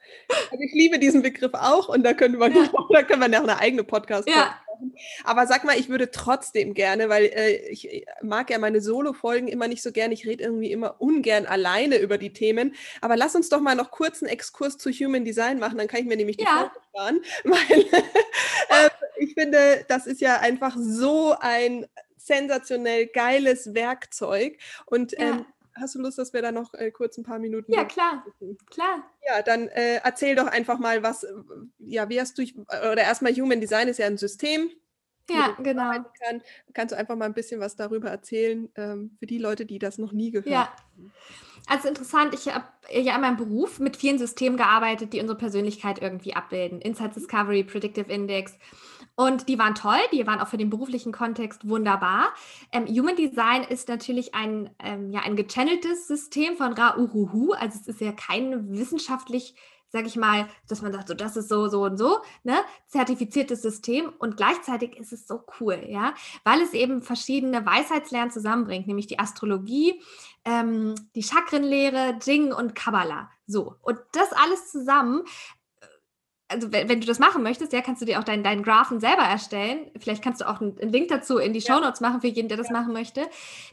[0.50, 2.70] Also ich liebe diesen Begriff auch und da können wir, ja.
[2.90, 4.36] da können wir noch eine eigene podcast ja.
[4.36, 4.94] machen.
[5.24, 9.68] Aber sag mal, ich würde trotzdem gerne, weil äh, ich mag ja meine Solo-Folgen immer
[9.68, 10.14] nicht so gerne.
[10.14, 12.74] Ich rede irgendwie immer ungern alleine über die Themen.
[13.00, 16.00] Aber lass uns doch mal noch kurz einen Exkurs zu Human Design machen, dann kann
[16.00, 16.72] ich mir nämlich die ja.
[16.90, 17.20] sparen.
[17.44, 21.86] Weil äh, ich finde, das ist ja einfach so ein
[22.16, 24.58] sensationell geiles Werkzeug.
[24.86, 25.44] Und ähm,
[25.74, 27.72] hast du Lust, dass wir da noch äh, kurz ein paar Minuten?
[27.72, 28.24] Ja, klar,
[28.70, 29.04] klar.
[29.26, 31.26] Ja, dann äh, erzähl doch einfach mal, was,
[31.78, 34.70] ja, wie hast du, oder erstmal Human Design ist ja ein System.
[35.30, 35.90] Ja, genau.
[35.92, 36.42] Kann.
[36.74, 39.98] Kannst du einfach mal ein bisschen was darüber erzählen, ähm, für die Leute, die das
[39.98, 40.68] noch nie gehört ja.
[40.68, 41.12] haben?
[41.68, 46.02] Also interessant, ich habe ja in meinem Beruf mit vielen Systemen gearbeitet, die unsere Persönlichkeit
[46.02, 46.80] irgendwie abbilden.
[46.80, 48.58] Insight Discovery, Predictive Index.
[49.14, 52.32] Und die waren toll, die waren auch für den beruflichen Kontext wunderbar.
[52.72, 57.52] Ähm, Human Design ist natürlich ein, ähm, ja, ein gechanneltes System von Ra Uhuhu.
[57.52, 59.54] Also es ist ja kein wissenschaftlich
[59.92, 62.56] sage ich mal, dass man sagt, so das ist so, so und so, ne,
[62.86, 68.86] zertifiziertes System und gleichzeitig ist es so cool, ja, weil es eben verschiedene Weisheitslernen zusammenbringt,
[68.86, 70.00] nämlich die Astrologie,
[70.46, 73.30] ähm, die Chakrenlehre, Jing und Kabbalah.
[73.46, 75.22] So, und das alles zusammen
[76.52, 79.00] also wenn, wenn, du das machen möchtest, ja, kannst du dir auch deinen, deinen Graphen
[79.00, 79.90] selber erstellen.
[79.98, 82.48] Vielleicht kannst du auch einen, einen Link dazu in die Show Notes machen für jeden,
[82.48, 82.74] der das ja.
[82.74, 83.22] machen möchte.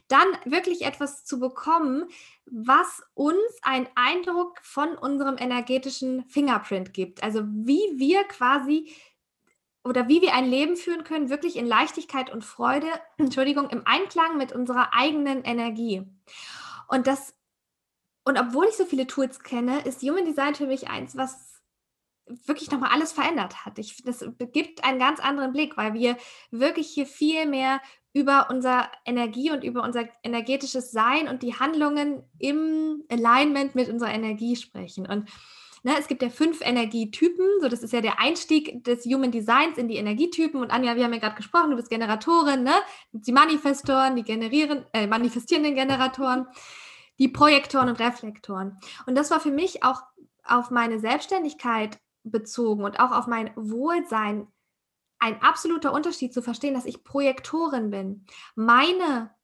[0.07, 2.05] Dann wirklich etwas zu bekommen,
[2.45, 7.21] was uns einen Eindruck von unserem energetischen Fingerprint gibt.
[7.21, 8.91] Also wie wir quasi
[9.83, 14.37] oder wie wir ein Leben führen können, wirklich in Leichtigkeit und Freude, Entschuldigung, im Einklang
[14.37, 16.03] mit unserer eigenen Energie.
[16.87, 17.33] Und das,
[18.25, 21.58] und obwohl ich so viele Tools kenne, ist Human Design für mich eins, was
[22.45, 23.79] wirklich nochmal alles verändert hat.
[23.79, 26.17] Ich, das gibt einen ganz anderen Blick, weil wir
[26.51, 27.81] wirklich hier viel mehr
[28.13, 34.11] über unser Energie und über unser energetisches Sein und die Handlungen im Alignment mit unserer
[34.11, 35.05] Energie sprechen.
[35.05, 35.29] Und
[35.83, 39.77] ne, es gibt ja fünf Energietypen, so das ist ja der Einstieg des Human Designs
[39.77, 40.59] in die Energietypen.
[40.59, 42.73] Und Anja, wir haben ja gerade gesprochen, du bist Generatorin, ne?
[43.11, 46.47] Die Manifestoren, die generieren, äh, manifestierenden Generatoren,
[47.19, 48.79] die Projektoren und Reflektoren.
[49.05, 50.01] Und das war für mich auch
[50.43, 51.99] auf meine Selbstständigkeit
[52.31, 54.47] bezogen und auch auf mein Wohlsein
[55.19, 58.25] ein absoluter Unterschied zu verstehen, dass ich Projektorin bin.
[58.55, 59.35] Meine,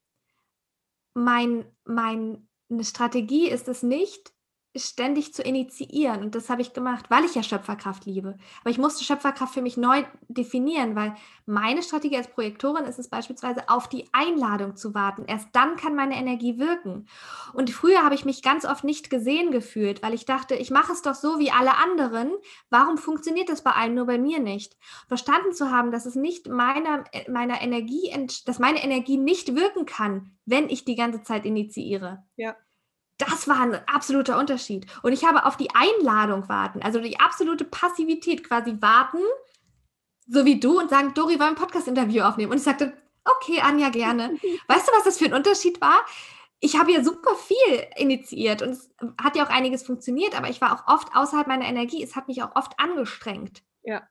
[1.13, 2.47] mein, meine
[2.81, 4.34] Strategie ist es nicht,
[4.77, 6.21] ständig zu initiieren.
[6.21, 8.37] Und das habe ich gemacht, weil ich ja Schöpferkraft liebe.
[8.61, 11.15] Aber ich musste Schöpferkraft für mich neu definieren, weil
[11.45, 15.25] meine Strategie als Projektorin ist es beispielsweise, auf die Einladung zu warten.
[15.27, 17.07] Erst dann kann meine Energie wirken.
[17.53, 20.91] Und früher habe ich mich ganz oft nicht gesehen gefühlt, weil ich dachte, ich mache
[20.91, 22.33] es doch so wie alle anderen.
[22.69, 24.75] Warum funktioniert das bei allen, nur bei mir nicht?
[25.07, 28.11] Verstanden zu haben, dass es nicht meiner, meiner Energie,
[28.45, 32.23] dass meine Energie nicht wirken kann, wenn ich die ganze Zeit initiiere.
[32.35, 32.55] Ja
[33.17, 34.85] das war ein absoluter Unterschied.
[35.03, 39.19] Und ich habe auf die Einladung warten, also die absolute Passivität quasi warten,
[40.27, 42.51] so wie du und sagen, Dori, wollen wir ein Podcast-Interview aufnehmen?
[42.51, 42.93] Und ich sagte,
[43.23, 44.29] okay, Anja, gerne.
[44.67, 45.99] Weißt du, was das für ein Unterschied war?
[46.59, 48.89] Ich habe ja super viel initiiert und es
[49.21, 52.01] hat ja auch einiges funktioniert, aber ich war auch oft außerhalb meiner Energie.
[52.01, 53.61] Es hat mich auch oft angestrengt.
[53.83, 54.07] Ja.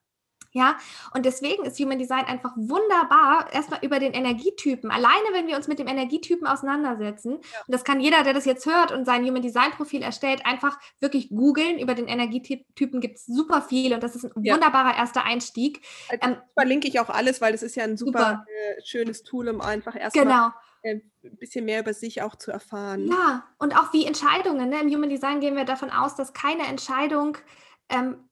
[0.56, 0.78] Ja,
[1.12, 4.88] und deswegen ist Human Design einfach wunderbar, erstmal über den Energietypen.
[4.88, 7.58] Alleine, wenn wir uns mit dem Energietypen auseinandersetzen, ja.
[7.66, 10.78] und das kann jeder, der das jetzt hört und sein Human Design Profil erstellt, einfach
[11.00, 11.80] wirklich googeln.
[11.80, 14.54] Über den Energietypen gibt es super viel und das ist ein ja.
[14.54, 15.84] wunderbarer erster Einstieg.
[16.08, 18.44] Also, ähm, verlinke ich auch alles, weil das ist ja ein super, super.
[18.46, 20.48] Äh, schönes Tool, um einfach erstmal genau.
[20.82, 23.08] Äh, ein bisschen mehr über sich auch zu erfahren.
[23.08, 24.68] Ja, und auch wie Entscheidungen.
[24.68, 24.80] Ne?
[24.82, 27.38] Im Human Design gehen wir davon aus, dass keine Entscheidung
[27.88, 28.28] ähm,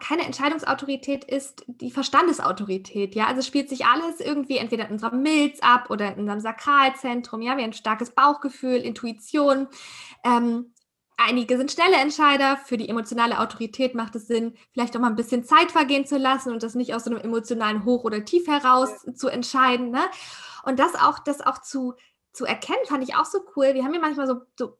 [0.00, 3.14] keine Entscheidungsautorität ist die Verstandesautorität.
[3.14, 7.40] Ja, also spielt sich alles irgendwie entweder in unserem Milz ab oder in unserem Sakralzentrum.
[7.40, 9.68] Ja, wir haben ein starkes Bauchgefühl, Intuition.
[10.24, 10.74] Ähm,
[11.16, 12.56] einige sind schnelle Entscheider.
[12.56, 16.18] Für die emotionale Autorität macht es Sinn, vielleicht auch mal ein bisschen Zeit vergehen zu
[16.18, 19.14] lassen und das nicht aus so einem emotionalen Hoch oder Tief heraus ja.
[19.14, 19.90] zu entscheiden.
[19.90, 20.02] Ne?
[20.64, 21.94] Und das auch, das auch zu,
[22.32, 23.74] zu erkennen, fand ich auch so cool.
[23.74, 24.79] Wir haben ja manchmal so, so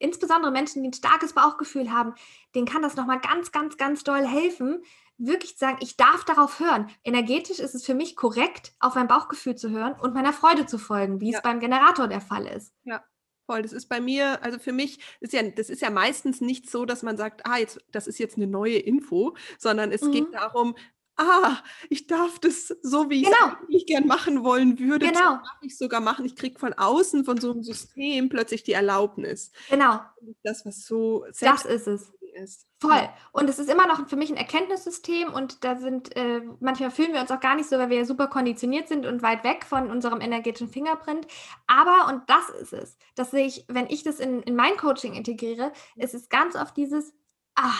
[0.00, 2.14] insbesondere Menschen, die ein starkes Bauchgefühl haben,
[2.54, 4.82] denen kann das nochmal ganz, ganz, ganz doll helfen,
[5.18, 6.90] wirklich zu sagen, ich darf darauf hören.
[7.04, 10.78] Energetisch ist es für mich korrekt, auf mein Bauchgefühl zu hören und meiner Freude zu
[10.78, 11.38] folgen, wie ja.
[11.38, 12.72] es beim Generator der Fall ist.
[12.84, 13.04] Ja.
[13.46, 13.62] Voll.
[13.62, 16.84] Das ist bei mir, also für mich ist ja, das ist ja meistens nicht so,
[16.84, 20.12] dass man sagt, ah, jetzt, das ist jetzt eine neue Info, sondern es mhm.
[20.12, 20.76] geht darum,
[21.20, 23.52] ah, ich darf das so, wie genau.
[23.68, 25.34] ich gern machen wollen würde, genau.
[25.34, 26.24] darf ich sogar machen.
[26.24, 29.52] Ich kriege von außen, von so einem System plötzlich die Erlaubnis.
[29.68, 30.00] Genau.
[30.42, 32.12] Das, was so Das ist es.
[32.32, 32.68] Ist.
[32.80, 33.08] Voll.
[33.32, 37.12] Und es ist immer noch für mich ein Erkenntnissystem und da sind, äh, manchmal fühlen
[37.12, 39.64] wir uns auch gar nicht so, weil wir ja super konditioniert sind und weit weg
[39.64, 41.26] von unserem energetischen Fingerprint.
[41.66, 45.14] Aber, und das ist es, das sehe ich, wenn ich das in, in mein Coaching
[45.14, 47.12] integriere, ist es ganz oft dieses,
[47.56, 47.74] ah,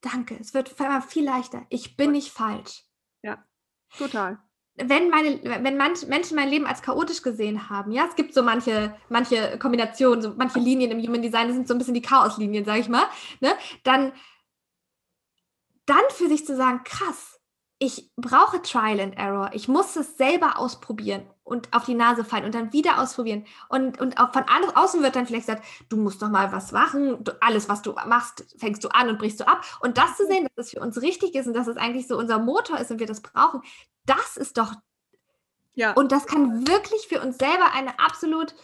[0.00, 1.66] danke, es wird immer viel leichter.
[1.68, 2.84] Ich bin nicht falsch.
[3.22, 3.44] Ja,
[3.96, 4.38] total.
[4.80, 8.44] Wenn, meine, wenn manche Menschen mein Leben als chaotisch gesehen haben, ja, es gibt so
[8.44, 12.02] manche, manche Kombinationen, so manche Linien im Human Design, das sind so ein bisschen die
[12.02, 13.06] Chaoslinien, sage ich mal,
[13.40, 13.54] ne?
[13.82, 14.12] dann,
[15.84, 17.37] dann für sich zu sagen, krass,
[17.78, 19.50] ich brauche Trial and Error.
[19.52, 23.46] Ich muss es selber ausprobieren und auf die Nase fallen und dann wieder ausprobieren.
[23.68, 27.22] Und, und auch von außen wird dann vielleicht gesagt, du musst doch mal was machen.
[27.22, 29.64] Du, alles, was du machst, fängst du an und brichst du ab.
[29.80, 32.18] Und das zu sehen, dass es für uns richtig ist und dass es eigentlich so
[32.18, 33.62] unser Motor ist und wir das brauchen,
[34.06, 34.72] das ist doch.
[35.74, 35.92] Ja.
[35.92, 38.56] Und das kann wirklich für uns selber eine absolut,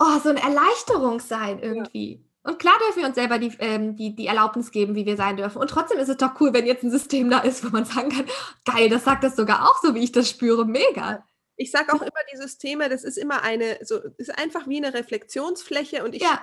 [0.00, 2.14] oh, so eine Erleichterung sein irgendwie.
[2.14, 2.33] Ja.
[2.44, 5.38] Und klar dürfen wir uns selber die, ähm, die, die Erlaubnis geben, wie wir sein
[5.38, 5.58] dürfen.
[5.58, 8.10] Und trotzdem ist es doch cool, wenn jetzt ein System da ist, wo man sagen
[8.10, 8.26] kann,
[8.66, 10.66] geil, das sagt das sogar auch so, wie ich das spüre.
[10.66, 11.26] Mega.
[11.56, 14.92] Ich sage auch immer, die Systeme, das ist immer eine, so, ist einfach wie eine
[14.92, 16.40] Reflexionsfläche und ich ja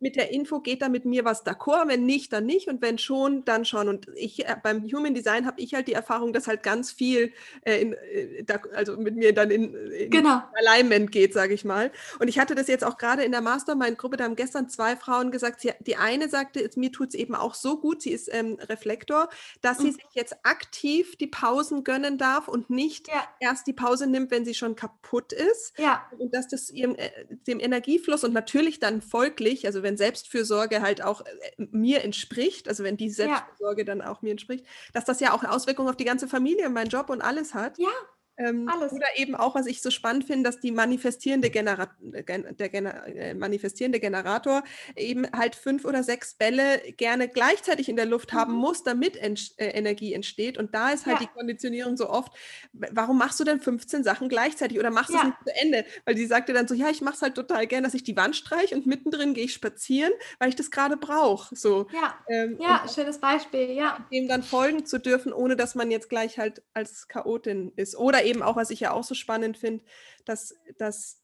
[0.00, 1.88] mit der Info, geht da mit mir was d'accord?
[1.88, 2.68] Wenn nicht, dann nicht.
[2.68, 3.88] Und wenn schon, dann schon.
[3.88, 7.32] Und ich äh, beim Human Design habe ich halt die Erfahrung, dass halt ganz viel
[7.62, 10.42] äh, in, äh, da, also mit mir dann in, in genau.
[10.54, 11.92] Alignment geht, sage ich mal.
[12.18, 15.30] Und ich hatte das jetzt auch gerade in der Mastermind-Gruppe, da haben gestern zwei Frauen
[15.30, 18.58] gesagt, sie, die eine sagte, mir tut es eben auch so gut, sie ist ähm,
[18.60, 19.28] Reflektor,
[19.60, 19.84] dass mhm.
[19.84, 23.22] sie sich jetzt aktiv die Pausen gönnen darf und nicht ja.
[23.38, 25.78] erst die Pause nimmt, wenn sie schon kaputt ist.
[25.78, 26.06] Ja.
[26.18, 27.10] Und dass das ihrem, äh,
[27.46, 31.26] dem Energiefluss und natürlich dann folglich, also wenn wenn Selbstfürsorge halt auch äh,
[31.56, 33.84] mir entspricht, also wenn die Selbstfürsorge ja.
[33.84, 36.90] dann auch mir entspricht, dass das ja auch Auswirkungen auf die ganze Familie und meinen
[36.90, 37.76] Job und alles hat.
[37.78, 37.88] Ja.
[38.36, 38.92] Ähm, Alles.
[38.92, 43.34] Oder eben auch, was ich so spannend finde, dass die manifestierende, Genera der Gener äh,
[43.34, 44.62] manifestierende Generator
[44.96, 48.38] eben halt fünf oder sechs Bälle gerne gleichzeitig in der Luft mhm.
[48.38, 50.56] haben muss, damit ent äh, Energie entsteht.
[50.56, 51.26] Und da ist halt ja.
[51.26, 52.32] die Konditionierung so oft,
[52.72, 55.84] warum machst du denn 15 Sachen gleichzeitig oder machst du es nicht zu Ende?
[56.04, 58.16] Weil die sagte dann so, ja, ich mache es halt total gern, dass ich die
[58.16, 61.54] Wand streiche und mittendrin gehe ich spazieren, weil ich das gerade brauche.
[61.54, 61.88] So.
[61.92, 64.06] Ja, ähm, ja schönes Beispiel, ja.
[64.10, 67.96] Dem dann folgen zu dürfen, ohne dass man jetzt gleich halt als Chaotin ist.
[67.96, 69.84] Oder eben eben auch, was ich ja auch so spannend finde,
[70.24, 71.22] dass, dass,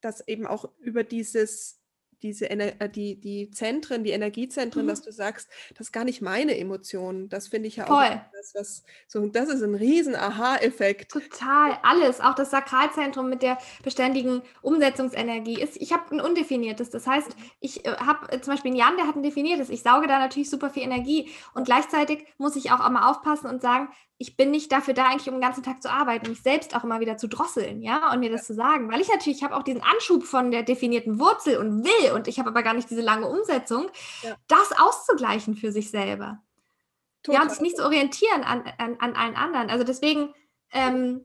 [0.00, 1.78] dass eben auch über dieses
[2.22, 4.88] diese äh, die, die Zentren, die Energiezentren, mhm.
[4.88, 7.28] dass du sagst, das ist gar nicht meine Emotion.
[7.28, 7.96] Das finde ich ja Voll.
[7.96, 11.12] auch das, was so, das ist ein riesen Aha-Effekt.
[11.12, 12.20] Total, alles.
[12.20, 16.90] Auch das Sakralzentrum mit der beständigen Umsetzungsenergie ist, ich habe ein undefiniertes.
[16.90, 17.28] Das heißt,
[17.60, 19.70] ich äh, habe äh, zum Beispiel einen Jan, der hat ein definiertes.
[19.70, 21.30] Ich sauge da natürlich super viel Energie.
[21.54, 23.88] Und gleichzeitig muss ich auch immer aufpassen und sagen,
[24.20, 26.82] ich bin nicht dafür da, eigentlich um den ganzen Tag zu arbeiten, mich selbst auch
[26.82, 28.90] immer wieder zu drosseln, ja, und mir das zu sagen.
[28.90, 32.26] Weil ich natürlich, ich habe auch diesen Anschub von der definierten Wurzel und will, und
[32.26, 33.88] ich habe aber gar nicht diese lange Umsetzung,
[34.22, 34.34] ja.
[34.48, 36.42] das auszugleichen für sich selber.
[37.22, 37.36] Total.
[37.36, 39.70] Ja, und sich nicht zu orientieren an, an, an allen anderen.
[39.70, 40.34] Also deswegen,
[40.72, 41.24] ähm,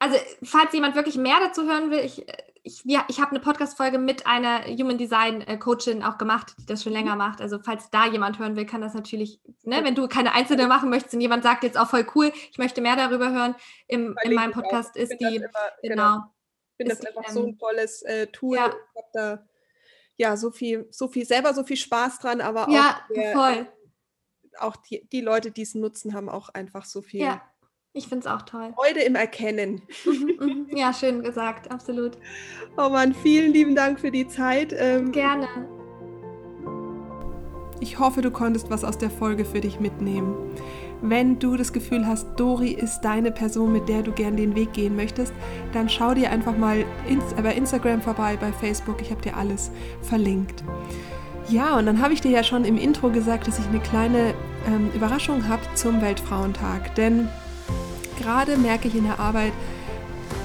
[0.00, 2.26] also falls jemand wirklich mehr dazu hören will, ich,
[2.62, 6.66] ich, ja, ich habe eine Podcast-Folge mit einer Human Design äh, Coachin auch gemacht, die
[6.66, 7.18] das schon länger mhm.
[7.18, 7.40] macht.
[7.40, 10.90] Also falls da jemand hören will, kann das natürlich, ne, wenn du keine einzelne machen
[10.90, 13.54] möchtest und jemand sagt jetzt auch voll cool, ich möchte mehr darüber hören,
[13.86, 15.48] im, in meinem Podcast ist die, immer,
[15.82, 15.94] genau.
[15.94, 16.16] genau.
[16.78, 18.56] Ich finde das einfach ähm, so ein tolles äh, Tool.
[18.56, 18.66] Ja.
[18.66, 19.46] Ich habe da
[20.16, 23.66] ja so viel, so viel, selber so viel Spaß dran, aber auch, ja, der,
[24.58, 27.22] auch die, die Leute, die es nutzen, haben auch einfach so viel.
[27.22, 27.42] Ja
[27.92, 28.72] ich finde es auch toll.
[28.74, 29.82] Freude im Erkennen.
[30.04, 30.66] Mhm, mhm.
[30.76, 32.18] ja, schön gesagt, absolut.
[32.76, 34.74] Oh Mann, vielen lieben Dank für die Zeit.
[34.76, 35.48] Ähm, Gerne.
[37.80, 40.34] Ich hoffe, du konntest was aus der Folge für dich mitnehmen.
[41.02, 44.74] Wenn du das Gefühl hast, Dori ist deine Person, mit der du gern den Weg
[44.74, 45.32] gehen möchtest,
[45.72, 46.84] dann schau dir einfach mal
[47.42, 49.00] bei Instagram vorbei, bei Facebook.
[49.00, 49.70] Ich habe dir alles
[50.02, 50.62] verlinkt.
[51.48, 54.34] Ja, und dann habe ich dir ja schon im Intro gesagt, dass ich eine kleine
[54.66, 56.94] ähm, Überraschung habe zum Weltfrauentag.
[56.96, 57.30] Denn
[58.20, 59.52] gerade merke ich in der Arbeit,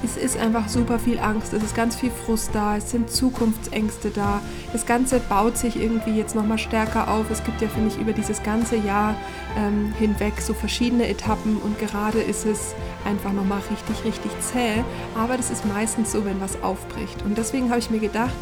[0.03, 4.09] es ist einfach super viel Angst, es ist ganz viel Frust da, es sind Zukunftsängste
[4.09, 4.39] da.
[4.71, 7.29] Das Ganze baut sich irgendwie jetzt nochmal stärker auf.
[7.31, 9.15] Es gibt ja, finde ich, über dieses ganze Jahr
[9.57, 14.83] ähm, hinweg so verschiedene Etappen und gerade ist es einfach nochmal richtig, richtig zäh.
[15.17, 17.23] Aber das ist meistens so, wenn was aufbricht.
[17.23, 18.35] Und deswegen habe ich mir gedacht,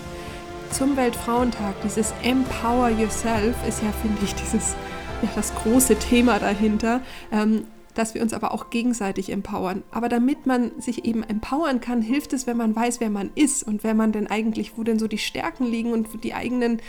[0.72, 4.76] zum Weltfrauentag, dieses Empower Yourself ist ja, finde ich, dieses
[5.22, 7.02] ja, das große Thema dahinter.
[7.32, 9.84] Ähm, dass wir uns aber auch gegenseitig empowern.
[9.92, 13.64] Aber damit man sich eben empowern kann, hilft es, wenn man weiß, wer man ist
[13.64, 16.82] und wer man denn eigentlich, wo denn so die Stärken liegen und die eigenen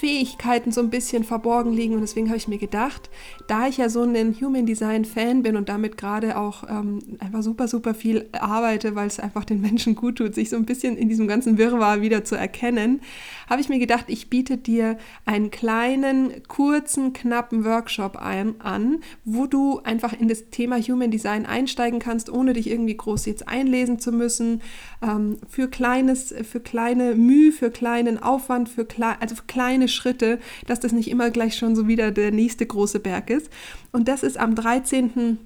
[0.00, 1.94] Fähigkeiten so ein bisschen verborgen liegen.
[1.94, 3.10] Und deswegen habe ich mir gedacht,
[3.48, 7.42] da ich ja so ein Human Design Fan bin und damit gerade auch ähm, einfach
[7.42, 10.96] super, super viel arbeite, weil es einfach den Menschen gut tut, sich so ein bisschen
[10.96, 13.02] in diesem ganzen Wirrwarr wieder zu erkennen,
[13.50, 14.96] habe ich mir gedacht, ich biete dir
[15.26, 21.44] einen kleinen, kurzen, knappen Workshop ein, an, wo du einfach in das Thema Human Design
[21.44, 24.62] einsteigen kannst, ohne dich irgendwie groß jetzt einlesen zu müssen,
[25.02, 30.38] ähm, für kleines, für kleine Mühe, für kleinen Aufwand, für, klei also für kleine Schritte,
[30.66, 33.50] dass das nicht immer gleich schon so wieder der nächste große Berg ist.
[33.92, 35.38] Und das ist am 13.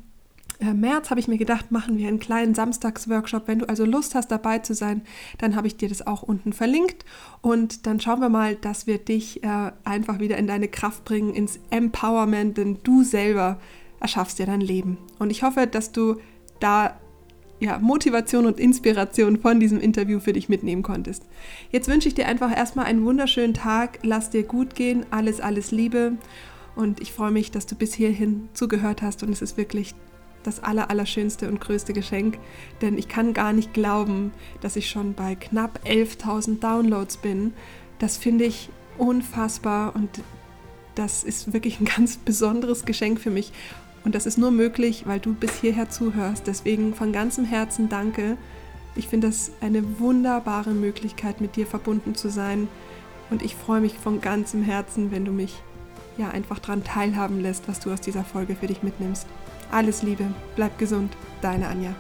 [0.60, 3.48] Äh, März habe ich mir gedacht, machen wir einen kleinen Samstagsworkshop.
[3.48, 5.02] Wenn du also Lust hast, dabei zu sein,
[5.38, 7.04] dann habe ich dir das auch unten verlinkt.
[7.40, 11.34] Und dann schauen wir mal, dass wir dich äh, einfach wieder in deine Kraft bringen,
[11.34, 13.58] ins Empowerment, denn du selber
[14.00, 14.98] erschaffst ja dein Leben.
[15.18, 16.16] Und ich hoffe, dass du
[16.60, 16.98] da
[17.60, 21.24] ja, Motivation und Inspiration von diesem Interview für dich mitnehmen konntest.
[21.70, 24.00] Jetzt wünsche ich dir einfach erstmal einen wunderschönen Tag.
[24.02, 25.06] Lass dir gut gehen.
[25.10, 26.12] Alles, alles Liebe.
[26.76, 29.22] Und ich freue mich, dass du bis hierhin zugehört hast.
[29.22, 29.94] Und es ist wirklich
[30.42, 32.38] das aller, allerschönste und größte Geschenk.
[32.82, 37.54] Denn ich kann gar nicht glauben, dass ich schon bei knapp 11.000 Downloads bin.
[37.98, 38.68] Das finde ich
[38.98, 40.10] unfassbar und
[40.94, 43.52] das ist wirklich ein ganz besonderes Geschenk für mich.
[44.04, 46.46] Und das ist nur möglich, weil du bis hierher zuhörst.
[46.46, 48.36] Deswegen von ganzem Herzen danke.
[48.94, 52.68] Ich finde das eine wunderbare Möglichkeit, mit dir verbunden zu sein.
[53.30, 55.62] Und ich freue mich von ganzem Herzen, wenn du mich
[56.18, 59.26] ja einfach daran teilhaben lässt, was du aus dieser Folge für dich mitnimmst.
[59.72, 61.94] Alles Liebe, bleib gesund, deine Anja.